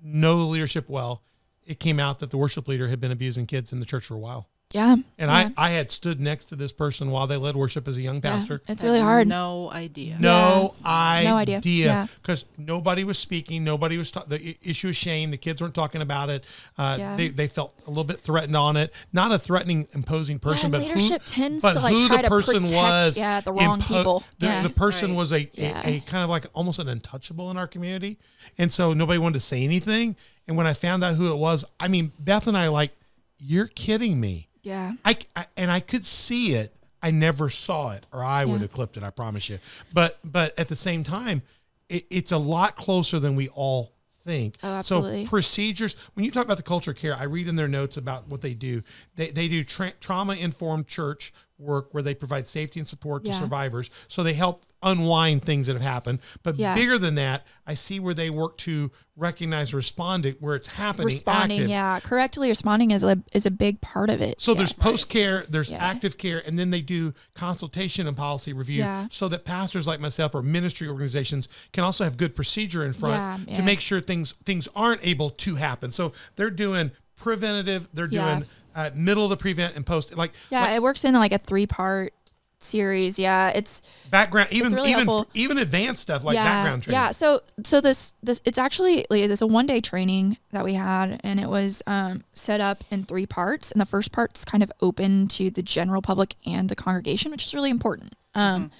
know 0.00 0.38
the 0.38 0.44
leadership 0.44 0.88
well. 0.88 1.22
It 1.66 1.80
came 1.80 1.98
out 1.98 2.20
that 2.20 2.30
the 2.30 2.38
worship 2.38 2.68
leader 2.68 2.86
had 2.88 3.00
been 3.00 3.10
abusing 3.10 3.46
kids 3.46 3.72
in 3.72 3.80
the 3.80 3.86
church 3.86 4.06
for 4.06 4.14
a 4.14 4.18
while, 4.18 4.48
yeah, 4.74 4.92
and 4.92 5.04
yeah, 5.30 5.48
I, 5.56 5.68
I 5.68 5.70
had 5.70 5.90
stood 5.90 6.20
next 6.20 6.46
to 6.46 6.56
this 6.56 6.72
person 6.72 7.10
while 7.10 7.26
they 7.26 7.38
led 7.38 7.56
worship 7.56 7.88
as 7.88 7.96
a 7.96 8.02
young 8.02 8.20
pastor. 8.20 8.54
yeah. 8.54 8.58
pastor. 8.58 8.72
It's 8.72 8.82
really 8.82 9.00
hard. 9.00 9.26
No 9.26 9.70
idea. 9.70 10.18
No 10.20 10.74
No 10.84 10.88
idea. 10.90 11.56
idea. 11.56 11.86
Yeah. 11.86 12.06
Because 12.20 12.44
nobody 12.58 13.02
was 13.02 13.18
speaking. 13.18 13.64
Nobody 13.64 13.96
was 13.96 14.12
ta- 14.12 14.24
the 14.28 14.58
issue 14.62 14.88
of 14.88 14.96
shame. 14.96 15.30
The 15.30 15.38
kids 15.38 15.62
weren't 15.62 15.74
talking 15.74 16.02
about 16.02 16.28
it. 16.28 16.44
Uh, 16.76 16.96
Yeah. 16.98 17.16
they, 17.16 17.28
they 17.28 17.48
felt 17.48 17.72
a 17.86 17.90
little 17.90 18.04
bit 18.04 18.20
threatened 18.20 18.56
on 18.56 18.76
it. 18.76 18.92
Not 19.10 19.32
a 19.32 19.38
threatening, 19.38 19.88
imposing 19.94 20.38
person, 20.38 20.70
Yeah, 20.70 20.78
but 20.80 20.86
leadership 20.86 21.22
who, 21.22 21.28
tends 21.32 21.62
but 21.62 21.72
to, 21.72 21.80
like, 21.80 21.94
who 21.94 22.06
try 22.08 22.16
the 22.18 22.22
to 22.24 22.28
protect, 22.28 22.64
was. 22.74 23.16
yeah, 23.18 23.40
the 23.40 23.52
wrong 23.52 23.80
people. 23.80 24.22
The, 24.38 24.46
Yeah. 24.46 24.62
the 24.62 24.70
person 24.70 25.12
Right. 25.12 25.16
was 25.18 25.32
a, 25.32 25.50
Yeah. 25.54 25.80
a, 25.86 25.96
a 25.96 26.00
kind 26.00 26.24
of 26.24 26.28
like 26.28 26.44
almost 26.52 26.78
an 26.78 26.88
untouchable 26.88 27.50
in 27.50 27.56
our 27.56 27.66
community, 27.66 28.18
and 28.58 28.70
so 28.70 28.92
nobody 28.92 29.18
wanted 29.18 29.34
to 29.34 29.40
say 29.40 29.64
anything. 29.64 30.14
And 30.46 30.58
when 30.58 30.66
I 30.66 30.74
found 30.74 31.02
out 31.04 31.14
who 31.14 31.32
it 31.32 31.36
was, 31.38 31.64
I 31.80 31.88
mean, 31.88 32.12
Beth 32.18 32.46
and 32.46 32.56
I 32.56 32.68
like, 32.68 32.92
you're 33.40 33.68
kidding 33.68 34.18
me. 34.20 34.47
Yeah, 34.62 34.92
I, 35.04 35.16
I- 35.36 35.46
and 35.56 35.70
I 35.70 35.80
could 35.80 36.04
see 36.04 36.54
it. 36.54 36.74
I 37.02 37.10
never 37.12 37.48
saw 37.48 37.90
it, 37.90 38.04
or 38.12 38.24
I 38.24 38.44
would 38.44 38.60
have 38.60 38.72
clipped 38.72 38.96
it. 38.96 39.04
I 39.04 39.10
promise 39.10 39.48
you. 39.48 39.58
But 39.92 40.18
but 40.24 40.58
at 40.58 40.66
the 40.68 40.74
same 40.76 41.04
time, 41.04 41.42
it, 41.88 42.06
it's 42.10 42.32
a 42.32 42.38
lot 42.38 42.74
closer 42.76 43.20
than 43.20 43.36
we 43.36 43.48
all 43.50 43.92
think. 44.24 44.56
Oh, 44.64 44.68
absolutely. 44.74 45.24
So 45.24 45.30
procedures. 45.30 45.94
When 46.14 46.24
you 46.24 46.32
talk 46.32 46.44
about 46.44 46.56
the 46.56 46.64
culture 46.64 46.92
care, 46.92 47.14
I 47.16 47.22
read 47.24 47.46
in 47.46 47.54
their 47.54 47.68
notes 47.68 47.96
about 47.98 48.26
what 48.28 48.40
they 48.40 48.52
do. 48.54 48.82
They 49.14 49.30
they 49.30 49.46
do 49.46 49.62
tra- 49.62 49.92
trauma 50.00 50.34
informed 50.34 50.88
church 50.88 51.32
work 51.56 51.94
where 51.94 52.02
they 52.02 52.14
provide 52.14 52.48
safety 52.48 52.80
and 52.80 52.86
support 52.86 53.22
to 53.24 53.30
Yeah. 53.30 53.38
survivors. 53.38 53.90
So 54.08 54.24
they 54.24 54.34
help 54.34 54.64
unwind 54.82 55.44
things 55.44 55.66
that 55.66 55.72
have 55.74 55.82
happened. 55.82 56.20
But 56.42 56.56
Yeah. 56.56 56.74
bigger 56.74 56.98
than 56.98 57.14
that, 57.16 57.46
I 57.66 57.74
see 57.74 57.98
where 57.98 58.14
they 58.14 58.30
work 58.30 58.56
to 58.58 58.90
recognize, 59.16 59.74
respond 59.74 60.22
to 60.22 60.32
where 60.38 60.54
it's 60.54 60.68
happening. 60.68 61.06
responding. 61.06 61.58
active. 61.58 61.70
Yeah, 61.70 62.00
correctly 62.00 62.48
responding 62.48 62.92
is 62.92 63.02
a 63.02 63.18
is 63.32 63.44
a 63.46 63.50
big 63.50 63.80
part 63.80 64.10
of 64.10 64.20
it. 64.20 64.40
So 64.40 64.52
yeah. 64.52 64.58
there's 64.58 64.72
post 64.72 65.08
care, 65.08 65.44
there's 65.48 65.70
Yeah. 65.72 65.78
active 65.84 66.18
care, 66.18 66.42
and 66.46 66.58
then 66.58 66.70
they 66.70 66.80
do 66.80 67.12
consultation 67.34 68.06
and 68.06 68.16
policy 68.16 68.52
review 68.52 68.86
so 69.10 69.28
that 69.28 69.44
pastors 69.44 69.86
like 69.86 70.00
myself 70.00 70.34
or 70.34 70.42
ministry 70.42 70.86
organizations 70.88 71.48
can 71.72 71.82
also 71.82 72.04
have 72.04 72.16
good 72.16 72.36
procedure 72.36 72.84
in 72.84 72.92
front 72.92 73.48
to 73.48 73.62
make 73.62 73.80
sure 73.80 74.00
things 74.00 74.34
things 74.44 74.68
aren't 74.76 75.04
able 75.04 75.30
to 75.30 75.56
happen. 75.56 75.90
So 75.90 76.12
they're 76.36 76.50
doing 76.50 76.92
preventative, 77.16 77.88
they're 77.92 78.06
doing 78.06 78.44
uh, 78.74 78.90
middle 78.94 79.24
of 79.24 79.30
the 79.30 79.36
prevent 79.36 79.74
and 79.74 79.84
post 79.84 80.16
like, 80.16 80.32
yeah, 80.50 80.60
like 80.60 80.76
it 80.76 80.82
works 80.82 81.04
in 81.04 81.12
like 81.14 81.32
a 81.32 81.38
three 81.38 81.66
part 81.66 82.14
series. 82.58 83.18
Yeah, 83.18 83.50
it's 83.50 83.82
background 84.10 84.48
even 84.52 84.72
really 84.72 84.90
even 84.90 85.06
helpful. 85.06 85.30
even 85.34 85.58
advanced 85.58 86.02
stuff 86.02 86.24
like 86.24 86.34
yeah, 86.34 86.44
background 86.44 86.82
training. 86.82 87.00
Yeah. 87.00 87.10
So 87.10 87.40
so 87.64 87.80
this 87.80 88.12
this 88.22 88.40
it's 88.44 88.58
actually 88.58 89.06
like, 89.10 89.22
it's 89.22 89.40
a 89.40 89.46
one 89.46 89.66
day 89.66 89.80
training 89.80 90.38
that 90.50 90.64
we 90.64 90.74
had, 90.74 91.20
and 91.22 91.40
it 91.40 91.48
was 91.48 91.82
um, 91.86 92.24
set 92.32 92.60
up 92.60 92.84
in 92.90 93.04
three 93.04 93.26
parts. 93.26 93.70
And 93.70 93.80
the 93.80 93.86
first 93.86 94.12
part's 94.12 94.44
kind 94.44 94.62
of 94.62 94.72
open 94.80 95.28
to 95.28 95.50
the 95.50 95.62
general 95.62 96.02
public 96.02 96.34
and 96.46 96.68
the 96.68 96.76
congregation, 96.76 97.30
which 97.30 97.44
is 97.44 97.54
really 97.54 97.70
important. 97.70 98.14
Um, 98.34 98.70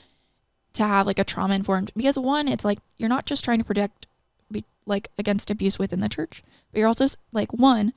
to 0.74 0.84
have 0.84 1.06
like 1.06 1.18
a 1.18 1.24
trauma 1.24 1.54
informed 1.54 1.90
because 1.96 2.18
one, 2.18 2.46
it's 2.46 2.64
like 2.64 2.78
you're 2.96 3.08
not 3.08 3.26
just 3.26 3.44
trying 3.44 3.58
to 3.58 3.64
protect 3.64 4.06
be, 4.50 4.64
like 4.86 5.08
against 5.18 5.50
abuse 5.50 5.78
within 5.78 6.00
the 6.00 6.08
church, 6.08 6.42
but 6.70 6.78
you're 6.78 6.86
also 6.86 7.06
like 7.32 7.52
one. 7.52 7.92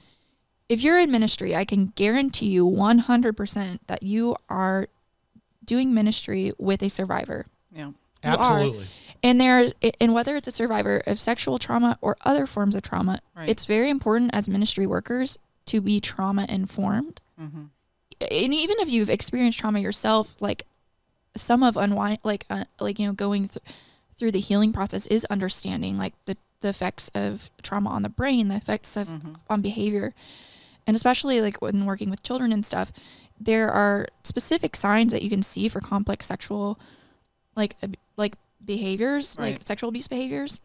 If 0.67 0.81
you're 0.81 0.99
in 0.99 1.11
ministry, 1.11 1.55
I 1.55 1.65
can 1.65 1.87
guarantee 1.95 2.47
you 2.47 2.65
100% 2.65 3.79
that 3.87 4.03
you 4.03 4.35
are 4.49 4.87
doing 5.63 5.93
ministry 5.93 6.51
with 6.57 6.81
a 6.83 6.89
survivor. 6.89 7.45
Yeah. 7.73 7.87
you 7.87 7.93
are. 8.23 8.33
Absolutely. 8.59 8.87
And 9.23 9.39
there's 9.39 9.73
and 9.99 10.13
whether 10.13 10.35
it's 10.35 10.47
a 10.47 10.51
survivor 10.51 11.01
of 11.05 11.19
sexual 11.19 11.57
trauma 11.59 11.97
or 12.01 12.17
other 12.25 12.47
forms 12.47 12.75
of 12.75 12.81
trauma, 12.81 13.19
Right. 13.35 13.47
it's 13.49 13.65
very 13.65 13.89
important 13.89 14.31
as 14.33 14.49
ministry 14.49 14.87
workers 14.87 15.37
to 15.67 15.79
be 15.79 15.99
trauma 16.01 16.45
informed. 16.49 17.21
Mm-hmm. 17.39 17.63
And 18.19 18.53
even 18.53 18.77
if 18.79 18.89
you've 18.89 19.09
experienced 19.09 19.59
trauma 19.59 19.79
yourself, 19.79 20.35
like 20.39 20.65
some 21.35 21.61
of 21.63 21.77
unwind, 21.77 22.19
like 22.23 22.45
uh, 22.49 22.65
like 22.79 22.97
you 22.99 23.07
know, 23.07 23.13
going 23.13 23.47
th- 23.47 23.63
through 24.17 24.31
the 24.31 24.39
healing 24.39 24.73
process 24.73 25.05
is 25.07 25.25
understanding 25.25 25.97
like 25.97 26.13
the 26.25 26.35
the 26.61 26.69
effects 26.69 27.09
of 27.15 27.49
trauma 27.63 27.89
on 27.89 28.01
the 28.03 28.09
brain, 28.09 28.47
the 28.47 28.55
effects 28.55 28.95
of 28.97 29.07
Mm-hmm. 29.07 29.33
on 29.49 29.61
behavior, 29.61 30.13
and 30.87 30.95
especially 30.95 31.41
like 31.41 31.61
when 31.61 31.85
working 31.85 32.09
with 32.09 32.21
children 32.23 32.51
and 32.51 32.65
stuff, 32.65 32.91
there 33.43 33.69
are 33.69 34.07
specific 34.23 34.75
signs 34.75 35.11
that 35.11 35.23
you 35.23 35.29
can 35.29 35.41
see 35.41 35.67
for 35.67 35.79
complex 35.79 36.27
sexual, 36.27 36.79
like 37.55 37.75
like 38.17 38.35
behaviors, 38.63 39.37
like 39.39 39.61
sexual 39.65 39.89
abuse 39.89 40.07
behaviors. 40.07 40.59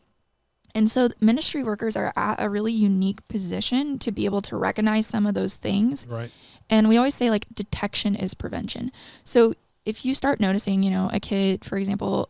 And 0.74 0.90
so 0.90 1.08
ministry 1.20 1.64
workers 1.64 1.96
are 1.96 2.12
at 2.16 2.36
a 2.38 2.50
really 2.50 2.72
unique 2.72 3.26
position 3.28 3.98
to 4.00 4.12
be 4.12 4.26
able 4.26 4.42
to 4.42 4.56
recognize 4.58 5.06
some 5.06 5.24
of 5.24 5.34
those 5.34 5.56
things. 5.56 6.06
Right. 6.06 6.30
And 6.68 6.88
we 6.88 6.98
always 6.98 7.14
say 7.14 7.30
like 7.30 7.46
detection 7.54 8.14
is 8.14 8.34
prevention. 8.34 8.92
So 9.24 9.54
if 9.86 10.04
you 10.04 10.14
start 10.14 10.38
noticing, 10.38 10.82
you 10.82 10.90
know, 10.90 11.08
a 11.14 11.20
kid, 11.20 11.64
for 11.64 11.78
example, 11.78 12.28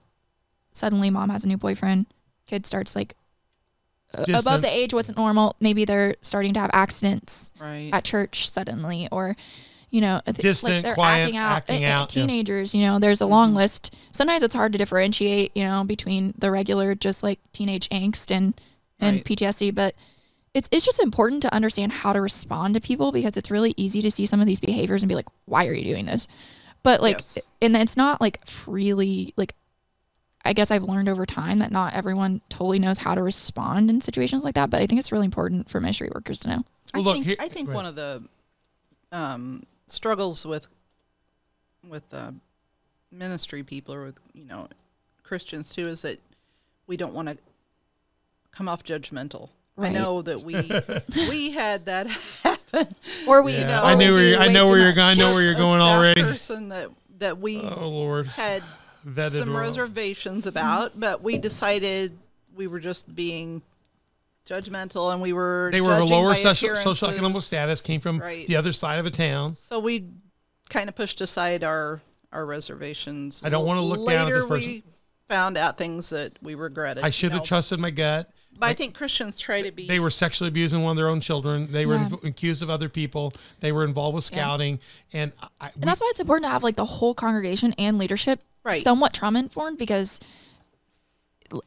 suddenly 0.73 1.11
mom 1.11 1.31
has 1.31 1.45
a 1.45 1.49
new 1.49 1.57
boyfriend, 1.57 2.07
kid 2.47 2.67
starts 2.67 2.95
like 2.95 3.17
uh, 4.17 4.25
above 4.29 4.63
the 4.63 4.73
age 4.73 4.95
what's 4.95 5.15
normal. 5.17 5.57
Maybe 5.59 5.85
they're 5.85 6.15
starting 6.21 6.55
to 6.55 6.61
have 6.61 6.71
accidents 6.73 7.51
right. 7.59 7.91
at 7.93 8.05
church 8.05 8.49
suddenly, 8.49 9.09
or 9.11 9.35
you 9.97 10.03
know, 10.03 10.21
th- 10.27 10.37
Distant, 10.37 10.75
like 10.75 10.83
they're 10.85 10.95
quiet, 10.95 11.23
acting 11.23 11.37
out. 11.39 11.53
acting 11.57 11.85
Uh, 11.85 11.89
out, 11.89 12.01
yeah. 12.15 12.23
Teenagers, 12.23 12.75
you 12.75 12.83
know, 12.83 12.99
there's 12.99 13.23
a 13.23 13.27
long 13.27 13.55
list. 13.55 13.95
Sometimes 14.13 14.43
it's 14.43 14.55
hard 14.55 14.73
to 14.73 14.79
differentiate, 14.79 15.57
you 15.57 15.65
know, 15.65 15.85
between 15.85 16.35
the 16.37 16.51
regular 16.51 16.95
just 16.95 17.23
like 17.23 17.39
teenage 17.53 17.89
angst 17.89 18.31
and 18.31 18.53
and 19.01 19.17
Right. 19.17 19.25
PTSD, 19.25 19.75
but 19.75 19.95
it's 20.53 20.69
it's 20.71 20.85
just 20.85 21.01
important 21.01 21.41
to 21.43 21.55
understand 21.55 21.93
how 21.93 22.13
to 22.13 22.21
respond 22.21 22.75
to 22.75 22.81
people 22.81 23.11
because 23.13 23.37
it's 23.39 23.51
really 23.51 23.73
easy 23.79 24.03
to 24.03 24.11
see 24.11 24.27
some 24.27 24.41
of 24.41 24.47
these 24.47 24.61
behaviors 24.61 25.03
and 25.03 25.09
be 25.09 25.15
like, 25.15 25.29
why 25.47 25.67
are 25.67 25.73
you 25.73 25.85
doing 25.85 26.05
this? 26.07 26.27
But 26.83 27.01
like, 27.01 27.17
Yes. 27.17 27.53
and 27.63 27.75
it's 27.77 27.97
not 27.97 28.21
like 28.21 28.47
freely 28.47 29.33
like. 29.37 29.55
I 30.45 30.53
guess 30.53 30.71
I've 30.71 30.85
learned 30.85 31.09
over 31.09 31.27
time 31.27 31.59
that 31.59 31.73
not 31.73 31.95
everyone 31.95 32.41
totally 32.49 32.79
knows 32.79 32.99
how 32.99 33.17
to 33.17 33.23
respond 33.23 33.91
in 33.91 34.01
situations 34.01 34.45
like 34.45 34.55
that, 34.55 34.71
but 34.71 34.81
I 34.81 34.87
think 34.87 35.01
it's 35.01 35.11
really 35.11 35.25
important 35.25 35.69
for 35.69 35.81
ministry 35.81 36.09
workers 36.15 36.39
to 36.41 36.49
know. 36.49 36.63
I 36.95 37.01
look, 37.01 37.15
think, 37.15 37.27
here- 37.27 37.37
I 37.41 37.49
think 37.49 37.67
go 37.69 37.75
one 37.75 37.85
of 37.87 37.97
the 37.97 38.23
um, 39.11 39.65
struggles 39.88 40.46
with 40.46 40.68
with 41.88 42.03
uh, 42.12 42.33
ministry 43.12 43.62
people 43.62 43.94
or 43.94 44.05
with 44.05 44.20
you 44.35 44.44
know 44.44 44.68
Christians 45.22 45.75
too 45.75 45.87
is 45.88 46.03
that 46.03 46.18
we 46.87 46.96
don't 46.96 47.14
want 47.14 47.29
to 47.29 47.38
come 48.53 48.68
off 48.68 48.83
judgmental. 48.85 49.51
I 49.79 49.90
know 49.90 50.22
that 50.22 50.40
we 50.40 50.55
we 51.29 51.51
had 51.51 51.87
that 51.87 52.07
happen. 52.42 52.94
Or 53.29 53.42
we, 53.42 53.53
Yeah, 53.55 53.83
or 53.83 53.85
I 53.85 53.94
we 53.94 54.05
knew 54.05 54.12
where 54.12 54.20
do 54.22 54.29
you're, 54.29 54.38
I 54.40 54.49
know 54.49 54.68
where 54.68 54.81
you're 54.81 54.92
going. 54.94 55.07
I 55.09 55.14
know 55.14 55.35
where 55.35 55.42
you're 55.42 55.55
going 55.55 55.81
staff 55.81 55.96
already. 55.99 56.22
Person 56.22 56.68
that 56.70 56.88
that 57.18 57.38
we 57.38 57.61
Oh 57.61 57.88
Lord, 57.88 58.27
had 58.27 58.62
vetted 59.07 59.38
some 59.40 59.51
wrong. 59.51 59.59
reservations 59.61 60.46
about, 60.46 60.99
but 60.99 61.22
we 61.22 61.38
decided 61.38 62.16
we 62.55 62.66
were 62.66 62.81
just 62.81 63.14
being 63.14 63.61
judgmental 64.47 65.13
and 65.13 65.21
we 65.21 65.33
were 65.33 65.69
They 65.73 65.81
were 65.81 65.97
a 65.99 66.05
lower 66.05 66.31
by 66.31 66.37
social, 66.37 66.71
socioeconomic 66.71 67.17
appearances. 67.17 67.45
status, 67.47 67.81
came 67.81 68.01
from 68.01 68.19
Right. 68.19 68.47
the 68.47 68.57
other 68.57 68.73
side 68.73 68.99
of 68.99 69.07
a 69.07 69.11
town. 69.11 69.57
So 69.57 69.79
we 69.81 70.07
kind 70.69 70.89
of 70.89 70.95
pushed 70.95 71.21
aside 71.21 71.65
our 71.65 72.01
our 72.33 72.45
reservations. 72.45 73.43
I 73.45 73.49
don't 73.49 73.65
wanna 73.67 73.83
look 73.83 74.07
down 74.09 74.23
at 74.23 74.25
Later 74.27 74.37
this 74.41 74.45
person. 74.49 74.69
we 74.69 74.83
found 75.29 75.57
out 75.57 75.79
things 75.79 76.11
that 76.11 76.33
we 76.43 76.55
regretted. 76.55 77.03
I 77.05 77.11
should 77.11 77.33
have 77.33 77.43
know. 77.43 77.47
trusted 77.47 77.79
my 77.81 77.91
gut. 77.91 78.31
But 78.59 78.67
I 78.71 78.73
think 78.75 78.95
Christians 78.95 79.39
try 79.39 79.63
to 79.63 79.71
be. 79.73 79.87
They 79.87 80.01
were 80.01 80.11
sexually 80.11 80.49
abusing 80.49 80.83
one 80.83 80.91
of 80.93 80.97
their 80.97 81.09
own 81.09 81.21
children. 81.21 81.71
They 81.73 81.85
were 81.87 81.95
Yeah. 81.97 82.09
inv- 82.09 82.25
accused 82.25 82.63
of 82.63 82.71
other 82.71 82.89
people. 82.89 83.33
They 83.61 83.71
were 83.73 83.85
involved 83.85 84.15
with 84.15 84.25
scouting, 84.25 84.81
and 85.13 85.33
I, 85.61 85.71
And 85.75 85.85
that's 85.85 86.01
why 86.01 86.09
it's 86.11 86.21
important 86.21 86.45
to 86.47 86.51
have 86.51 86.63
like 86.63 86.77
the 86.77 86.85
whole 86.87 87.13
congregation 87.15 87.75
and 87.79 87.99
leadership 87.99 88.41
Right. 88.65 88.83
somewhat 88.83 89.13
trauma 89.15 89.39
informed 89.41 89.79
because 89.79 90.21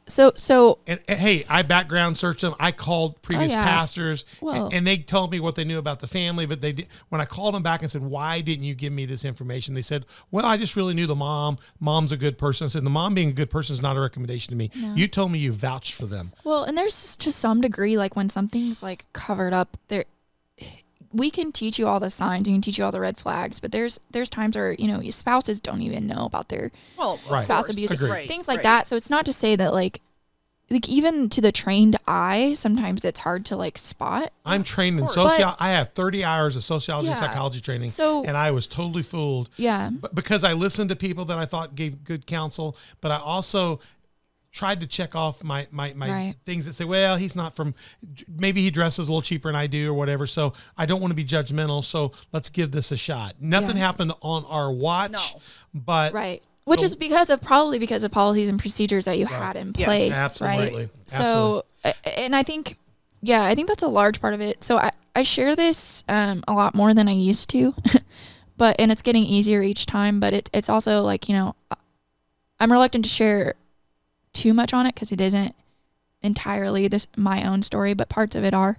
so 0.08 0.32
so 0.36 0.80
And, 0.88 1.00
and, 1.08 1.20
hey, 1.20 1.46
I 1.50 1.62
background 1.62 2.18
searched 2.18 2.42
them. 2.42 2.54
I 2.60 2.72
called 2.72 3.14
oh, 3.16 3.20
previous 3.22 3.52
Oh, 3.52 3.56
yeah. 3.56 3.64
pastors, 3.64 4.26
Well- 4.42 4.66
and, 4.66 4.74
and 4.74 4.88
they 4.88 4.98
told 4.98 5.32
me 5.32 5.40
what 5.40 5.56
they 5.56 5.64
knew 5.64 5.78
about 5.78 6.00
the 6.00 6.08
family. 6.08 6.46
But 6.46 6.62
they 6.62 6.74
did, 6.74 6.88
when 7.10 7.22
I 7.22 7.26
called 7.26 7.54
them 7.54 7.64
back 7.64 7.82
and 7.82 7.92
said, 7.92 8.02
"Why 8.02 8.42
didn't 8.42 8.66
you 8.66 8.76
give 8.76 8.94
me 8.94 9.06
this 9.06 9.26
information?" 9.26 9.74
They 9.74 9.82
said, 9.82 10.06
"Well, 10.32 10.46
I 10.46 10.58
just 10.58 10.76
really 10.76 10.94
knew 10.94 11.08
the 11.08 11.16
mom. 11.16 11.58
Mom's 11.80 12.12
a 12.12 12.18
good 12.18 12.38
person." 12.38 12.66
I 12.66 12.68
said, 12.70 12.84
"The 12.84 12.90
mom 12.90 13.14
being 13.14 13.30
a 13.30 13.34
good 13.34 13.50
person 13.50 13.74
is 13.74 13.82
not 13.82 13.98
a 13.98 14.00
recommendation 14.00 14.52
to 14.52 14.58
me. 14.58 14.72
You 14.96 15.08
told 15.08 15.32
me 15.32 15.40
you 15.40 15.52
vouched 15.54 15.94
for 15.94 16.06
them." 16.06 16.32
well 16.44 16.64
and 16.64 16.78
there's 16.78 17.16
to 17.18 17.32
some 17.32 17.62
degree 17.62 17.98
like 17.98 18.16
when 18.16 18.30
something's 18.30 18.82
like 18.82 19.06
covered 19.14 19.54
up 19.54 19.78
there 19.88 20.06
we 21.14 21.32
can 21.32 21.52
teach 21.52 21.80
you 21.80 21.88
all 21.88 22.00
the 22.00 22.10
signs 22.10 22.48
we 22.48 22.54
can 22.54 22.62
teach 22.62 22.78
you 22.78 22.84
all 22.86 22.92
the 22.92 23.00
red 23.00 23.18
flags 23.18 23.60
but 23.60 23.72
there's 23.72 24.00
there's 24.12 24.30
times 24.30 24.56
where 24.56 24.74
you 24.74 24.88
know 24.88 25.00
your 25.02 25.12
spouses 25.12 25.60
don't 25.60 25.82
even 25.82 26.06
know 26.08 26.26
about 26.26 26.50
their 26.50 26.72
well, 26.98 27.20
Right. 27.30 27.44
spouse 27.44 27.66
course. 27.66 27.76
abuse 27.76 27.92
Agreed. 27.92 28.28
Things 28.28 28.48
like 28.48 28.58
right. 28.58 28.64
that 28.64 28.88
so 28.88 28.96
it's 28.96 29.10
not 29.10 29.26
to 29.26 29.34
say 29.34 29.56
that 29.56 29.74
like 29.74 30.02
like 30.72 30.88
even 30.88 31.28
to 31.30 31.42
the 31.42 31.52
trained 31.52 31.98
eye 32.08 32.54
sometimes 32.54 33.04
it's 33.04 33.20
hard 33.22 33.44
to 33.46 33.56
like 33.56 33.76
spot 33.80 34.32
I'm 34.46 34.64
trained 34.64 35.00
in 35.00 35.06
course. 35.06 35.16
socio. 35.16 35.56
I 35.60 35.72
have 35.72 35.94
30 35.94 36.24
hours 36.24 36.56
of 36.56 36.64
sociology 36.64 37.10
and 37.10 37.18
psychology 37.18 37.60
training, 37.60 37.90
So- 37.90 38.24
and 38.24 38.38
I 38.38 38.52
was 38.52 38.68
totally 38.68 39.02
fooled. 39.02 39.50
yeah 39.58 39.90
But 39.92 40.14
because 40.14 40.44
I 40.44 40.54
listened 40.54 40.90
to 40.92 40.96
people 40.96 41.26
that 41.26 41.40
I 41.40 41.46
thought 41.46 41.74
gave 41.74 42.04
good 42.04 42.28
counsel, 42.28 42.78
but 43.02 43.10
I 43.12 43.18
also 43.18 43.80
tried 44.52 44.82
to 44.82 44.88
check 44.88 45.16
off 45.16 45.44
my 45.44 45.68
my, 45.72 45.94
my 45.96 46.10
Right. 46.10 46.36
things 46.46 46.66
that 46.66 46.74
say, 46.74 46.86
well, 46.86 47.18
he's 47.18 47.36
not 47.36 47.56
from 47.56 47.76
maybe 48.28 48.62
he 48.62 48.72
dresses 48.72 49.08
a 49.08 49.12
little 49.12 49.22
cheaper 49.22 49.50
than 49.50 49.56
I 49.56 49.68
do 49.68 49.90
or 49.92 49.94
whatever. 49.94 50.26
So 50.28 50.54
I 50.78 50.86
don't 50.86 51.02
want 51.02 51.12
to 51.12 51.16
be 51.16 51.26
judgmental. 51.26 51.84
So 51.84 52.12
let's 52.34 52.50
give 52.50 52.72
this 52.72 52.92
a 52.92 52.98
shot. 52.98 53.36
Nothing 53.40 53.78
Yeah. 53.78 53.86
happened 53.86 54.14
on 54.22 54.46
our 54.46 54.72
watch, 54.72 55.12
No. 55.12 55.42
but 55.74 56.14
Right. 56.14 56.42
Which 56.66 56.84
is 56.84 56.96
because 56.96 57.30
of 57.32 57.42
probably 57.42 57.80
because 57.80 58.04
of 58.04 58.12
policies 58.12 58.48
and 58.48 58.60
procedures 58.60 59.06
that 59.06 59.18
you 59.18 59.26
had 59.26 59.56
in 59.56 59.74
Yes. 59.78 59.86
place, 59.86 60.12
Absolutely. 60.12 60.82
right? 60.84 60.90
So, 61.08 61.66
and 62.04 62.36
I 62.36 62.44
think, 62.44 62.78
yeah, 63.24 63.44
I 63.44 63.56
think 63.56 63.68
that's 63.68 63.82
a 63.82 63.88
large 63.88 64.22
part 64.22 64.36
of 64.36 64.42
it. 64.42 64.64
So 64.64 64.78
I, 64.78 64.92
I 65.16 65.24
share 65.24 65.56
this 65.56 66.04
um, 66.08 66.44
a 66.48 66.54
lot 66.54 66.76
more 66.76 66.94
than 66.94 67.08
I 67.08 67.14
used 67.14 67.50
to, 67.52 67.74
but 68.58 68.76
and 68.78 68.92
it's 68.92 69.02
getting 69.02 69.24
easier 69.24 69.64
each 69.64 69.88
time. 69.88 70.20
But 70.20 70.34
it, 70.34 70.50
it's 70.54 70.70
also 70.70 71.02
like 71.02 71.28
you 71.28 71.34
know, 71.36 71.56
I'm 72.60 72.72
reluctant 72.72 73.06
to 73.06 73.10
share 73.10 73.56
too 74.34 74.54
much 74.54 74.74
on 74.74 74.86
it 74.86 74.96
because 74.96 75.12
it 75.12 75.22
isn't 75.22 75.56
entirely 76.22 76.88
this 76.88 77.08
my 77.16 77.48
own 77.48 77.64
story, 77.64 77.94
but 77.94 78.10
parts 78.10 78.36
of 78.36 78.44
it 78.44 78.54
are. 78.54 78.78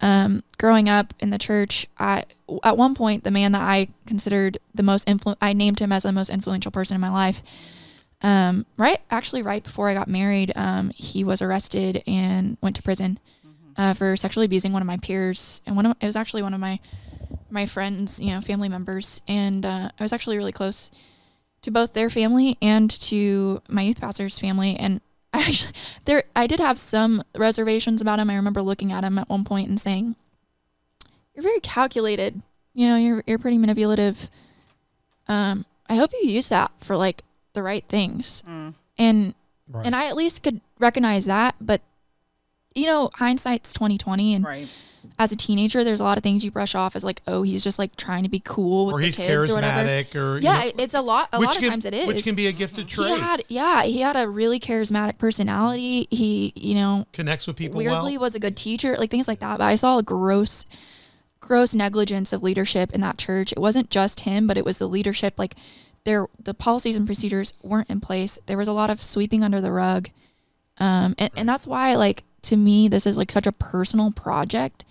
Um, 0.00 0.44
growing 0.58 0.88
up 0.88 1.12
in 1.18 1.30
the 1.30 1.38
church, 1.38 1.88
I 1.98 2.24
at 2.62 2.76
one 2.76 2.94
point 2.94 3.24
the 3.24 3.30
man 3.30 3.52
that 3.52 3.62
I 3.62 3.88
considered 4.06 4.58
the 4.72 4.82
most 4.82 5.08
influ 5.08 5.36
I 5.42 5.52
named 5.52 5.80
him 5.80 5.90
as 5.90 6.04
the 6.04 6.12
most 6.12 6.30
influential 6.30 6.70
person 6.70 6.94
in 6.94 7.00
my 7.00 7.10
life. 7.10 7.42
Um, 8.22 8.66
right, 8.76 9.00
actually, 9.10 9.42
right 9.42 9.62
before 9.62 9.88
I 9.88 9.94
got 9.94 10.08
married, 10.08 10.52
um, 10.56 10.90
he 10.94 11.24
was 11.24 11.40
arrested 11.42 12.02
and 12.06 12.58
went 12.60 12.76
to 12.76 12.82
prison 12.82 13.18
uh, 13.76 13.94
for 13.94 14.16
sexually 14.16 14.46
abusing 14.46 14.72
one 14.72 14.82
of 14.82 14.86
my 14.86 14.96
peers, 14.98 15.62
and 15.66 15.76
one 15.76 15.86
of 15.86 15.96
it 16.00 16.06
was 16.06 16.16
actually 16.16 16.42
one 16.42 16.54
of 16.54 16.60
my 16.60 16.78
my 17.50 17.66
friends, 17.66 18.20
you 18.20 18.32
know, 18.32 18.40
family 18.40 18.68
members, 18.68 19.22
and 19.26 19.64
uh, 19.64 19.90
I 19.98 20.02
was 20.02 20.12
actually 20.12 20.36
really 20.36 20.52
close 20.52 20.90
to 21.62 21.70
both 21.70 21.92
their 21.92 22.10
family 22.10 22.56
and 22.62 22.90
to 23.02 23.62
my 23.68 23.82
youth 23.82 24.00
pastor's 24.00 24.38
family, 24.38 24.76
and 24.76 25.00
I 25.32 25.40
actually 25.40 25.74
there 26.04 26.24
I 26.34 26.46
did 26.46 26.60
have 26.60 26.78
some 26.78 27.22
reservations 27.36 28.00
about 28.00 28.18
him. 28.18 28.30
I 28.30 28.36
remember 28.36 28.62
looking 28.62 28.92
at 28.92 29.04
him 29.04 29.18
at 29.18 29.28
one 29.28 29.44
point 29.44 29.68
and 29.68 29.80
saying, 29.80 30.16
"You're 31.34 31.42
very 31.42 31.60
calculated. 31.60 32.40
You 32.74 32.86
know, 32.88 32.96
you're 32.96 33.22
you're 33.26 33.38
pretty 33.38 33.58
manipulative. 33.58 34.30
Um, 35.26 35.66
I 35.88 35.96
hope 35.96 36.12
you 36.12 36.28
use 36.28 36.48
that 36.48 36.70
for 36.80 36.96
like 36.96 37.22
the 37.52 37.62
right 37.62 37.84
things." 37.88 38.42
Mm. 38.48 38.74
And 38.96 39.34
Right. 39.70 39.84
and 39.84 39.94
I 39.94 40.06
at 40.06 40.16
least 40.16 40.42
could 40.42 40.62
recognize 40.78 41.26
that, 41.26 41.54
but 41.60 41.82
you 42.74 42.86
know, 42.86 43.10
hindsight's 43.14 43.72
twenty 43.74 43.98
twenty, 43.98 44.32
and 44.34 44.44
Right. 44.44 44.68
As 45.18 45.32
a 45.32 45.36
teenager, 45.36 45.82
there's 45.84 46.00
a 46.00 46.04
lot 46.04 46.16
of 46.18 46.22
things 46.22 46.44
you 46.44 46.50
brush 46.50 46.74
off 46.74 46.94
as 46.94 47.04
like, 47.04 47.22
oh, 47.26 47.42
he's 47.42 47.62
just 47.64 47.78
like 47.78 47.96
trying 47.96 48.22
to 48.22 48.28
be 48.28 48.40
cool 48.40 48.86
with 48.86 48.94
or 48.94 49.00
the 49.00 49.06
he's 49.06 49.16
kids 49.16 49.48
or 49.48 49.54
whatever. 49.54 49.88
charismatic, 49.88 50.14
or, 50.14 50.38
you 50.38 50.44
Yeah, 50.44 50.64
know, 50.64 50.70
it's 50.78 50.94
a 50.94 51.00
lot. 51.00 51.28
A 51.32 51.40
lot 51.40 51.56
of 51.56 51.60
can, 51.60 51.70
times 51.70 51.84
it 51.84 51.94
is. 51.94 52.06
which 52.06 52.22
can 52.24 52.34
be 52.34 52.46
a 52.46 52.52
gifted 52.52 52.88
trait. 52.88 53.08
He 53.08 53.18
had, 53.20 53.44
yeah, 53.48 53.82
he 53.82 54.00
had 54.00 54.16
a 54.16 54.28
really 54.28 54.60
charismatic 54.60 55.18
personality. 55.18 56.06
He, 56.10 56.52
you 56.54 56.74
know, 56.74 57.06
Connects 57.12 57.46
with 57.46 57.56
people 57.56 57.78
weirdly 57.78 58.12
well. 58.12 58.22
was 58.26 58.34
a 58.34 58.40
good 58.40 58.56
teacher, 58.56 58.96
like 58.96 59.10
things 59.10 59.26
like 59.28 59.40
that. 59.40 59.58
But 59.58 59.64
I 59.64 59.74
saw 59.74 59.98
a 59.98 60.02
gross, 60.02 60.64
gross 61.40 61.74
negligence 61.74 62.32
of 62.32 62.42
leadership 62.42 62.92
in 62.92 63.00
that 63.00 63.18
church. 63.18 63.52
It 63.52 63.58
wasn't 63.58 63.90
just 63.90 64.20
him, 64.20 64.46
but 64.46 64.56
it 64.56 64.64
was 64.64 64.78
the 64.78 64.88
leadership. 64.88 65.34
Like 65.38 65.54
there, 66.04 66.26
the 66.42 66.54
policies 66.54 66.96
and 66.96 67.06
procedures 67.06 67.54
weren't 67.62 67.90
in 67.90 68.00
place. 68.00 68.38
There 68.46 68.56
was 68.58 68.68
a 68.68 68.72
lot 68.72 68.88
of 68.90 69.02
sweeping 69.02 69.42
under 69.42 69.60
the 69.60 69.72
rug, 69.72 70.10
um, 70.78 71.14
and 71.18 71.30
and 71.36 71.48
that's 71.48 71.66
why, 71.66 71.94
like 71.96 72.22
to 72.42 72.56
me, 72.56 72.88
this 72.88 73.04
is 73.04 73.18
like 73.18 73.32
such 73.32 73.46
a 73.46 73.52
personal 73.52 74.12
project. 74.12 74.84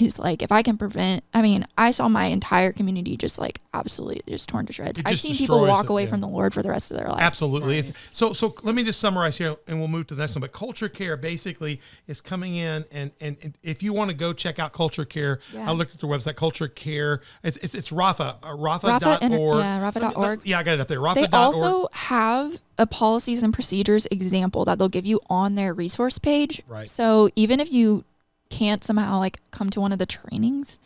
Is 0.00 0.18
like 0.18 0.42
if 0.42 0.52
I 0.52 0.62
can 0.62 0.78
prevent. 0.78 1.24
I 1.34 1.42
mean, 1.42 1.66
I 1.76 1.90
saw 1.90 2.08
my 2.08 2.26
entire 2.26 2.72
community 2.72 3.16
just 3.16 3.38
like 3.38 3.60
absolutely 3.74 4.22
just 4.28 4.48
torn 4.48 4.66
to 4.66 4.72
shreds. 4.72 4.98
It 4.98 5.06
I've 5.08 5.18
seen 5.18 5.34
people 5.34 5.60
walk 5.66 5.84
it, 5.84 5.90
away 5.90 6.04
yeah. 6.04 6.10
from 6.10 6.20
the 6.20 6.28
Lord 6.28 6.54
for 6.54 6.62
the 6.62 6.68
rest 6.70 6.90
of 6.90 6.96
their 6.98 7.08
life. 7.08 7.20
Absolutely. 7.20 7.78
It's- 7.78 8.08
So, 8.12 8.32
so 8.32 8.54
let 8.62 8.74
me 8.74 8.84
just 8.84 9.00
summarize 9.00 9.36
here, 9.38 9.56
and 9.66 9.78
we'll 9.78 9.88
move 9.88 10.06
to 10.08 10.14
the 10.14 10.22
next 10.22 10.34
one. 10.34 10.40
But 10.40 10.52
Culture 10.52 10.88
Care 10.88 11.16
basically 11.16 11.80
is 12.06 12.20
coming 12.20 12.54
in, 12.54 12.84
and 12.92 13.10
and, 13.20 13.36
and 13.42 13.58
if 13.62 13.82
you 13.82 13.92
want 13.92 14.10
to 14.10 14.16
go 14.16 14.32
check 14.32 14.58
out 14.58 14.72
Culture 14.72 15.04
Care, 15.04 15.40
Yeah. 15.52 15.68
I 15.68 15.72
looked 15.72 15.94
at 15.94 16.00
their 16.00 16.10
website, 16.10 16.36
Culture 16.36 16.68
Care. 16.68 17.20
It's 17.42 17.56
it's, 17.58 17.74
it's 17.74 17.90
Rapha, 17.90 18.36
uh, 18.42 18.48
Rapha 18.56 18.98
Rapha.org. 19.00 19.22
Inter- 19.22 19.58
yeah, 19.58 19.90
Rapha.org. 19.90 20.40
Yeah, 20.44 20.58
I 20.58 20.62
got 20.62 20.74
it 20.74 20.80
up 20.80 20.88
there. 20.88 20.98
Rapha. 21.00 21.14
They 21.14 21.26
also 21.32 21.88
have 21.92 22.60
a 22.78 22.86
policies 22.86 23.42
and 23.42 23.52
procedures 23.52 24.06
example 24.10 24.64
that 24.64 24.78
they'll 24.78 24.88
give 24.88 25.06
you 25.06 25.20
on 25.28 25.54
their 25.54 25.72
resource 25.74 26.18
page. 26.18 26.62
Right. 26.68 26.88
So 26.88 27.30
even 27.36 27.60
if 27.60 27.72
you 27.72 28.04
can't 28.52 28.84
somehow 28.84 29.18
like 29.18 29.38
come 29.50 29.70
to 29.70 29.80
one 29.80 29.92
of 29.92 29.98
the 29.98 30.06
trainings, 30.06 30.78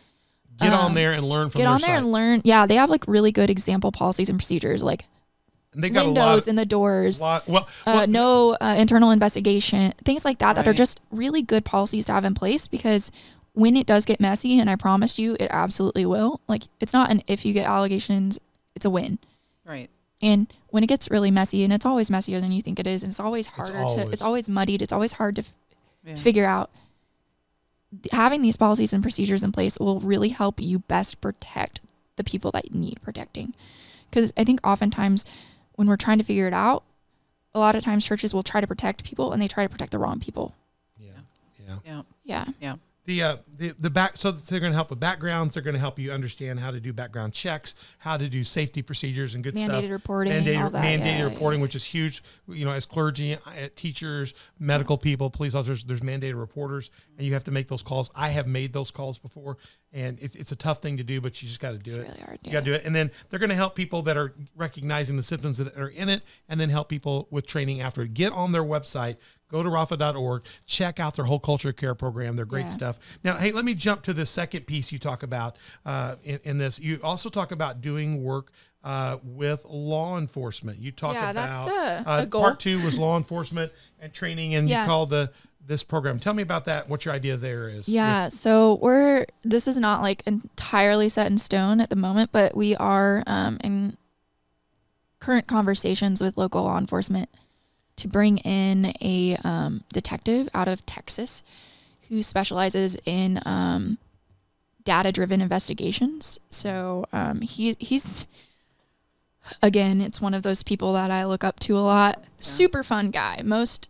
get 0.58 0.72
on 0.72 0.86
um, 0.86 0.94
there 0.94 1.12
and 1.12 1.28
learn 1.28 1.50
from 1.50 1.58
get 1.58 1.64
their 1.64 1.74
on 1.74 1.80
there 1.80 1.88
site. 1.96 1.98
and 1.98 2.12
learn. 2.12 2.40
Yeah, 2.44 2.66
they 2.66 2.76
have 2.76 2.88
like 2.90 3.04
really 3.06 3.32
good 3.32 3.50
example 3.50 3.92
policies 3.92 4.28
and 4.28 4.38
procedures, 4.38 4.82
like 4.82 5.04
they 5.74 5.90
got 5.90 6.06
a 6.06 6.08
lot. 6.08 6.14
windows 6.14 6.48
in 6.48 6.56
the 6.56 6.64
doors, 6.64 7.20
lot 7.20 7.46
well, 7.46 7.68
uh, 7.86 8.06
no 8.08 8.56
uh, 8.60 8.76
internal 8.78 9.10
investigation, 9.10 9.92
things 10.04 10.24
like 10.24 10.38
that, 10.38 10.56
that 10.56 10.66
are 10.66 10.72
just 10.72 11.00
really 11.10 11.42
good 11.42 11.64
policies 11.64 12.06
to 12.06 12.12
have 12.12 12.24
in 12.24 12.34
place 12.34 12.66
because 12.66 13.10
when 13.52 13.76
it 13.76 13.86
does 13.86 14.04
get 14.04 14.20
messy, 14.20 14.58
and 14.60 14.70
I 14.70 14.76
promise 14.76 15.18
you, 15.18 15.36
it 15.40 15.48
absolutely 15.50 16.06
will. 16.06 16.40
Like 16.48 16.64
it's 16.80 16.92
not 16.92 17.10
an 17.10 17.22
if 17.26 17.44
you 17.44 17.52
get 17.52 17.66
allegations, 17.66 18.38
it's 18.74 18.86
a 18.86 18.90
win. 18.90 19.18
Right. 19.66 19.90
And 20.22 20.50
when 20.68 20.82
it 20.82 20.86
gets 20.86 21.10
really 21.10 21.30
messy, 21.30 21.62
and 21.64 21.72
it's 21.72 21.84
always 21.84 22.10
messier 22.10 22.40
than 22.40 22.52
you 22.52 22.62
think 22.62 22.78
it 22.78 22.86
is, 22.86 23.02
and 23.02 23.10
it's 23.10 23.20
always 23.20 23.48
harder 23.48 23.72
to, 23.72 23.78
always. 23.80 24.08
it's 24.12 24.22
always 24.22 24.48
muddied, 24.48 24.80
it's 24.80 24.92
always 24.92 25.12
hard 25.12 25.36
to 25.36 25.42
f- 25.42 25.52
Yeah. 26.04 26.14
to 26.14 26.22
figure 26.22 26.46
out 26.46 26.70
having 28.12 28.42
these 28.42 28.56
policies 28.56 28.92
and 28.92 29.02
procedures 29.02 29.42
in 29.42 29.52
place 29.52 29.78
will 29.78 30.00
really 30.00 30.30
help 30.30 30.60
you 30.60 30.80
best 30.80 31.20
protect 31.20 31.80
the 32.16 32.24
people 32.24 32.50
that 32.52 32.74
need 32.74 33.00
protecting. 33.02 33.54
Because 34.10 34.32
I 34.36 34.44
think 34.44 34.60
oftentimes 34.66 35.24
when 35.74 35.88
we're 35.88 35.96
trying 35.96 36.18
to 36.18 36.24
figure 36.24 36.46
it 36.46 36.54
out, 36.54 36.84
a 37.54 37.58
lot 37.58 37.74
of 37.74 37.82
times 37.82 38.06
churches 38.06 38.34
will 38.34 38.42
try 38.42 38.60
to 38.60 38.66
protect 38.66 39.04
people 39.04 39.32
and 39.32 39.40
they 39.40 39.48
try 39.48 39.64
to 39.64 39.68
protect 39.68 39.92
the 39.92 39.98
wrong 39.98 40.20
people. 40.20 40.54
Yeah. 40.98 41.78
Yeah. 41.84 42.02
Yeah. 42.24 42.44
Yeah. 42.60 42.74
The 43.06 43.22
uh 43.22 43.36
the 43.56 43.72
the 43.78 43.88
back 43.88 44.16
so 44.16 44.32
they're 44.32 44.60
going 44.60 44.72
to 44.72 44.76
help 44.76 44.90
with 44.90 45.00
backgrounds. 45.00 45.54
They're 45.54 45.62
going 45.62 45.74
to 45.74 45.80
help 45.80 45.98
you 45.98 46.12
understand 46.12 46.60
how 46.60 46.72
to 46.72 46.80
do 46.80 46.92
background 46.92 47.32
checks, 47.32 47.74
how 47.98 48.16
to 48.16 48.28
do 48.28 48.42
safety 48.44 48.82
procedures 48.82 49.34
and 49.34 49.44
good 49.44 49.54
Mandated 49.54 49.68
stuff. 49.68 49.90
reporting, 49.90 50.32
mandated 50.32 50.72
that, 50.72 50.84
mandated 50.84 51.18
yeah, 51.18 51.22
reporting, 51.22 51.60
yeah. 51.60 51.62
which 51.62 51.74
is 51.76 51.84
huge. 51.84 52.22
You 52.48 52.64
know, 52.64 52.72
as 52.72 52.84
clergy, 52.84 53.34
uh, 53.34 53.38
teachers, 53.76 54.34
medical 54.58 54.98
people, 54.98 55.30
police 55.30 55.54
officers, 55.54 55.84
there's 55.84 56.00
mandated 56.00 56.38
reporters, 56.38 56.90
and 57.16 57.26
you 57.26 57.32
have 57.34 57.44
to 57.44 57.52
make 57.52 57.68
those 57.68 57.82
calls. 57.82 58.10
I 58.14 58.30
have 58.30 58.48
made 58.48 58.72
those 58.72 58.90
calls 58.90 59.18
before, 59.18 59.56
and 59.96 60.20
it's 60.20 60.36
it's 60.36 60.52
a 60.52 60.56
tough 60.56 60.82
thing 60.82 60.98
to 60.98 61.02
do, 61.02 61.20
but 61.20 61.40
you 61.42 61.48
just 61.48 61.58
got 61.60 61.72
to 61.72 61.78
do 61.78 61.98
It's 61.98 62.08
it. 62.08 62.12
really 62.12 62.20
hard, 62.24 62.38
You 62.42 62.52
got 62.52 62.60
to 62.60 62.64
do 62.66 62.74
it, 62.74 62.84
and 62.84 62.94
then 62.94 63.10
they're 63.30 63.38
going 63.40 63.50
to 63.50 63.56
help 63.56 63.74
people 63.74 64.02
that 64.02 64.16
are 64.16 64.34
recognizing 64.54 65.16
the 65.16 65.22
symptoms 65.22 65.56
that 65.58 65.76
are 65.78 65.88
in 65.88 66.08
it, 66.08 66.22
and 66.48 66.60
then 66.60 66.68
help 66.68 66.88
people 66.88 67.26
with 67.30 67.46
training 67.46 67.80
after. 67.80 68.04
Get 68.06 68.32
on 68.32 68.52
their 68.52 68.62
website, 68.62 69.16
go 69.50 69.62
to 69.62 69.68
rapha.org, 69.70 70.44
check 70.66 71.00
out 71.00 71.16
their 71.16 71.24
whole 71.24 71.40
culture 71.40 71.72
care 71.72 71.94
program. 71.94 72.36
They're 72.36 72.44
great 72.44 72.66
Yeah. 72.66 72.68
stuff. 72.68 72.98
Now, 73.24 73.36
hey, 73.36 73.52
let 73.52 73.64
me 73.64 73.74
jump 73.74 74.02
to 74.02 74.12
the 74.12 74.26
second 74.26 74.66
piece 74.66 74.92
you 74.92 74.98
talk 74.98 75.22
about 75.22 75.56
uh, 75.86 76.16
in, 76.24 76.40
in 76.44 76.58
this. 76.58 76.78
You 76.78 77.00
also 77.02 77.28
talk 77.30 77.50
about 77.50 77.80
doing 77.80 78.22
work 78.22 78.52
uh, 78.84 79.16
with 79.24 79.64
law 79.68 80.16
enforcement. 80.18 80.78
You 80.78 80.92
talk 80.92 81.14
Yeah, 81.14 81.30
about 81.30 81.34
that's 81.34 81.66
a- 82.06 82.08
uh, 82.10 82.22
a 82.22 82.26
goal. 82.26 82.42
part 82.42 82.60
two 82.60 82.80
was 82.84 82.96
law 82.98 83.16
enforcement 83.16 83.72
and 83.98 84.12
training, 84.12 84.54
and 84.54 84.68
Yeah. 84.68 84.82
you 84.82 84.86
call 84.88 85.06
the 85.06 85.32
this 85.66 85.82
program. 85.82 86.18
Tell 86.18 86.34
me 86.34 86.42
about 86.42 86.64
that. 86.66 86.88
What 86.88 87.04
your 87.04 87.14
idea 87.14 87.36
there 87.36 87.68
is? 87.68 87.88
Yeah, 87.88 88.28
so 88.28 88.78
we're 88.80 89.26
this 89.42 89.66
is 89.66 89.76
not 89.76 90.02
like 90.02 90.22
entirely 90.26 91.08
set 91.08 91.26
in 91.26 91.38
stone 91.38 91.80
at 91.80 91.90
the 91.90 91.96
moment, 91.96 92.30
but 92.32 92.56
we 92.56 92.76
are 92.76 93.22
um, 93.26 93.58
in 93.62 93.96
current 95.18 95.46
conversations 95.46 96.20
with 96.20 96.36
local 96.36 96.64
law 96.64 96.78
enforcement 96.78 97.28
to 97.96 98.08
bring 98.08 98.38
in 98.38 98.92
a 99.00 99.36
um, 99.42 99.82
detective 99.92 100.48
out 100.54 100.68
of 100.68 100.84
Texas 100.86 101.42
who 102.08 102.22
specializes 102.22 102.96
in 103.04 103.40
um, 103.44 103.98
data-driven 104.84 105.40
investigations. 105.40 106.38
So 106.50 107.06
um, 107.12 107.40
he 107.40 107.76
he's 107.78 108.26
again, 109.62 110.00
it's 110.00 110.20
one 110.20 110.34
of 110.34 110.42
those 110.42 110.62
people 110.62 110.92
that 110.92 111.10
I 111.10 111.24
look 111.24 111.44
up 111.44 111.58
to 111.60 111.76
a 111.76 111.80
lot. 111.80 112.24
Super 112.38 112.82
fun 112.82 113.10
guy. 113.10 113.40
Most 113.44 113.88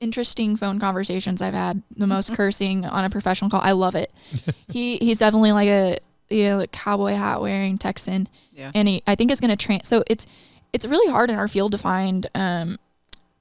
interesting 0.00 0.56
phone 0.56 0.78
conversations 0.78 1.42
I've 1.42 1.54
had. 1.54 1.82
The 1.96 2.06
most 2.06 2.34
cursing 2.34 2.84
on 2.84 3.04
a 3.04 3.10
professional 3.10 3.50
call. 3.50 3.60
I 3.62 3.72
love 3.72 3.94
it. 3.94 4.12
he 4.68 4.96
he's 4.98 5.18
definitely 5.18 5.52
like 5.52 5.68
a 5.68 5.98
you 6.30 6.44
know, 6.48 6.58
like 6.58 6.72
cowboy 6.72 7.12
hat 7.12 7.40
wearing 7.40 7.78
Texan, 7.78 8.28
Yeah. 8.52 8.70
and 8.74 8.86
he 8.88 9.02
I 9.06 9.14
think 9.14 9.30
it's 9.30 9.40
going 9.40 9.50
to 9.50 9.56
trans. 9.56 9.88
So 9.88 10.04
it's 10.06 10.26
it's 10.72 10.84
really 10.84 11.10
hard 11.10 11.30
in 11.30 11.36
our 11.36 11.48
field 11.48 11.72
to 11.72 11.78
find 11.78 12.26
um, 12.34 12.76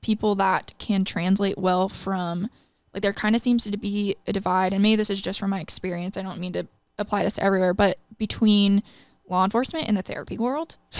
people 0.01 0.35
that 0.35 0.73
can 0.79 1.03
translate 1.03 1.57
well 1.57 1.89
from 1.89 2.49
like 2.93 3.01
there 3.03 3.13
kind 3.13 3.35
of 3.35 3.41
seems 3.41 3.65
to 3.65 3.77
be 3.77 4.15
a 4.25 4.33
divide, 4.33 4.73
and 4.73 4.81
maybe 4.81 4.95
this 4.95 5.09
is 5.09 5.21
just 5.21 5.39
from 5.39 5.49
my 5.49 5.59
experience. 5.59 6.15
I 6.17 6.21
don't 6.21 6.39
mean 6.39 6.53
to 6.53 6.65
apply 6.97 7.23
this 7.23 7.37
everywhere, 7.39 7.73
but 7.73 7.97
between 8.17 8.81
law 9.29 9.43
enforcement 9.43 9.87
and 9.87 9.97
the 9.97 10.01
therapy 10.01 10.37
world. 10.37 10.77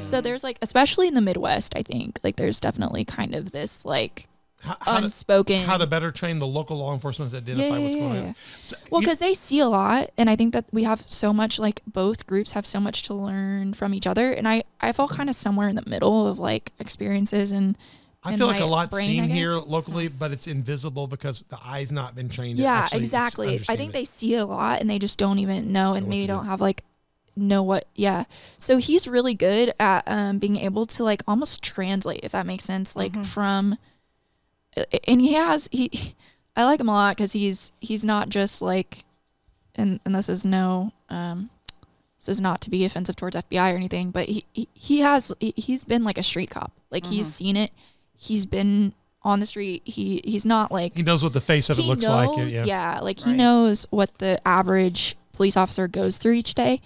So 0.00 0.20
there's 0.20 0.42
like, 0.42 0.58
especially 0.62 1.06
in 1.06 1.14
the 1.14 1.20
Midwest, 1.20 1.74
I 1.76 1.82
think 1.82 2.18
like 2.24 2.34
there's 2.34 2.58
definitely 2.58 3.04
kind 3.04 3.36
of 3.36 3.52
this 3.52 3.84
like 3.84 4.26
How, 4.60 4.76
how, 4.80 4.98
to, 4.98 5.04
unspoken. 5.04 5.64
how 5.64 5.76
to 5.76 5.86
better 5.86 6.10
train 6.10 6.38
the 6.38 6.46
local 6.46 6.78
law 6.78 6.92
enforcement 6.92 7.30
to 7.32 7.36
identify 7.36 7.76
Yeah, 7.76 7.78
what's 7.78 7.94
going 7.94 8.14
yeah, 8.14 8.28
on. 8.28 8.34
So 8.62 8.76
well, 8.90 9.00
because 9.00 9.18
they 9.18 9.34
see 9.34 9.60
a 9.60 9.68
lot, 9.68 10.10
and 10.16 10.30
I 10.30 10.36
think 10.36 10.54
that 10.54 10.64
we 10.72 10.84
have 10.84 11.00
so 11.02 11.32
much 11.32 11.58
like 11.58 11.82
both 11.86 12.26
groups 12.26 12.52
have 12.52 12.66
so 12.66 12.80
much 12.80 13.02
to 13.04 13.14
learn 13.14 13.74
from 13.74 13.94
each 13.94 14.06
other, 14.06 14.32
and 14.32 14.48
I 14.48 14.64
I 14.80 14.92
felt 14.92 15.10
kind 15.10 15.28
of 15.28 15.36
somewhere 15.36 15.68
in 15.68 15.76
the 15.76 15.84
middle 15.86 16.26
of 16.26 16.38
like 16.38 16.72
experiences 16.78 17.52
and. 17.52 17.76
I 18.24 18.36
feel 18.36 18.48
like 18.48 18.60
a 18.60 18.64
lot 18.64 18.90
brain, 18.90 19.06
seen 19.06 19.24
here 19.24 19.50
locally, 19.50 20.08
but 20.08 20.32
it's 20.32 20.48
invisible 20.48 21.06
because 21.06 21.44
the 21.48 21.58
eye's 21.64 21.92
not 21.92 22.16
been 22.16 22.28
trained. 22.28 22.58
Yeah, 22.58 22.72
actually 22.72 22.98
exactly. 22.98 23.62
I 23.68 23.76
think 23.76 23.90
it. 23.90 23.92
they 23.92 24.04
see 24.04 24.34
it 24.34 24.38
a 24.38 24.44
lot 24.44 24.80
and 24.80 24.90
they 24.90 24.98
just 24.98 25.16
don't 25.16 25.38
even 25.38 25.72
know 25.72 25.94
and 25.94 26.08
maybe 26.08 26.22
to 26.22 26.32
do. 26.32 26.32
don't 26.32 26.46
have 26.46 26.60
like 26.60 26.82
know 27.36 27.62
what 27.62 27.86
yeah. 27.94 28.24
So 28.58 28.78
he's 28.78 29.06
really 29.06 29.34
good 29.34 29.72
at 29.78 30.02
um 30.08 30.40
being 30.40 30.56
able 30.56 30.86
to 30.86 31.04
like 31.04 31.22
almost 31.28 31.62
translate 31.62 32.20
if 32.24 32.32
that 32.32 32.46
makes 32.46 32.64
sense 32.64 32.96
like 32.96 33.14
from 33.24 33.78
and 35.06 35.20
he 35.20 35.34
has 35.34 35.68
he 35.72 36.14
I 36.56 36.64
like 36.64 36.80
him 36.80 36.88
a 36.88 36.92
lot 36.92 37.16
cuz 37.16 37.32
he's 37.32 37.72
he's 37.80 38.04
not 38.04 38.28
just 38.28 38.62
like 38.62 39.04
and 39.74 40.00
and 40.04 40.14
this 40.14 40.28
is 40.28 40.44
no 40.44 40.92
um 41.08 41.50
this 42.18 42.28
is 42.28 42.40
not 42.40 42.60
to 42.62 42.70
be 42.70 42.84
offensive 42.84 43.14
towards 43.14 43.36
FBI 43.36 43.72
or 43.72 43.76
anything, 43.76 44.10
but 44.10 44.28
he 44.28 44.44
he, 44.52 44.68
he 44.74 44.98
has 45.00 45.32
he, 45.38 45.54
he's 45.56 45.84
been 45.84 46.02
like 46.02 46.18
a 46.18 46.22
street 46.22 46.50
cop. 46.50 46.72
Like 46.90 47.06
he's 47.06 47.32
seen 47.32 47.56
it. 47.56 47.70
He's 48.16 48.46
been 48.46 48.94
on 49.22 49.40
the 49.40 49.46
street. 49.46 49.82
He 49.84 50.20
he's 50.24 50.44
not 50.44 50.72
like 50.72 50.96
he 50.96 51.02
knows 51.02 51.22
what 51.22 51.34
the 51.34 51.40
face 51.40 51.70
of 51.70 51.78
it 51.78 51.84
looks 51.84 52.02
knows, 52.02 52.36
like. 52.36 52.52
Yeah. 52.52 52.64
yeah. 52.64 53.00
like 53.00 53.20
he 53.20 53.32
knows 53.32 53.86
what 53.90 54.18
the 54.18 54.40
average 54.46 55.16
police 55.32 55.56
officer 55.56 55.86
goes 55.86 56.18
through 56.18 56.32
each 56.32 56.54
day, 56.54 56.80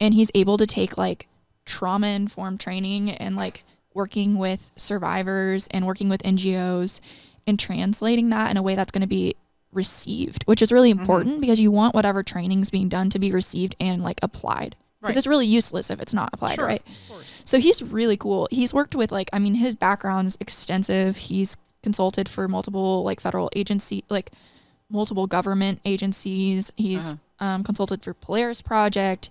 and 0.00 0.14
he's 0.14 0.30
able 0.34 0.56
to 0.56 0.66
take 0.66 0.96
like 0.96 1.26
trauma 1.64 2.08
informed 2.08 2.60
training 2.60 3.10
and 3.10 3.34
like 3.34 3.64
working 3.92 4.36
with 4.38 4.72
survivors 4.76 5.66
and 5.72 5.86
working 5.86 6.08
with 6.08 6.22
NGOs 6.22 7.00
and 7.46 7.58
translating 7.58 8.30
that 8.30 8.50
in 8.50 8.56
a 8.56 8.62
way 8.62 8.74
that's 8.74 8.90
going 8.90 9.02
to 9.02 9.06
be 9.06 9.34
received, 9.72 10.42
which 10.44 10.62
is 10.62 10.72
really 10.72 10.90
important 10.90 11.40
because 11.40 11.60
you 11.60 11.70
want 11.70 11.94
whatever 11.94 12.22
training's 12.22 12.70
being 12.70 12.88
done 12.88 13.10
to 13.10 13.18
be 13.18 13.30
received 13.30 13.76
and 13.78 14.02
like 14.02 14.18
applied. 14.22 14.74
Because 15.00 15.14
Right. 15.14 15.18
it's 15.18 15.26
really 15.26 15.46
useless 15.46 15.90
if 15.90 16.00
it's 16.00 16.14
not 16.14 16.30
applied, 16.32 16.56
Sure, 16.56 16.66
right? 16.66 16.82
So 17.44 17.60
he's 17.60 17.82
really 17.82 18.16
cool. 18.16 18.48
He's 18.50 18.72
worked 18.74 18.94
with 18.94 19.12
like 19.12 19.28
I 19.32 19.38
mean 19.38 19.54
his 19.54 19.76
background's 19.76 20.36
extensive. 20.40 21.16
He's 21.16 21.56
consulted 21.82 22.28
for 22.28 22.48
multiple 22.48 23.04
like 23.04 23.20
federal 23.20 23.50
agency 23.54 24.02
like 24.08 24.32
multiple 24.90 25.26
government 25.26 25.80
agencies. 25.84 26.72
He's 26.76 27.12
Uh-huh. 27.12 27.46
um, 27.46 27.62
consulted 27.64 28.02
for 28.02 28.14
Polaris 28.14 28.62
Project. 28.62 29.28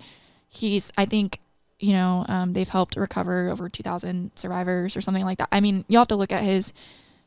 He's 0.47 0.91
I 0.97 1.05
think 1.05 1.39
you 1.79 1.91
know 1.93 2.25
um, 2.29 2.53
they've 2.53 2.69
helped 2.69 2.95
recover 2.95 3.49
over 3.49 3.67
2,000 3.67 4.31
survivors 4.35 4.95
or 4.95 5.01
something 5.01 5.25
like 5.25 5.39
that. 5.39 5.49
I 5.51 5.59
mean 5.59 5.83
you 5.89 5.97
will 5.97 6.01
have 6.01 6.07
to 6.09 6.15
look 6.15 6.31
at 6.31 6.43
his 6.43 6.71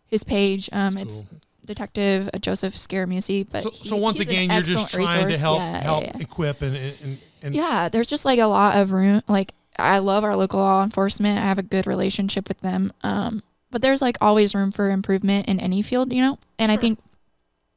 his 0.08 0.24
page. 0.24 0.68
Um, 0.72 0.94
That's 0.94 1.20
it's 1.20 1.22
cool. 1.28 1.38
Detective 1.66 2.30
Joseph 2.40 2.74
Scaramucci. 2.74 3.46
But 3.50 3.62
So, 3.62 3.70
he- 3.70 3.88
so 3.88 3.96
once 3.96 4.20
again, 4.20 4.50
you're 4.50 4.62
just 4.62 4.90
trying 4.90 5.28
to 5.28 5.38
help 5.38 5.58
Yeah, 5.60 5.72
yeah, 5.72 5.80
help 5.82 6.04
yeah. 6.04 6.12
equip 6.20 6.62
and 6.62 6.76
and, 6.76 7.18
and 7.42 7.54
Yeah, 7.54 7.88
there's 7.88 8.06
just 8.08 8.24
like 8.24 8.38
a 8.38 8.46
lot 8.46 8.76
of 8.76 8.92
room. 8.92 9.22
Like 9.28 9.52
I 9.78 9.98
love 9.98 10.24
our 10.24 10.34
local 10.34 10.60
law 10.60 10.82
enforcement. 10.82 11.38
I 11.38 11.42
have 11.42 11.58
a 11.58 11.62
good 11.62 11.86
relationship 11.86 12.48
with 12.48 12.60
them. 12.60 12.92
Um, 13.02 13.42
but 13.70 13.82
there's 13.82 14.00
like 14.00 14.16
always 14.20 14.54
room 14.54 14.72
for 14.72 14.90
improvement 14.90 15.46
in 15.46 15.60
any 15.60 15.82
field, 15.82 16.12
you 16.12 16.22
know. 16.22 16.38
And 16.58 16.72
I 16.72 16.76
think 16.76 16.98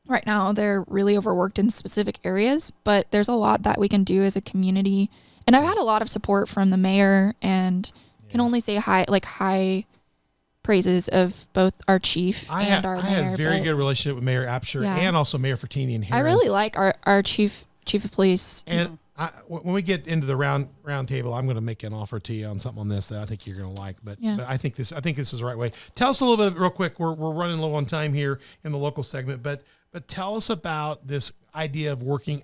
right 0.07 0.25
now 0.25 0.53
they're 0.53 0.83
really 0.87 1.17
overworked 1.17 1.59
in 1.59 1.69
specific 1.69 2.17
areas, 2.23 2.71
but 2.83 3.11
there's 3.11 3.27
a 3.27 3.33
lot 3.33 3.63
that 3.63 3.77
we 3.77 3.87
can 3.89 4.03
do 4.05 4.23
as 4.23 4.35
a 4.37 4.41
community. 4.41 5.09
And 5.45 5.55
I've 5.55 5.63
had 5.65 5.77
a 5.77 5.83
lot 5.83 6.01
of 6.01 6.09
support 6.09 6.47
from 6.47 6.69
the 6.69 6.77
mayor, 6.77 7.33
and 7.41 7.91
can 8.29 8.39
only 8.39 8.61
say 8.61 8.75
high 8.77 9.03
like 9.09 9.25
high 9.25 9.85
praises 10.63 11.07
of 11.07 11.47
both 11.53 11.73
our 11.87 11.99
chief 11.99 12.49
I 12.51 12.61
and 12.61 12.69
have 12.69 12.85
our 12.85 12.97
I 12.97 13.01
mayor. 13.03 13.23
have 13.23 13.37
very 13.37 13.61
good 13.61 13.75
relationship 13.75 14.15
with 14.15 14.23
Mayor 14.23 14.45
Absher 14.45 14.83
Yeah. 14.83 14.95
and 14.97 15.15
also 15.15 15.37
Mayor 15.37 15.57
Frattini 15.57 15.95
and 15.95 16.05
I 16.11 16.19
really 16.19 16.49
like 16.49 16.77
our 16.77 16.95
our 17.03 17.21
chief 17.23 17.65
chief 17.85 18.05
of 18.05 18.11
police. 18.11 18.63
And 18.67 18.99
I, 19.17 19.27
when 19.47 19.73
we 19.73 19.81
get 19.81 20.07
into 20.07 20.25
the 20.27 20.35
round 20.35 20.69
round 20.83 21.07
table, 21.07 21.33
I'm 21.33 21.45
going 21.45 21.55
to 21.55 21.61
make 21.61 21.83
an 21.83 21.93
offer 21.93 22.19
to 22.19 22.33
you 22.33 22.45
on 22.47 22.59
something 22.59 22.79
on 22.81 22.87
this 22.89 23.07
that 23.07 23.21
I 23.21 23.25
think 23.25 23.45
you're 23.45 23.57
going 23.57 23.73
to 23.75 23.81
like. 23.81 23.97
But, 24.03 24.17
Yeah. 24.21 24.35
but 24.37 24.47
I 24.47 24.57
think 24.57 24.75
this 24.75 24.91
I 24.93 24.99
think 24.99 25.17
this 25.17 25.33
is 25.33 25.39
the 25.39 25.45
right 25.45 25.57
way. 25.57 25.71
Tell 25.95 26.09
us 26.09 26.21
a 26.21 26.25
little 26.25 26.49
bit 26.49 26.59
real 26.59 26.69
quick. 26.69 26.99
We're, 26.99 27.13
we're 27.13 27.31
running 27.31 27.57
low 27.59 27.73
on 27.75 27.85
time 27.85 28.13
here 28.13 28.39
in 28.63 28.71
the 28.71 28.77
local 28.77 29.03
segment, 29.03 29.43
but 29.43 29.63
but 29.91 30.07
tell 30.07 30.35
us 30.35 30.49
about 30.49 31.07
this 31.07 31.31
idea 31.55 31.91
of 31.91 32.01
working 32.01 32.43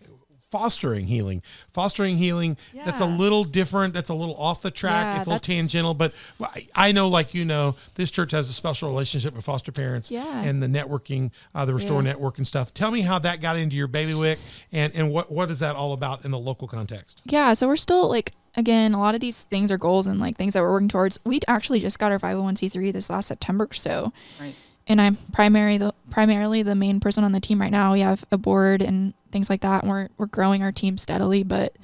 fostering 0.52 1.08
healing 1.08 1.41
fostering 1.68 2.16
healing 2.16 2.56
that's 2.86 3.02
a 3.02 3.06
little 3.06 3.43
different 3.43 3.93
that's 3.93 4.10
a 4.10 4.14
little 4.14 4.36
off 4.38 4.62
the 4.62 4.72
track 4.72 5.04
Yeah, 5.04 5.18
it's 5.20 5.28
a 5.28 5.30
little 5.32 5.39
that's- 5.39 5.48
tangential 5.58 5.93
but 5.93 6.14
I- 6.41 6.68
i 6.74 6.91
know 6.93 7.10
like 7.10 7.34
you 7.34 7.43
know 7.43 7.76
this 7.95 8.10
church 8.10 8.32
has 8.32 8.50
a 8.50 8.54
special 8.54 8.88
relationship 8.89 9.36
with 9.36 9.43
foster 9.43 9.74
parents 9.74 10.10
Yeah. 10.10 10.43
and 10.43 10.64
the 10.64 10.68
networking 10.68 11.32
uh, 11.54 11.66
the 11.66 11.74
restore 11.74 11.98
Yeah. 12.02 12.12
network 12.12 12.38
and 12.38 12.48
stuff 12.48 12.74
tell 12.74 12.91
me 12.91 13.02
how 13.02 13.20
that 13.20 13.41
got 13.41 13.58
into 13.58 13.76
your 13.76 13.88
bailiwick 13.88 14.39
and 14.72 14.93
and 14.95 15.12
what 15.12 15.30
what 15.30 15.52
is 15.52 15.60
that 15.60 15.76
all 15.76 15.91
about 15.91 16.24
in 16.24 16.32
the 16.32 16.39
local 16.39 16.68
context 16.70 17.22
yeah 17.26 17.52
so 17.54 17.68
we're 17.68 17.76
still 17.76 18.08
like 18.08 18.32
again 18.56 18.93
a 18.93 19.00
lot 19.00 19.16
of 19.16 19.22
these 19.22 19.43
things 19.43 19.70
are 19.70 19.78
goals 19.78 20.08
and 20.08 20.18
like 20.20 20.38
things 20.38 20.54
that 20.54 20.62
we're 20.62 20.72
working 20.72 20.88
towards 20.88 21.20
we 21.26 21.41
actually 21.50 21.82
just 21.82 22.00
got 22.00 22.12
our 22.14 22.20
501c3 22.20 22.93
this 22.93 23.10
last 23.10 23.28
september 23.28 23.68
so 23.74 24.14
Right. 24.39 24.56
And 24.88 25.02
i'm 25.02 25.18
primary 25.32 25.78
the 25.78 25.94
primarily 26.10 26.64
the 26.64 26.76
main 26.76 27.00
person 27.00 27.24
on 27.24 27.32
the 27.32 27.40
team 27.40 27.60
right 27.62 27.72
now 27.72 27.94
we 27.94 28.00
have 28.00 28.26
a 28.32 28.38
board 28.38 28.82
and 28.82 29.14
things 29.32 29.50
like 29.50 29.62
that 29.62 29.84
and 29.84 29.92
we're, 29.92 30.10
we're 30.18 30.26
growing 30.26 30.64
our 30.64 30.72
team 30.72 30.98
steadily 30.98 31.44
but 31.44 31.76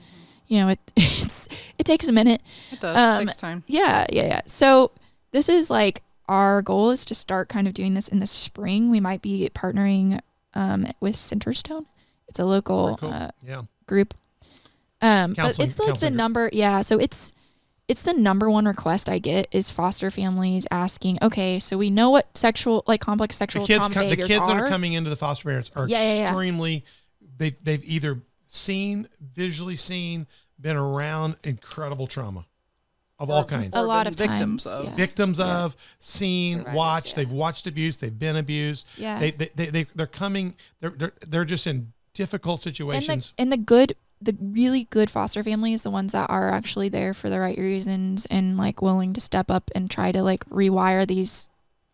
you 0.48 0.60
know 0.60 0.70
it 0.70 0.80
it's 0.96 1.48
it 1.78 1.86
takes 1.86 2.08
a 2.08 2.12
minute 2.12 2.42
It 2.72 2.80
does. 2.80 2.96
Um, 2.96 3.26
takes 3.26 3.36
time. 3.38 3.64
yeah 3.68 4.06
yeah 4.12 4.26
yeah 4.26 4.42
so 4.46 4.92
this 5.32 5.50
is 5.50 5.70
like 5.70 6.02
our 6.28 6.62
goal 6.62 6.92
is 6.92 7.06
to 7.06 7.16
start 7.16 7.50
kind 7.50 7.68
of 7.68 7.74
doing 7.74 7.94
this 7.94 8.08
in 8.08 8.20
the 8.20 8.28
spring. 8.28 8.90
We 8.90 9.00
might 9.00 9.22
be 9.22 9.50
partnering 9.54 10.20
um, 10.54 10.88
with 11.00 11.16
Centerstone. 11.16 11.86
It's 12.28 12.40
a 12.40 12.46
local 12.46 12.98
cool. 12.98 13.12
uh, 13.12 13.30
yeah. 13.46 13.64
group. 13.88 14.14
Um, 15.02 15.34
but 15.34 15.60
it's 15.60 15.80
like 15.80 16.00
the 16.00 16.08
group. 16.08 16.14
number, 16.14 16.50
yeah. 16.54 16.82
So 16.82 16.98
it's 16.98 17.34
it's 17.94 18.02
the 18.02 18.14
number 18.14 18.50
one 18.50 18.66
request 18.66 19.08
I 19.08 19.20
get 19.20 19.48
is 19.52 19.70
foster 19.70 20.10
families 20.10 20.66
asking, 20.72 21.20
okay, 21.22 21.60
so 21.60 21.78
we 21.78 21.92
know 21.92 22.10
what 22.10 22.36
sexual, 22.36 22.84
like 22.88 23.00
complex 23.02 23.36
The 23.36 23.44
sexual 23.44 23.68
kids, 23.68 23.82
trauma 23.88 23.94
co- 23.94 24.00
the 24.02 24.06
behaviors 24.16 24.28
kids 24.28 24.48
that 24.48 24.58
are. 24.58 24.66
are 24.66 24.70
coming 24.70 24.94
into 24.94 25.12
the 25.12 25.16
foster 25.16 25.44
parents 25.48 25.72
are 25.76 25.88
Yeah, 25.88 26.02
yeah, 26.02 26.16
yeah. 26.22 26.28
extremely. 26.30 26.84
They've 27.38 27.56
they've 27.64 27.84
either 27.86 28.22
seen, 28.48 29.08
visually 29.22 29.76
seen, 29.76 30.26
been 30.60 30.76
around 30.76 31.36
incredible 31.44 32.08
trauma 32.08 32.46
of 33.20 33.30
all 33.30 33.44
kinds. 33.46 33.76
a 33.78 33.82
lot 33.84 34.06
been 34.06 34.14
of 34.14 34.18
victims 34.18 34.64
times, 34.64 34.76
of. 34.80 34.86
yeah. 34.86 34.96
victims 34.96 35.38
Yeah. 35.38 35.64
of, 35.64 35.76
seen, 36.00 36.58
Survivors, 36.60 36.76
watched. 36.76 37.08
yeah. 37.10 37.16
They've 37.18 37.32
watched 37.32 37.68
abuse. 37.68 37.98
They've 37.98 38.20
been 38.28 38.36
abused. 38.38 38.88
Yeah. 38.98 39.20
They 39.20 39.32
they 39.32 39.50
they, 39.56 39.66
they 39.68 39.84
they're 39.94 40.08
coming. 40.08 40.56
They're, 40.82 40.90
they're 40.98 41.14
they're 41.28 41.46
just 41.46 41.68
in 41.68 41.94
difficult 42.16 42.66
and 42.66 42.74
the, 42.74 42.76
situations. 42.76 43.34
and 43.38 43.52
the 43.52 43.58
good 43.58 43.96
the 44.24 44.38
really 44.40 44.86
good 44.86 45.10
foster 45.10 45.44
families 45.44 45.84
the 45.84 45.90
ones 45.90 46.14
that 46.14 46.30
are 46.30 46.50
actually 46.50 46.90
there 46.90 47.14
for 47.14 47.30
the 47.30 47.40
right 47.40 47.58
reasons 47.58 48.26
and 48.28 48.58
like 48.58 48.82
willing 48.82 49.14
to 49.14 49.22
step 49.22 49.52
up 49.52 49.70
and 49.76 49.90
try 49.90 50.12
to 50.12 50.24
like 50.24 50.46
rewire 50.46 51.08
these 51.08 51.50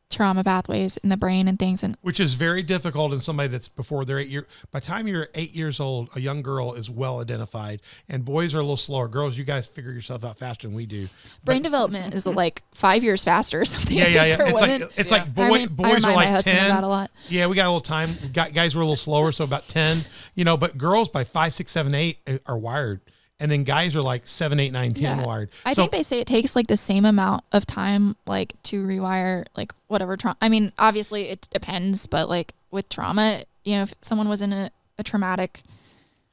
trauma 0.10 0.44
pathways 0.44 0.98
in 0.98 1.10
the 1.10 1.18
brain 1.18 1.48
and 1.48 1.60
things 1.60 1.84
and 1.84 1.96
which 2.02 2.20
is 2.20 2.34
very 2.34 2.64
difficult 2.64 3.14
in 3.14 3.20
somebody 3.20 3.48
that's 3.48 3.68
before 3.68 4.06
they're 4.06 4.18
eight 4.20 4.28
year. 4.28 4.46
By 4.72 4.80
the 4.80 4.86
time 4.88 5.08
you're 5.08 5.28
eight 5.36 5.54
years 5.56 5.80
old, 5.80 6.10
a 6.16 6.20
young 6.20 6.42
girl 6.42 6.74
is 6.74 6.90
well 6.90 7.22
identified, 7.22 7.82
and 8.10 8.26
boys 8.26 8.56
are 8.56 8.58
a 8.58 8.62
little 8.62 8.76
slower. 8.78 9.08
Girls, 9.08 9.38
you 9.38 9.44
guys 9.44 9.68
figure 9.68 9.92
yourself 9.92 10.24
out 10.26 10.38
faster 10.38 10.68
than 10.68 10.76
we 10.76 10.86
do. 10.88 11.08
brain 11.46 11.62
development 11.62 12.14
is 12.16 12.26
like 12.26 12.64
five 12.74 13.04
years 13.04 13.24
faster 13.24 13.62
or 13.62 13.66
something 13.66 13.96
Yeah, 13.98 14.08
yeah, 14.08 14.26
yeah. 14.26 14.38
It's 14.48 14.62
women. 14.62 14.82
like 14.82 14.92
it's 15.00 15.12
Yeah. 15.12 15.18
like 15.18 15.28
I 15.28 15.30
boy, 15.30 15.44
remind- 15.44 15.64
I 15.64 15.68
boys 15.94 16.04
are 16.06 16.14
like 16.16 16.44
ten. 16.44 16.84
a 16.84 16.88
lot. 16.88 17.12
Yeah, 17.28 17.46
we 17.48 17.56
got 17.56 17.66
a 17.66 17.70
little 17.70 17.80
time. 17.82 18.16
Guys 18.34 18.76
were 18.76 18.82
a 18.82 18.86
little 18.86 18.96
slower, 18.96 19.32
so 19.32 19.44
about 19.44 19.68
ten. 19.68 20.06
You 20.34 20.44
know, 20.44 20.58
but 20.58 20.78
girls 20.78 21.10
by 21.10 21.24
five, 21.24 21.54
six, 21.54 21.72
seven, 21.72 21.94
eight 21.94 22.18
uh, 22.28 22.38
are 22.48 22.58
wired, 22.58 23.02
and 23.40 23.52
then 23.52 23.64
guys 23.64 23.96
are 23.96 24.02
like 24.02 24.28
seven, 24.28 24.60
eight, 24.60 24.72
nine, 24.74 24.94
ten 24.94 25.20
Yeah. 25.20 25.26
wired. 25.26 25.50
I 25.66 25.74
so 25.74 25.82
think 25.84 25.92
they 25.92 26.04
say 26.04 26.20
it 26.20 26.28
takes 26.28 26.56
like 26.56 26.68
the 26.68 26.78
same 26.78 27.06
amount 27.06 27.44
of 27.52 27.66
time, 27.66 28.16
like 28.28 28.54
to 28.64 28.86
rewire, 28.86 29.46
like 29.56 29.74
whatever 29.88 30.18
trauma. 30.18 30.38
I 30.42 30.50
mean, 30.50 30.72
obviously 30.78 31.30
it 31.30 31.48
depends, 31.52 32.08
but 32.08 32.30
like 32.30 32.54
with 32.72 32.90
trauma, 32.90 33.44
you 33.64 33.78
know, 33.78 33.84
if 33.84 33.94
someone 34.02 34.28
was 34.30 34.42
in 34.42 34.52
a, 34.54 34.72
a 34.98 35.04
traumatic 35.04 35.64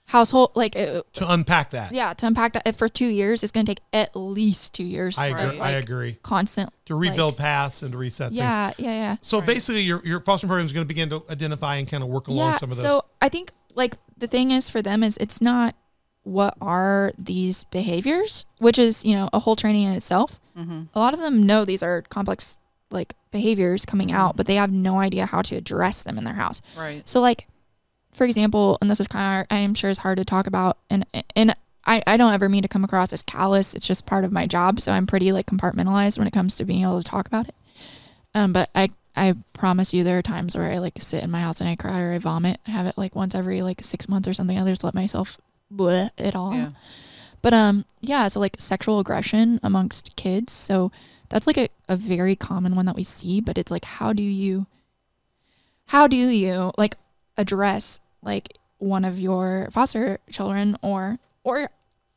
household, 0.07 0.53
like, 0.55 0.77
it, 0.77 1.05
to 1.15 1.33
unpack 1.33 1.71
that, 1.71 1.93
yeah, 1.93 2.15
to 2.15 2.27
unpack 2.27 2.53
that 2.53 2.77
for 2.77 2.89
two 2.89 3.09
years, 3.09 3.43
it's 3.43 3.53
going 3.53 3.67
to 3.67 3.75
take 3.75 3.83
at 3.93 4.15
least 4.15 4.73
two 4.75 4.85
years. 4.85 5.19
I 5.19 5.29
agree. 5.29 5.59
I 5.61 5.75
like, 5.75 5.85
agree. 5.85 6.19
Constant. 6.23 6.71
To 6.87 6.95
rebuild 6.95 7.35
like- 7.35 7.39
paths 7.39 7.83
and 7.83 7.93
to 7.93 7.99
reset 7.99 8.29
things. 8.29 8.39
Yeah, 8.39 8.73
yeah, 8.79 8.93
yeah. 8.93 9.17
So 9.21 9.39
Right. 9.39 9.47
basically, 9.49 9.83
your 9.83 10.01
your 10.05 10.21
foster 10.21 10.47
program 10.47 10.65
is 10.67 10.73
going 10.73 10.85
to 10.85 10.89
begin 10.89 11.11
to 11.11 11.23
identify 11.31 11.77
and 11.77 11.89
kind 11.89 12.03
of 12.03 12.09
work 12.09 12.29
along 12.29 12.53
yeah. 12.53 12.59
some 12.59 12.71
of 12.71 12.77
those. 12.77 12.85
So 12.85 13.05
I 13.21 13.29
think 13.29 13.51
like 13.75 13.97
the 14.17 14.29
thing 14.29 14.51
is 14.53 14.71
for 14.71 14.81
them 14.81 15.03
is 15.03 15.17
it's 15.19 15.41
not 15.41 15.75
what 16.27 16.55
are 16.61 17.13
these 17.17 17.63
behaviors, 17.65 18.47
which 18.59 18.81
is 18.81 19.05
you 19.05 19.15
know 19.15 19.31
a 19.33 19.39
whole 19.39 19.57
training 19.57 19.85
in 19.85 19.93
itself. 19.93 20.41
Mm-hmm. 20.59 20.85
a 20.95 20.99
lot 20.99 21.13
of 21.13 21.21
them 21.21 21.45
know 21.45 21.67
these 21.67 21.83
are 21.83 22.01
complex 22.01 22.59
like 22.91 23.15
behaviors 23.31 23.85
coming 23.85 24.11
out, 24.11 24.37
but 24.37 24.47
they 24.47 24.55
have 24.55 24.73
no 24.73 24.99
idea 24.99 25.27
how 25.27 25.43
to 25.43 25.55
address 25.55 26.03
them 26.03 26.17
in 26.19 26.25
their 26.25 26.35
house. 26.35 26.63
Right. 26.77 27.07
So 27.09 27.21
like 27.21 27.47
for 28.13 28.25
example, 28.25 28.79
and 28.81 28.91
this 28.91 28.99
is 28.99 29.07
kind 29.07 29.43
of 29.43 29.57
I'm 29.57 29.75
sure 29.75 29.91
is 29.91 29.99
hard 29.99 30.19
to 30.19 30.25
talk 30.25 30.47
about 30.47 30.79
and 30.91 31.07
and 31.37 31.55
I, 31.87 32.03
I 32.07 32.17
don't 32.17 32.33
ever 32.33 32.49
mean 32.49 32.63
to 32.63 32.69
come 32.69 32.83
across 32.83 33.13
as 33.13 33.23
callous. 33.23 33.75
It's 33.75 33.87
just 33.87 34.07
part 34.07 34.25
of 34.25 34.33
my 34.33 34.47
job, 34.47 34.81
so 34.81 34.91
I'm 34.91 35.07
pretty 35.07 35.31
like 35.31 35.47
compartmentalized 35.47 36.19
when 36.19 36.27
it 36.27 36.33
comes 36.33 36.57
to 36.57 36.65
being 36.65 36.83
able 36.83 37.01
to 37.01 37.09
talk 37.09 37.29
about 37.29 37.49
it. 37.49 37.55
Um, 38.35 38.53
but 38.53 38.71
I 38.75 38.91
I 39.15 39.35
promise 39.53 39.95
you 39.95 40.03
there 40.03 40.19
are 40.19 40.23
times 40.23 40.57
where 40.57 40.73
I 40.73 40.79
like 40.79 41.01
sit 41.01 41.23
in 41.23 41.31
my 41.31 41.41
house 41.41 41.61
and 41.61 41.71
I 41.71 41.77
cry 41.77 42.01
or 42.03 42.13
I 42.15 42.19
vomit. 42.19 42.61
I 42.67 42.73
have 42.73 42.87
it 42.87 42.99
like 42.99 43.15
once 43.15 43.35
every 43.37 43.63
like 43.63 43.85
six 43.85 44.09
months 44.09 44.27
or 44.27 44.35
something. 44.35 44.59
I 44.59 44.67
just 44.67 44.83
let 44.83 44.95
myself 44.95 45.39
bleh 45.73 46.11
it 46.17 46.35
all. 46.35 46.55
Yeah. 46.55 46.71
But 47.43 47.55
um 47.55 47.85
yeah, 48.01 48.29
so 48.29 48.41
like 48.41 48.57
sexual 48.59 48.99
aggression 48.99 49.61
amongst 49.63 50.17
kids. 50.17 50.53
So 50.53 50.91
that's 51.29 51.47
like 51.47 51.59
a, 51.59 51.69
a 51.89 51.97
very 51.97 52.37
common 52.37 52.77
one 52.77 52.87
that 52.87 52.97
we 52.97 53.05
see, 53.05 53.41
but 53.41 53.59
it's 53.59 53.71
like 53.71 53.85
how 53.85 54.13
do 54.13 54.23
you 54.23 54.67
how 55.87 56.07
do 56.07 56.17
you 56.17 56.73
like 56.77 56.97
address 57.37 58.01
like 58.23 58.59
one 58.79 59.05
of 59.05 59.19
your 59.21 59.69
foster 59.71 60.19
children 60.31 60.77
or 60.83 61.19
or 61.45 61.71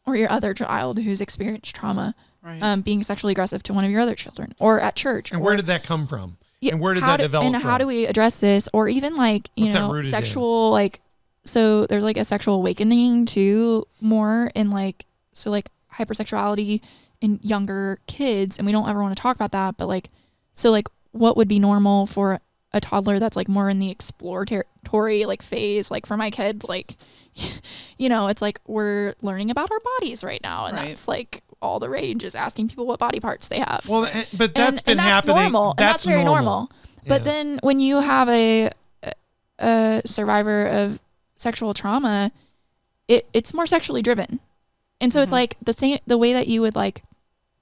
or 0.05 0.15
your 0.15 0.29
other 0.31 0.53
child 0.53 0.99
who's 0.99 1.21
experienced 1.21 1.75
trauma 1.75 2.15
Right. 2.41 2.63
um 2.63 2.81
being 2.81 3.03
sexually 3.03 3.31
aggressive 3.33 3.61
to 3.63 3.73
one 3.73 3.83
of 3.83 3.91
your 3.91 3.99
other 4.01 4.15
children 4.15 4.53
or 4.59 4.79
at 4.79 4.95
church 4.95 5.31
and 5.31 5.41
or- 5.41 5.43
where 5.43 5.55
did 5.57 5.65
that 5.67 5.83
come 5.83 6.07
from? 6.07 6.37
yeah, 6.61 6.71
and 6.71 6.81
where 6.81 6.93
did 6.93 7.03
that 7.03 7.17
do- 7.17 7.23
develop 7.23 7.45
And 7.47 7.55
how 7.57 7.77
do 7.77 7.85
we 7.85 8.05
address 8.05 8.39
this? 8.39 8.67
Or 8.73 8.87
even 8.89 9.15
like, 9.15 9.49
you 9.57 9.65
What's 9.65 9.75
know, 9.75 9.91
rooted 9.91 10.07
in? 10.07 10.11
sexual 10.11 10.71
like 10.71 10.99
so 11.49 11.85
there's 11.87 12.03
like 12.03 12.17
a 12.17 12.23
sexual 12.23 12.55
awakening 12.55 13.25
too 13.25 13.85
more 14.01 14.51
in 14.55 14.69
like 14.71 15.05
so 15.33 15.49
like 15.49 15.69
hypersexuality 15.95 16.81
in 17.21 17.39
younger 17.41 17.99
kids 18.07 18.57
and 18.57 18.65
we 18.65 18.71
don't 18.71 18.87
ever 18.87 19.01
want 19.01 19.15
to 19.15 19.21
talk 19.21 19.35
about 19.35 19.51
that, 19.51 19.75
but 19.77 19.87
like 19.87 20.09
so 20.53 20.69
like 20.71 20.87
what 21.11 21.35
would 21.37 21.47
be 21.47 21.59
normal 21.59 22.05
for 22.07 22.39
a 22.71 22.79
toddler 22.79 23.17
that's 23.19 23.35
like 23.35 23.47
more 23.49 23.67
in 23.69 23.79
the 23.79 23.89
exploratory 23.89 25.25
like 25.25 25.41
phase 25.41 25.89
like 25.89 26.05
for 26.05 26.15
my 26.15 26.29
kids 26.29 26.65
like 26.69 26.95
you 27.97 28.07
know 28.09 28.27
it's 28.27 28.41
like 28.43 28.59
we're 28.67 29.15
learning 29.23 29.49
about 29.49 29.71
our 29.71 29.79
bodies 29.97 30.23
right 30.23 30.41
now 30.43 30.65
and 30.67 30.77
Right. 30.77 30.89
that's 30.89 31.07
like 31.07 31.41
all 31.61 31.79
the 31.79 31.89
rage 31.89 32.23
is 32.23 32.35
asking 32.35 32.69
people 32.69 32.85
what 32.85 32.99
body 32.99 33.19
parts 33.19 33.47
they 33.47 33.59
have 33.59 33.85
Well, 33.89 34.05
eh, 34.05 34.25
but 34.37 34.53
that's 34.53 34.77
and, 34.79 34.85
been 34.85 34.91
and 34.91 34.99
that's 34.99 35.25
happening. 35.27 35.35
normal. 35.51 35.71
and 35.71 35.79
that's 35.79 36.05
very 36.05 36.23
normal. 36.23 36.69
But 37.07 37.21
Yeah. 37.21 37.31
then 37.31 37.59
when 37.63 37.79
you 37.79 37.97
have 37.99 38.29
a 38.29 38.69
a 39.59 40.01
survivor 40.05 40.67
of 40.67 40.99
sexual 41.39 41.73
trauma, 41.73 42.31
it 43.07 43.27
it's 43.33 43.53
more 43.53 43.65
sexually 43.65 44.01
driven, 44.01 44.39
and 45.01 45.11
so 45.11 45.21
it's 45.21 45.29
Mhm. 45.31 45.41
like 45.41 45.57
the 45.61 45.73
same 45.73 45.97
the 46.05 46.17
way 46.17 46.33
that 46.33 46.47
you 46.47 46.61
would 46.61 46.75
like 46.75 47.03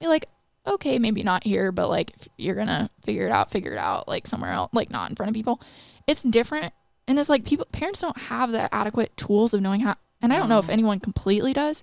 be 0.00 0.06
like 0.06 0.26
okay 0.66 0.98
maybe 0.98 1.22
not 1.22 1.44
here 1.44 1.72
but 1.72 1.88
like 1.88 2.10
if 2.14 2.28
you're 2.36 2.54
gonna 2.54 2.90
figure 3.02 3.24
it 3.26 3.30
out 3.32 3.50
figure 3.50 3.72
it 3.72 3.78
out 3.78 4.06
like 4.06 4.26
somewhere 4.26 4.50
else 4.52 4.70
like 4.74 4.90
not 4.90 5.08
in 5.08 5.16
front 5.16 5.30
of 5.30 5.34
people. 5.34 5.60
It's 6.06 6.22
different. 6.22 6.72
And 7.06 7.18
it's 7.18 7.30
like 7.30 7.44
people 7.46 7.66
parents 7.72 8.00
don't 8.02 8.18
have 8.18 8.52
the 8.52 8.72
adequate 8.74 9.16
tools 9.16 9.54
of 9.54 9.62
knowing 9.62 9.80
how 9.80 9.94
and 10.20 10.30
i 10.32 10.36
don't 10.36 10.50
know 10.50 10.58
if 10.58 10.68
anyone 10.68 11.00
completely 11.00 11.54
does 11.54 11.82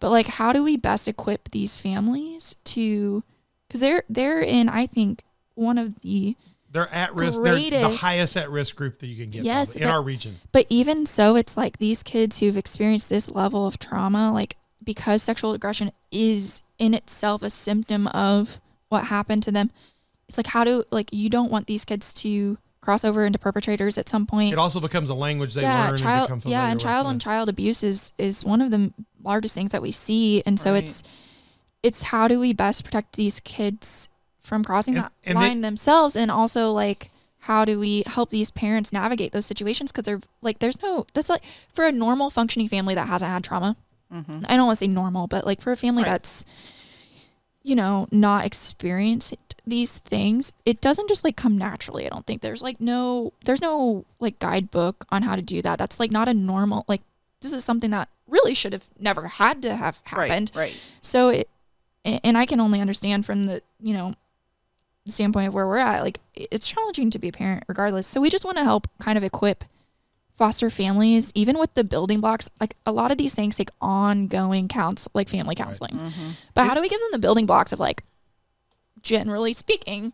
but 0.00 0.08
like 0.10 0.26
how 0.26 0.50
do 0.54 0.62
we 0.64 0.78
best 0.78 1.06
equip 1.06 1.50
these 1.50 1.78
families 1.78 2.56
to 2.64 3.22
because 3.68 3.80
they're 3.82 4.04
they're 4.08 4.40
in 4.40 4.70
i 4.70 4.86
think 4.86 5.24
one 5.56 5.76
of 5.76 6.00
the 6.00 6.36
They're 6.72 6.92
at 6.92 7.14
risk. 7.14 7.42
They're 7.42 7.54
the 7.70 7.96
highest 8.00 8.36
at 8.36 8.50
risk 8.50 8.74
group 8.76 8.98
that 9.00 9.06
you 9.06 9.16
can 9.22 9.30
get 9.30 9.44
Yes, 9.44 9.68
probably 9.72 9.82
in 9.82 9.88
but- 9.88 9.94
our 9.94 10.02
region. 10.02 10.40
But 10.52 10.66
even 10.70 11.06
so, 11.06 11.36
it's 11.36 11.56
like 11.56 11.78
these 11.78 12.02
kids 12.02 12.38
who've 12.38 12.56
experienced 12.56 13.08
this 13.10 13.30
level 13.30 13.66
of 13.66 13.78
trauma, 13.78 14.32
like 14.32 14.56
because 14.82 15.22
sexual 15.22 15.52
aggression 15.52 15.92
is 16.10 16.62
in 16.78 16.94
itself 16.94 17.42
a 17.42 17.50
symptom 17.50 18.06
of 18.08 18.60
what 18.88 19.04
happened 19.04 19.42
to 19.44 19.52
them. 19.52 19.70
It's 20.28 20.36
like 20.38 20.48
how 20.48 20.64
do 20.64 20.84
like 20.90 21.10
you 21.12 21.28
don't 21.28 21.50
want 21.52 21.66
these 21.66 21.84
kids 21.84 22.12
to 22.14 22.56
cross 22.80 23.04
over 23.04 23.24
into 23.26 23.38
perpetrators 23.38 23.96
at 23.98 24.08
some 24.08 24.26
point. 24.26 24.52
It 24.52 24.58
also 24.58 24.80
becomes 24.80 25.08
a 25.10 25.14
language 25.14 25.54
they 25.54 25.62
yeah, 25.62 25.88
learn 25.90 25.96
child. 25.98 26.30
and 26.30 26.40
become 26.40 26.50
Yeah, 26.50 26.56
familiar 26.58 26.70
and 26.70 26.74
with. 26.76 26.82
child 26.82 27.06
on 27.06 27.18
child 27.18 27.48
abuse 27.48 27.82
is 27.82 28.12
is 28.18 28.44
one 28.44 28.60
of 28.62 28.70
the 28.70 28.92
largest 29.22 29.54
things 29.54 29.70
that 29.72 29.82
we 29.82 29.92
see, 29.92 30.42
and 30.46 30.58
so 30.58 30.72
Right. 30.72 30.82
it's 30.84 31.02
it's 31.82 32.02
how 32.04 32.26
do 32.28 32.40
we 32.40 32.52
best 32.52 32.82
protect 32.84 33.14
these 33.16 33.40
kids 33.40 34.08
from 34.42 34.62
crossing 34.64 34.96
And- 34.96 35.04
that 35.04 35.12
and 35.24 35.38
they- 35.38 35.40
line 35.48 35.60
themselves, 35.62 36.16
and 36.16 36.30
also 36.30 36.70
like 36.72 37.10
how 37.46 37.64
do 37.64 37.78
we 37.78 38.02
help 38.06 38.30
these 38.30 38.50
parents 38.52 38.92
navigate 38.92 39.32
those 39.32 39.46
situations 39.46 39.90
because 39.90 40.04
they're 40.04 40.20
like 40.42 40.58
there's 40.60 40.80
no 40.82 41.06
that's 41.14 41.28
like 41.30 41.42
for 41.74 41.84
a 41.86 41.90
normal 41.90 42.30
functioning 42.30 42.68
family 42.68 42.94
that 42.94 43.08
hasn't 43.08 43.30
had 43.32 43.42
trauma 43.42 43.76
Mm-hmm. 44.12 44.42
i 44.48 44.56
don't 44.56 44.66
want 44.66 44.78
to 44.78 44.84
say 44.84 44.88
normal 44.88 45.26
but 45.26 45.46
like 45.46 45.60
for 45.62 45.72
a 45.72 45.76
family 45.76 46.02
Right. 46.02 46.10
that's 46.10 46.44
you 47.62 47.74
know 47.74 48.06
not 48.12 48.44
experienced 48.44 49.34
these 49.66 49.98
things 49.98 50.52
it 50.66 50.80
doesn't 50.80 51.08
just 51.08 51.24
like 51.24 51.34
come 51.36 51.56
naturally 51.56 52.04
i 52.06 52.08
don't 52.10 52.26
think 52.26 52.42
there's 52.42 52.62
like 52.62 52.80
no 52.80 53.32
there's 53.44 53.62
no 53.62 54.04
like 54.20 54.38
guidebook 54.38 55.04
on 55.10 55.22
how 55.22 55.34
to 55.34 55.42
do 55.42 55.62
that 55.62 55.78
that's 55.78 55.98
like 55.98 56.10
not 56.12 56.28
a 56.28 56.34
normal 56.34 56.84
like 56.88 57.00
this 57.40 57.52
is 57.52 57.64
something 57.64 57.90
that 57.90 58.08
really 58.28 58.54
should 58.54 58.72
have 58.72 58.84
never 59.00 59.26
had 59.28 59.62
to 59.62 59.74
have 59.74 60.00
happened 60.04 60.52
Right. 60.54 60.62
Right. 60.72 60.76
so 61.00 61.28
it, 61.30 61.48
and 62.04 62.36
I 62.36 62.46
can 62.46 62.60
only 62.60 62.80
understand 62.80 63.24
from 63.24 63.46
the, 63.46 63.62
you 63.80 63.94
know, 63.94 64.14
standpoint 65.06 65.48
of 65.48 65.54
where 65.54 65.66
we're 65.66 65.78
at, 65.78 66.02
like 66.02 66.18
it's 66.34 66.68
challenging 66.68 67.10
to 67.10 67.18
be 67.18 67.28
a 67.28 67.32
parent 67.32 67.64
regardless. 67.66 68.06
So 68.06 68.20
we 68.20 68.30
just 68.30 68.44
want 68.44 68.56
to 68.58 68.64
help 68.64 68.86
kind 69.00 69.18
of 69.18 69.24
equip 69.24 69.64
foster 70.36 70.70
families, 70.70 71.32
even 71.34 71.58
with 71.58 71.74
the 71.74 71.84
building 71.84 72.20
blocks. 72.20 72.48
Like 72.60 72.76
a 72.86 72.92
lot 72.92 73.10
of 73.10 73.18
these 73.18 73.34
things 73.34 73.56
take 73.56 73.70
ongoing 73.80 74.68
counts, 74.68 75.08
like 75.14 75.28
family 75.28 75.54
counseling. 75.54 75.92
Mm-hmm. 75.94 76.30
But 76.54 76.66
how 76.66 76.74
do 76.74 76.80
we 76.80 76.88
give 76.88 77.00
them 77.00 77.10
the 77.12 77.18
building 77.18 77.46
blocks 77.46 77.72
of 77.72 77.80
like, 77.80 78.02
generally 79.02 79.52
speaking, 79.52 80.12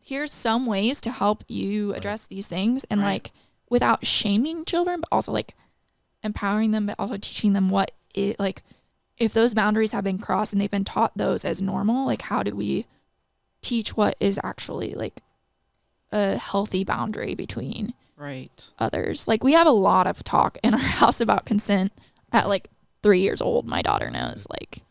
here's 0.00 0.32
some 0.32 0.66
ways 0.66 1.00
to 1.02 1.10
help 1.10 1.44
you 1.48 1.94
address 1.94 2.26
these 2.26 2.46
things 2.48 2.84
and 2.84 3.00
Right. 3.00 3.12
like 3.12 3.32
without 3.70 4.04
shaming 4.04 4.64
children, 4.64 5.00
but 5.00 5.08
also 5.10 5.32
like 5.32 5.54
empowering 6.22 6.72
them, 6.72 6.86
but 6.86 6.96
also 6.98 7.16
teaching 7.16 7.52
them 7.52 7.70
what 7.70 7.92
it 8.14 8.38
like 8.38 8.62
if 9.16 9.32
those 9.32 9.54
boundaries 9.54 9.92
have 9.92 10.02
been 10.04 10.18
crossed 10.18 10.52
and 10.52 10.60
they've 10.60 10.70
been 10.70 10.84
taught 10.84 11.16
those 11.16 11.44
as 11.44 11.62
normal, 11.62 12.04
like 12.04 12.22
how 12.22 12.42
do 12.42 12.54
we 12.54 12.86
teach 13.64 13.96
what 13.96 14.14
is 14.20 14.38
actually 14.44 14.94
like 14.94 15.22
a 16.12 16.36
healthy 16.38 16.84
boundary 16.84 17.34
between 17.34 17.94
Right. 18.16 18.70
others. 18.78 19.26
Like 19.26 19.42
we 19.42 19.54
have 19.54 19.66
a 19.66 19.70
lot 19.72 20.06
of 20.06 20.22
talk 20.22 20.58
in 20.62 20.74
our 20.74 20.80
house 21.02 21.20
about 21.20 21.44
consent 21.46 21.92
at 22.32 22.48
like 22.48 22.68
three 23.02 23.20
years 23.20 23.40
old. 23.42 23.66
My 23.66 23.82
daughter 23.82 24.10
knows. 24.10 24.46
Like 24.48 24.82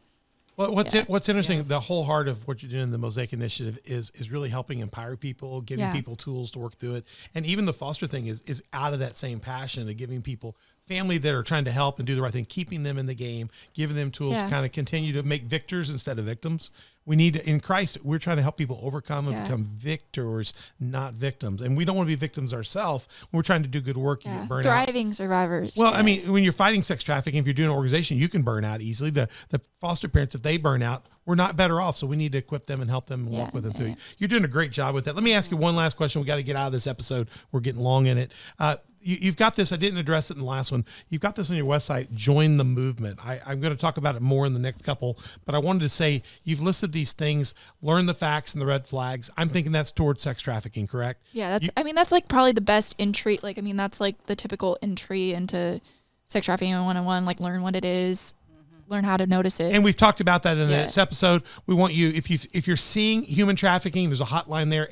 Well, 0.57 0.76
what's 0.76 0.93
Yeah. 0.93 1.01
it, 1.01 1.09
what's 1.09 1.30
interesting, 1.30 1.63
the 1.67 1.80
whole 1.82 2.03
heart 2.03 2.28
of 2.28 2.47
what 2.47 2.61
you're 2.61 2.69
doing 2.71 2.84
in 2.84 2.91
the 2.91 2.97
Mosaic 2.97 3.32
Initiative 3.32 3.80
is 3.86 4.11
is 4.15 4.30
really 4.30 4.49
helping 4.49 4.80
empower 4.80 5.15
people, 5.15 5.61
giving 5.61 5.86
Yeah. 5.86 5.93
people 5.93 6.15
tools 6.15 6.51
to 6.51 6.59
work 6.59 6.76
through 6.76 6.95
it, 6.95 7.05
and 7.34 7.45
even 7.45 7.65
the 7.65 7.74
foster 7.74 8.05
thing 8.07 8.28
is 8.28 8.41
is 8.41 8.61
out 8.74 8.93
of 8.93 8.99
that 8.99 9.15
same 9.17 9.39
passion 9.39 9.88
of 9.88 9.95
giving 9.97 10.21
people 10.21 10.55
family 10.88 11.17
that 11.17 11.34
are 11.34 11.43
trying 11.43 11.63
to 11.65 11.71
help 11.71 11.97
and 11.97 12.05
do 12.05 12.13
the 12.15 12.21
right 12.21 12.34
thing, 12.34 12.45
keeping 12.45 12.84
them 12.84 12.97
in 12.97 13.05
the 13.05 13.15
game, 13.15 13.49
giving 13.73 13.95
them 13.95 14.11
tools 14.11 14.34
Yeah. 14.34 14.45
to 14.45 14.49
kind 14.49 14.65
of 14.65 14.71
continue 14.73 15.13
to 15.13 15.23
make 15.23 15.43
victors 15.43 15.89
instead 15.89 16.19
of 16.19 16.25
victims. 16.25 16.71
We 17.05 17.15
need 17.17 17.34
to, 17.36 17.49
in 17.49 17.59
Christ, 17.59 17.97
we're 18.03 18.17
trying 18.19 18.38
to 18.38 18.43
help 18.43 18.57
people 18.57 18.79
overcome 18.81 19.27
and 19.27 19.36
Yeah. 19.36 19.43
become 19.43 19.63
victors, 19.65 20.53
not 20.79 21.13
victims, 21.13 21.61
and 21.61 21.75
we 21.77 21.86
don't 21.86 21.95
want 21.97 22.07
to 22.07 22.11
be 22.11 22.19
victims 22.19 22.53
ourselves. 22.53 23.07
We're 23.31 23.41
trying 23.43 23.63
to 23.63 23.69
do 23.69 23.81
good 23.81 23.97
work, 23.97 24.25
you 24.25 24.31
yeah, 24.31 24.45
burned 24.45 24.65
out. 24.67 24.86
thriving 24.86 25.13
survivors. 25.13 25.73
Well. 25.75 25.93
I 25.93 26.01
mean, 26.01 26.31
when 26.31 26.43
you're 26.43 26.53
fighting 26.53 26.81
sex 26.81 27.03
trafficking, 27.03 27.39
if 27.39 27.45
you're 27.45 27.53
doing 27.53 27.69
an 27.69 27.75
organization, 27.75 28.17
you 28.17 28.27
can 28.29 28.41
burn 28.41 28.63
out 28.65 28.81
easily. 28.81 29.09
The 29.09 29.27
the 29.49 29.61
foster 29.81 30.07
parents, 30.07 30.36
if 30.36 30.43
they 30.43 30.57
burn 30.57 30.81
out, 30.81 31.05
we're 31.25 31.36
not 31.36 31.55
better 31.57 31.79
off. 31.81 31.97
So 31.97 32.07
we 32.07 32.15
need 32.17 32.31
to 32.34 32.38
equip 32.38 32.67
them 32.67 32.79
and 32.81 32.89
help 32.89 33.07
them 33.07 33.27
and 33.27 33.38
walk 33.38 33.53
with 33.53 33.63
them 33.63 33.73
through. 33.73 33.95
You're 34.17 34.27
doing 34.29 34.43
a 34.45 34.49
great 34.49 34.71
job 34.71 34.95
with 34.95 35.05
that. 35.05 35.15
Let 35.15 35.23
me 35.23 35.34
ask 35.34 35.51
you 35.51 35.57
one 35.57 35.75
last 35.75 35.95
question. 35.97 36.21
We 36.21 36.27
got 36.27 36.36
to 36.38 36.43
get 36.43 36.55
out 36.57 36.67
of 36.67 36.73
this 36.73 36.88
episode. 36.88 37.29
We're 37.51 37.59
getting 37.61 37.81
long 37.81 38.07
in 38.07 38.17
it. 38.17 38.31
Uh, 38.59 38.77
you, 39.04 39.18
you've 39.20 39.36
got 39.38 39.56
this. 39.56 39.72
I 39.72 39.76
didn't 39.76 39.99
address 39.99 40.32
it 40.32 40.36
in 40.36 40.39
the 40.39 40.45
last 40.45 40.72
one. 40.72 40.86
You've 41.10 41.22
got 41.22 41.36
this 41.36 41.49
on 41.49 41.56
your 41.56 41.66
website. 41.66 42.12
Join 42.14 42.58
the 42.58 42.64
movement. 42.64 43.20
I, 43.24 43.39
I'm 43.45 43.60
going 43.62 43.74
to 43.76 43.80
talk 43.80 43.97
about 43.97 44.16
it 44.16 44.22
more 44.22 44.45
in 44.45 44.54
the 44.54 44.60
next 44.60 44.84
couple, 44.84 45.18
but 45.45 45.54
I 45.56 45.60
wanted 45.60 45.82
to 45.82 45.89
say 45.89 46.24
you've 46.43 46.62
listed 46.62 46.91
these 46.91 47.14
things. 47.14 47.54
Learn 47.82 48.06
the 48.06 48.14
facts 48.14 48.54
and 48.54 48.62
the 48.62 48.66
red 48.66 48.88
flags. 48.88 49.30
I'm 49.38 49.49
thinking 49.49 49.72
that's 49.72 49.91
towards 49.91 50.22
sex 50.22 50.41
trafficking, 50.41 50.88
correct? 50.88 51.22
yeah, 51.32 51.49
that's. 51.51 51.66
you- 51.66 51.72
I 51.78 51.84
mean, 51.84 51.95
that's 51.95 52.12
like 52.12 52.28
probably 52.28 52.51
the 52.54 52.62
best 52.62 52.95
entry. 52.99 53.39
Like, 53.43 53.58
I 53.58 53.62
mean, 53.62 53.76
that's 53.78 53.99
like 53.99 54.26
the 54.26 54.36
typical 54.36 54.78
entry 54.82 55.34
into 55.34 55.82
sex 56.26 56.45
trafficking 56.45 56.74
101. 56.74 57.26
Like, 57.26 57.39
learn 57.39 57.62
what 57.62 57.76
it 57.76 57.84
is, 57.86 58.34
mm-hmm. 58.51 58.91
learn 58.93 59.04
how 59.04 59.18
to 59.18 59.28
notice 59.28 59.60
it. 59.60 59.74
And 59.74 59.84
we've 59.84 59.95
talked 59.97 60.22
about 60.22 60.43
that 60.43 60.58
in 60.58 60.70
Yeah. 60.70 60.84
this 60.84 60.97
episode. 60.97 61.43
We 61.68 61.76
want 61.76 61.93
you 61.93 62.10
if 62.10 62.30
you 62.30 62.39
if 62.54 62.68
you're 62.68 62.78
seeing 62.78 63.24
human 63.24 63.56
trafficking, 63.56 64.10
there's 64.10 64.22
a 64.22 64.26
hotline 64.26 64.70
there 64.70 64.88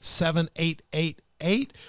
888-373-7888. 0.00 1.16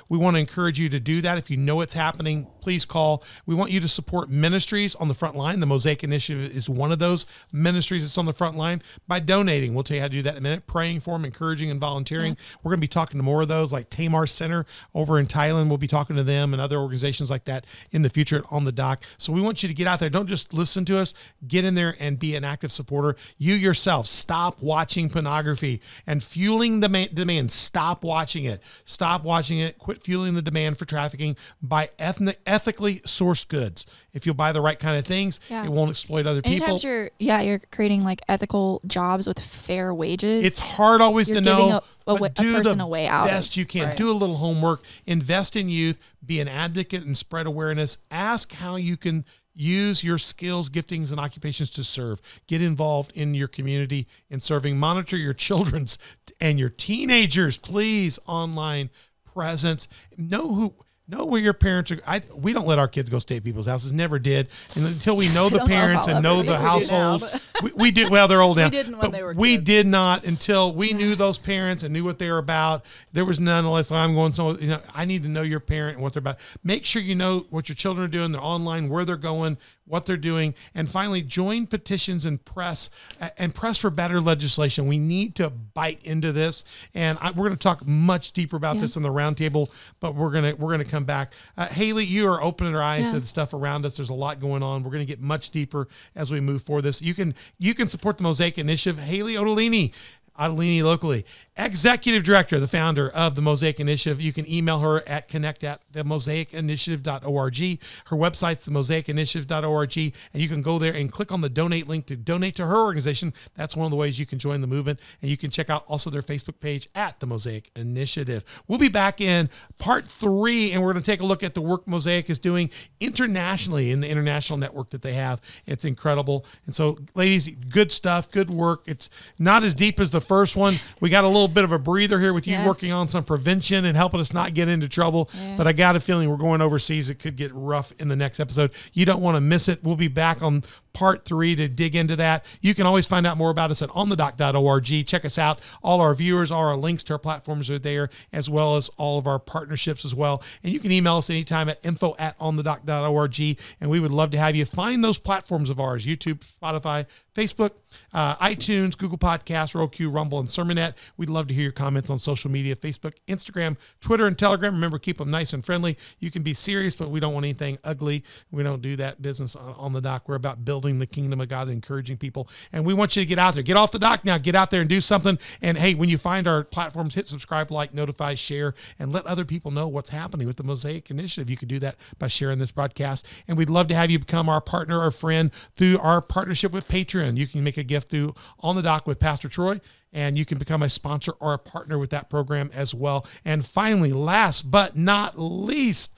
We 0.10 0.18
want 0.18 0.36
to 0.36 0.40
encourage 0.40 0.80
you 0.80 0.90
to 0.90 1.00
do 1.00 1.22
that. 1.22 1.38
If 1.38 1.50
you 1.50 1.58
know 1.58 1.82
it's 1.82 1.94
happening, 1.94 2.48
please 2.68 2.84
call. 2.84 3.24
We 3.46 3.56
want 3.56 3.72
you 3.72 3.80
to 3.80 3.88
support 3.88 4.30
ministries 4.30 4.94
on 4.96 5.08
the 5.08 5.14
front 5.14 5.38
line. 5.38 5.62
The 5.62 5.66
Mosaic 5.66 6.04
Initiative 6.04 6.54
is 6.54 6.70
one 6.70 6.92
of 6.92 7.00
those 7.00 7.26
ministries 7.54 8.02
that's 8.04 8.18
on 8.18 8.26
the 8.26 8.34
front 8.34 8.58
line 8.58 8.82
by 9.08 9.22
donating. 9.22 9.74
We'll 9.74 9.86
tell 9.86 9.96
you 9.96 10.02
how 10.02 10.10
to 10.10 10.14
do 10.14 10.22
that 10.24 10.34
in 10.34 10.40
a 10.40 10.42
minute. 10.42 10.68
Praying 10.68 11.00
for 11.00 11.12
them, 11.12 11.24
encouraging 11.24 11.72
and 11.72 11.80
volunteering. 11.80 12.36
We're 12.62 12.72
going 12.72 12.80
to 12.80 12.84
be 12.84 12.90
talking 12.90 13.20
to 13.20 13.24
more 13.24 13.44
of 13.44 13.48
those 13.48 13.72
like 13.72 13.90
Tamar 13.90 14.28
Center 14.28 14.66
over 14.94 15.18
in 15.18 15.28
Thailand. 15.28 15.70
We'll 15.70 15.78
be 15.78 15.88
talking 15.88 16.18
to 16.18 16.24
them 16.24 16.52
and 16.52 16.62
other 16.62 16.78
organizations 16.78 17.30
like 17.30 17.46
that 17.46 17.66
in 17.92 18.02
the 18.02 18.10
future 18.10 18.44
on 18.52 18.66
the 18.66 18.74
dock. 18.74 19.02
So 19.18 19.32
we 19.32 19.40
want 19.40 19.64
you 19.64 19.70
to 19.70 19.74
get 19.74 19.88
out 19.88 20.02
there. 20.02 20.10
Don't 20.10 20.28
just 20.28 20.54
listen 20.54 20.84
to 20.86 20.98
us. 20.98 21.14
Get 21.48 21.64
in 21.64 21.74
there 21.74 21.96
and 22.02 22.20
be 22.20 22.36
an 22.36 22.44
active 22.44 22.74
supporter. 22.74 23.16
You 23.38 23.54
yourself, 23.56 24.08
stop 24.08 24.62
watching 24.62 25.08
pornography 25.08 25.80
and 26.06 26.22
fueling 26.22 26.82
the 26.82 26.90
ma- 26.90 27.06
demand. 27.14 27.54
Stop 27.54 28.04
watching 28.04 28.44
it. 28.44 28.62
Stop 28.84 29.24
watching 29.24 29.60
it. 29.60 29.78
Quit 29.78 30.04
fueling 30.04 30.34
the 30.34 30.42
demand 30.42 30.78
for 30.78 30.84
trafficking. 30.84 31.38
by 31.62 31.90
ethnic, 31.98 32.42
ethically 32.58 32.96
sourced 33.02 33.48
goods. 33.48 33.86
If 34.14 34.26
you'll 34.26 34.36
buy 34.36 34.52
the 34.52 34.62
right 34.62 34.78
kind 34.80 34.98
of 34.98 35.06
things, 35.06 35.40
Yeah. 35.50 35.64
it 35.64 35.72
won't 35.72 35.92
exploit 35.92 36.26
other 36.26 36.42
people. 36.42 36.78
You're, 36.80 37.12
yeah, 37.20 37.42
you're 37.42 37.60
creating 37.72 38.04
like 38.04 38.22
ethical 38.28 38.82
jobs 38.88 39.28
with 39.28 39.40
fair 39.40 39.94
wages. 39.94 40.44
It's 40.44 40.60
hard 40.60 41.02
always 41.02 41.30
You're 41.30 41.36
to 41.36 41.42
know, 41.42 41.70
a- 41.70 41.76
a 41.78 41.82
but 42.06 42.20
wa- 42.20 42.26
a 42.26 42.30
do 42.30 42.54
person 42.56 42.80
the 42.80 42.84
a 42.86 42.88
way 42.88 43.08
out 43.08 43.26
of- 43.26 43.30
best 43.32 43.56
you 43.56 43.66
can. 43.66 43.90
Right. 43.90 43.98
Do 43.98 44.10
a 44.10 44.14
little 44.14 44.38
homework. 44.38 44.82
Invest 45.06 45.56
in 45.56 45.70
youth. 45.70 46.00
Be 46.26 46.40
an 46.40 46.48
advocate 46.48 47.04
and 47.04 47.16
spread 47.18 47.46
awareness. 47.48 48.00
Ask 48.12 48.54
how 48.54 48.76
you 48.76 48.98
can 48.98 49.24
use 49.60 50.04
your 50.04 50.18
skills, 50.20 50.70
giftings, 50.70 51.10
and 51.12 51.20
occupations 51.20 51.70
to 51.72 51.84
serve. 51.84 52.22
Get 52.48 52.62
involved 52.62 53.12
in 53.16 53.34
your 53.34 53.48
community 53.48 54.08
in 54.30 54.40
serving. 54.40 54.78
Monitor 54.78 55.18
your 55.18 55.34
children's 55.34 55.98
and 56.42 56.60
your 56.60 56.70
teenagers, 56.70 57.58
please. 57.58 58.20
Online 58.28 58.90
presence. 59.26 59.88
Know 60.18 60.54
who. 60.56 60.74
Know 61.10 61.26
where 61.26 61.40
your 61.42 61.54
parents 61.54 61.90
are. 61.92 62.00
I, 62.06 62.22
we 62.36 62.52
don't 62.52 62.68
let 62.68 62.80
our 62.80 62.88
kids 62.90 63.10
go 63.10 63.18
stay 63.20 63.38
at 63.38 63.44
people's 63.46 63.66
houses. 63.68 63.94
Never 63.94 64.20
did. 64.20 64.50
And 64.76 64.86
until 64.86 65.16
we 65.16 65.30
know 65.30 65.48
the 65.50 65.60
don't 65.60 65.70
know 65.70 65.74
parents 65.74 66.08
and 66.08 66.22
know 66.22 66.42
the 66.42 66.42
We 66.42 66.48
do 66.48 66.52
now, 66.52 66.70
household, 66.70 67.24
we, 67.64 67.72
we 67.76 67.92
did. 67.92 68.10
Well, 68.10 68.28
they're 68.28 68.42
old 68.42 68.58
now. 68.58 68.68
didn't 68.68 68.98
when 68.98 69.12
they 69.12 69.24
were 69.24 69.34
we 69.34 69.52
kids. 69.56 69.64
did 69.64 69.88
not 69.88 70.26
until 70.26 70.74
we 70.74 70.92
knew 70.92 71.16
those 71.16 71.38
parents 71.38 71.84
and 71.84 71.94
knew 71.94 72.04
what 72.04 72.20
they 72.20 72.30
were 72.30 72.40
about. 72.40 72.84
There 73.14 73.24
was 73.24 73.40
none 73.40 73.64
unless 73.64 73.90
I'm 73.90 74.16
going 74.16 74.34
so 74.34 74.58
you 74.58 74.68
know 74.68 74.82
I 74.94 75.06
need 75.06 75.24
to 75.24 75.30
know 75.30 75.44
your 75.44 75.62
parent 75.62 75.96
and 75.96 76.04
what 76.04 76.12
they're 76.12 76.20
about. 76.20 76.40
Make 76.62 76.84
sure 76.84 77.02
you 77.02 77.16
know 77.16 77.46
what 77.52 77.70
your 77.70 77.78
children 77.78 78.04
are 78.04 78.10
doing. 78.10 78.34
They're 78.34 78.42
online, 78.42 78.90
where 78.90 79.06
they're 79.06 79.16
going, 79.16 79.58
what 79.86 80.06
they're 80.06 80.18
doing, 80.18 80.56
and 80.76 80.90
finally 80.90 81.22
join 81.22 81.68
petitions 81.68 82.26
and 82.26 82.44
press 82.44 82.90
and 83.38 83.56
press 83.56 83.78
for 83.78 83.90
better 83.90 84.20
legislation. 84.20 84.88
We 84.88 85.00
need 85.00 85.36
to 85.36 85.50
bite 85.50 86.04
into 86.04 86.34
this, 86.34 86.66
and 86.94 87.18
I, 87.22 87.32
we're 87.32 87.46
going 87.48 87.56
to 87.58 87.64
talk 87.64 87.88
much 87.88 88.34
deeper 88.34 88.58
about 88.58 88.76
Yeah. 88.76 88.82
this 88.82 88.98
in 88.98 89.04
the 89.04 89.10
roundtable. 89.10 89.70
But 90.02 90.14
we're 90.14 90.32
gonna 90.32 90.54
we're 90.56 90.72
gonna 90.72 90.84
come 90.84 90.97
back. 91.04 91.34
Uh, 91.58 91.68
Haley, 91.68 92.06
you 92.06 92.28
are 92.28 92.42
opening 92.44 92.76
our 92.76 92.82
eyes 92.82 93.06
Yeah. 93.08 93.14
to 93.14 93.20
the 93.20 93.28
stuff 93.28 93.54
around 93.54 93.86
us. 93.86 93.98
There's 93.98 94.10
a 94.10 94.14
lot 94.14 94.40
going 94.40 94.64
on. 94.64 94.84
We're 94.84 94.92
going 94.92 95.06
to 95.06 95.12
get 95.12 95.22
much 95.22 95.50
deeper 95.50 95.88
as 96.16 96.32
we 96.32 96.40
move 96.40 96.62
forward. 96.62 96.84
This 96.84 97.02
you 97.02 97.14
can 97.14 97.36
you 97.58 97.74
can 97.74 97.88
support 97.88 98.18
the 98.18 98.24
Mosaic 98.24 98.58
Initiative. 98.58 99.00
Haley 99.00 99.34
Ottolini. 99.36 99.94
Ottolini 100.38 100.84
locally, 100.84 101.26
executive 101.58 102.24
director, 102.24 102.60
the 102.60 102.68
founder 102.68 103.10
of 103.10 103.36
the 103.36 103.42
Mosaic 103.42 103.80
Initiative. 103.80 104.22
You 104.22 104.32
can 104.32 104.50
email 104.50 104.80
her 104.80 105.08
at 105.08 105.28
connect 105.28 105.64
at 105.64 105.82
the 105.92 106.04
mosaicinitiative.org. 106.04 107.58
Her 108.06 108.16
website's 108.16 108.66
the 108.66 108.72
mosaicinitiative.org, 108.72 109.98
and 109.98 110.42
you 110.42 110.48
can 110.48 110.62
go 110.62 110.78
there 110.78 110.94
and 110.94 111.12
click 111.12 111.32
on 111.32 111.42
the 111.42 111.50
donate 111.50 111.88
link 111.88 112.06
to 112.08 112.16
donate 112.16 112.56
to 112.56 112.68
her 112.68 112.78
organization. 112.78 113.34
That's 113.56 113.76
one 113.76 113.86
of 113.86 113.92
the 113.92 113.98
ways 113.98 114.20
you 114.20 114.26
can 114.26 114.40
join 114.40 114.62
the 114.62 114.68
movement, 114.68 115.00
and 115.22 115.32
you 115.32 115.38
can 115.38 115.50
check 115.50 115.70
out 115.70 115.84
also 115.88 116.10
their 116.10 116.22
Facebook 116.22 116.60
page 116.60 116.88
at 116.94 117.20
the 117.20 117.26
Mosaic 117.26 117.72
Initiative. 117.76 118.44
We'll 118.68 118.80
be 118.80 118.90
back 118.90 119.20
in 119.20 119.50
part 119.78 120.08
three, 120.08 120.72
and 120.72 120.84
we're 120.84 120.94
going 120.94 121.04
to 121.04 121.12
take 121.12 121.22
a 121.22 121.26
look 121.26 121.44
at 121.44 121.56
the 121.56 121.62
work 121.62 121.88
Mosaic 121.88 122.30
is 122.30 122.38
doing 122.38 122.70
internationally 123.00 123.92
in 123.92 124.02
the 124.02 124.10
international 124.10 124.58
network 124.58 124.92
that 124.92 125.02
they 125.02 125.14
have. 125.14 125.42
It's 125.66 125.86
incredible. 125.86 126.46
And 126.66 126.76
so, 126.76 126.98
ladies, 127.16 127.56
good 127.56 127.92
stuff, 127.92 128.30
good 128.32 128.50
work. 128.50 128.84
It's 128.86 129.10
not 129.40 129.64
as 129.64 129.74
deep 129.74 130.00
as 130.00 130.12
the 130.12 130.22
first 130.28 130.56
one. 130.56 130.80
We 131.00 131.10
got 131.10 131.24
a 131.24 131.28
little 131.28 131.48
bit 131.48 131.64
of 131.64 131.72
a 131.72 131.80
breather 131.80 132.20
here 132.20 132.34
with 132.34 132.46
you 132.48 132.54
Yeah. 132.54 132.68
working 132.68 132.92
on 132.92 133.10
some 133.10 133.24
prevention 133.24 133.86
and 133.86 133.96
helping 133.96 134.20
us 134.20 134.34
not 134.34 134.54
get 134.54 134.68
into 134.68 134.88
trouble. 134.88 135.30
Yeah. 135.34 135.56
But 135.58 135.68
I 135.68 135.72
got 135.74 135.96
a 135.96 136.00
feeling 136.00 136.30
we're 136.30 136.38
going 136.38 136.62
overseas. 136.62 137.10
It 137.10 137.16
could 137.16 137.36
get 137.36 137.52
rough 137.54 137.94
in 138.00 138.08
the 138.08 138.16
next 138.16 138.40
episode. 138.40 138.72
You 138.94 139.06
don't 139.06 139.22
want 139.22 139.36
to 139.36 139.42
miss 139.42 139.68
it. 139.70 139.84
We'll 139.84 139.96
be 139.96 140.08
back 140.08 140.42
on 140.42 140.64
part 140.98 141.26
three 141.26 141.56
to 141.56 141.68
dig 141.68 141.96
into 141.96 142.16
that. 142.16 142.44
You 142.60 142.74
can 142.74 142.88
always 142.88 143.06
find 143.06 143.28
out 143.28 143.38
more 143.38 143.52
about 143.52 143.70
us 143.70 143.84
at 143.84 143.90
onthedoc.org. 143.90 145.06
Check 145.06 145.26
us 145.26 145.38
out. 145.38 145.60
All 145.84 146.02
our 146.02 146.16
viewers, 146.16 146.50
all 146.50 146.68
our 146.68 146.76
links 146.76 147.04
to 147.04 147.14
our 147.14 147.20
platforms 147.20 147.70
are 147.70 147.78
there, 147.78 148.10
as 148.34 148.50
well 148.50 148.78
as 148.78 148.90
all 148.98 149.20
of 149.20 149.28
our 149.28 149.38
partnerships 149.38 150.04
as 150.06 150.16
well. 150.16 150.42
And 150.64 150.74
you 150.74 150.80
can 150.80 150.92
email 150.92 151.18
us 151.18 151.30
anytime 151.30 151.70
at 151.70 151.86
info 151.86 152.16
at 152.18 152.38
onthedoc.org. 152.40 153.58
And 153.80 153.92
we 153.92 154.00
would 154.00 154.10
love 154.10 154.32
to 154.32 154.40
have 154.40 154.56
you 154.56 154.66
find 154.66 155.04
those 155.04 155.20
platforms 155.20 155.70
of 155.70 155.80
ours 155.80 156.04
YouTube, 156.04 156.42
Spotify, 156.60 157.06
Facebook, 157.36 157.72
uh, 158.14 158.36
iTunes, 158.38 158.98
Google 158.98 159.20
Podcasts, 159.20 159.76
Roku, 159.76 160.10
Rumble, 160.10 160.40
and 160.40 160.50
Sermonet. 160.50 160.96
We'd 161.18 161.30
love 161.30 161.48
to 161.48 161.54
hear 161.54 161.64
your 161.64 161.72
comments 161.72 162.10
on 162.10 162.18
social 162.18 162.50
media 162.50 162.76
Facebook, 162.76 163.14
Instagram, 163.28 163.78
Twitter, 164.02 164.26
and 164.26 164.38
Telegram. 164.38 164.74
Remember, 164.74 164.98
keep 164.98 165.20
them 165.20 165.30
nice 165.30 165.54
and 165.54 165.64
friendly. 165.64 165.98
You 166.20 166.32
can 166.32 166.42
be 166.42 166.56
serious, 166.56 166.96
but 166.96 167.12
we 167.12 167.20
don't 167.20 167.34
want 167.34 167.46
anything 167.46 167.78
ugly. 167.84 168.24
We 168.50 168.64
don't 168.64 168.82
do 168.82 168.96
that 168.96 169.22
business 169.22 169.56
on, 169.56 169.76
on 169.78 169.94
the 169.94 170.02
dock. 170.02 170.28
We're 170.28 170.36
about 170.36 170.66
building 170.66 170.87
the 171.00 171.06
kingdom 171.06 171.42
of 171.42 171.50
God 171.50 171.70
encouraging 171.70 172.18
people. 172.18 172.50
And 172.72 172.86
we 172.86 172.94
want 172.94 173.16
you 173.16 173.22
to 173.22 173.26
get 173.26 173.38
out 173.38 173.54
there. 173.54 173.64
Get 173.64 173.78
off 173.78 173.92
the 173.92 174.00
dock 174.00 174.24
now. 174.24 174.38
Get 174.38 174.56
out 174.56 174.72
there 174.72 174.82
and 174.82 174.90
do 174.90 175.02
something. 175.02 175.38
And 175.62 175.78
hey, 175.78 175.94
when 175.94 176.10
you 176.10 176.18
find 176.18 176.48
our 176.48 176.64
platforms, 176.64 177.16
hit 177.16 177.28
subscribe, 177.28 177.72
like, 177.72 177.94
notify, 177.94 178.36
share, 178.36 178.74
and 178.98 179.12
let 179.12 179.26
other 179.26 179.46
people 179.46 179.72
know 179.72 179.88
what's 179.88 180.10
happening 180.10 180.48
with 180.48 180.58
the 180.58 180.64
Mosaic 180.64 181.12
Initiative. 181.12 181.50
You 181.50 181.58
could 181.58 181.68
do 181.68 181.80
that 181.80 181.98
by 182.18 182.28
sharing 182.28 182.60
this 182.60 182.72
broadcast. 182.72 183.28
And 183.48 183.58
we'd 183.58 183.70
love 183.70 183.88
to 183.90 183.96
have 183.96 184.10
you 184.10 184.20
become 184.20 184.50
our 184.50 184.62
partner 184.62 185.02
or 185.02 185.12
friend 185.12 185.52
through 185.76 186.00
our 186.00 186.22
partnership 186.22 186.72
with 186.72 186.88
Patreon. 186.88 187.38
You 187.38 187.48
can 187.48 187.64
make 187.64 187.78
a 187.78 187.84
gift 187.84 188.10
through 188.10 188.34
On 188.62 188.76
the 188.76 188.82
Dock 188.82 189.06
with 189.06 189.20
Pastor 189.20 189.50
Troy 189.50 189.82
and 190.14 190.38
you 190.38 190.46
can 190.46 190.58
become 190.58 190.82
a 190.82 190.90
sponsor 190.90 191.34
or 191.40 191.54
a 191.54 191.60
partner 191.60 192.00
with 192.00 192.10
that 192.12 192.30
program 192.30 192.72
as 192.74 192.94
well. 192.94 193.26
And 193.44 193.66
finally, 193.66 194.14
last 194.14 194.72
but 194.72 194.96
not 194.96 195.38
least, 195.38 196.16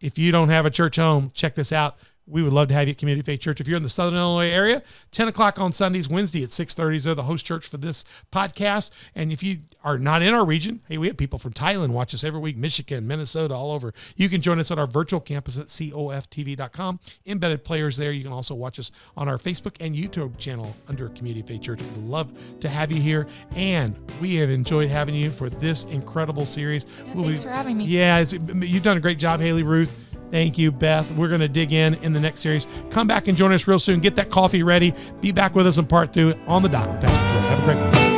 if 0.00 0.18
you 0.18 0.32
don't 0.32 0.48
have 0.48 0.66
a 0.66 0.70
church 0.70 0.96
home, 0.96 1.30
check 1.34 1.54
this 1.54 1.72
out. 1.72 1.96
We 2.26 2.42
would 2.42 2.52
love 2.52 2.68
to 2.68 2.74
have 2.74 2.86
you 2.88 2.92
at 2.92 2.98
Community 2.98 3.24
Faith 3.24 3.40
Church. 3.40 3.60
If 3.60 3.66
you're 3.66 3.76
in 3.76 3.82
the 3.82 3.88
Southern 3.88 4.16
Illinois 4.18 4.50
area, 4.50 4.82
10 5.10 5.28
o'clock 5.28 5.58
on 5.58 5.72
Sundays, 5.72 6.08
Wednesday 6.08 6.42
at 6.44 6.50
6.30 6.50 6.94
is 6.94 7.04
the 7.04 7.22
host 7.24 7.44
church 7.44 7.66
for 7.66 7.78
this 7.78 8.04
podcast. 8.30 8.90
And 9.14 9.32
if 9.32 9.42
you 9.42 9.58
are 9.82 9.98
not 9.98 10.22
in 10.22 10.32
our 10.32 10.44
region, 10.44 10.80
hey, 10.88 10.98
we 10.98 11.08
have 11.08 11.16
people 11.16 11.38
from 11.40 11.52
Thailand 11.52 11.88
watch 11.90 12.14
us 12.14 12.22
every 12.22 12.38
week, 12.40 12.56
Michigan, 12.56 13.06
Minnesota, 13.08 13.54
all 13.54 13.72
over. 13.72 13.92
You 14.16 14.28
can 14.28 14.40
join 14.40 14.60
us 14.60 14.70
at 14.70 14.78
our 14.78 14.86
virtual 14.86 15.18
campus 15.20 15.58
at 15.58 15.66
coftv.com. 15.66 17.00
Embedded 17.26 17.64
players 17.64 17.96
there. 17.96 18.12
You 18.12 18.22
can 18.22 18.32
also 18.32 18.54
watch 18.54 18.78
us 18.78 18.92
on 19.16 19.28
our 19.28 19.36
Facebook 19.38 19.74
and 19.80 19.94
YouTube 19.94 20.38
channel 20.38 20.76
under 20.88 21.08
Community 21.10 21.42
Faith 21.46 21.62
Church. 21.62 21.82
We'd 21.82 21.96
love 21.98 22.32
to 22.60 22.68
have 22.68 22.92
you 22.92 23.00
here. 23.00 23.26
And 23.56 23.98
we 24.20 24.36
have 24.36 24.50
enjoyed 24.50 24.88
having 24.90 25.14
you 25.16 25.30
for 25.32 25.50
this 25.50 25.84
incredible 25.84 26.46
series. 26.46 26.86
Yeah, 27.04 27.14
We'll 27.14 27.24
thanks 27.24 27.42
be- 27.42 27.48
for 27.48 27.52
having 27.54 27.78
me. 27.78 27.84
Yeah, 27.86 28.20
you've 28.20 28.82
done 28.84 28.96
a 28.96 29.00
great 29.00 29.18
job, 29.18 29.40
Haley 29.40 29.64
Ruth. 29.64 29.92
Thank 30.32 30.56
you, 30.56 30.72
Beth. 30.72 31.12
We're 31.12 31.28
going 31.28 31.42
to 31.42 31.48
dig 31.48 31.74
in 31.74 31.92
in 31.96 32.14
the 32.14 32.20
next 32.20 32.40
series. 32.40 32.66
Come 32.88 33.06
back 33.06 33.28
and 33.28 33.36
join 33.36 33.52
us 33.52 33.68
real 33.68 33.78
soon. 33.78 34.00
Get 34.00 34.16
that 34.16 34.30
coffee 34.30 34.62
ready. 34.62 34.94
Be 35.20 35.30
back 35.30 35.54
with 35.54 35.66
us 35.66 35.76
in 35.76 35.86
part 35.86 36.14
two 36.14 36.34
on 36.46 36.62
the 36.62 36.70
dock 36.70 36.88
with 36.88 37.02
Pastor 37.02 37.28
Troy. 37.28 37.40
Have 37.40 37.58
a 37.58 37.64
great 37.64 37.76
one. 37.76 38.11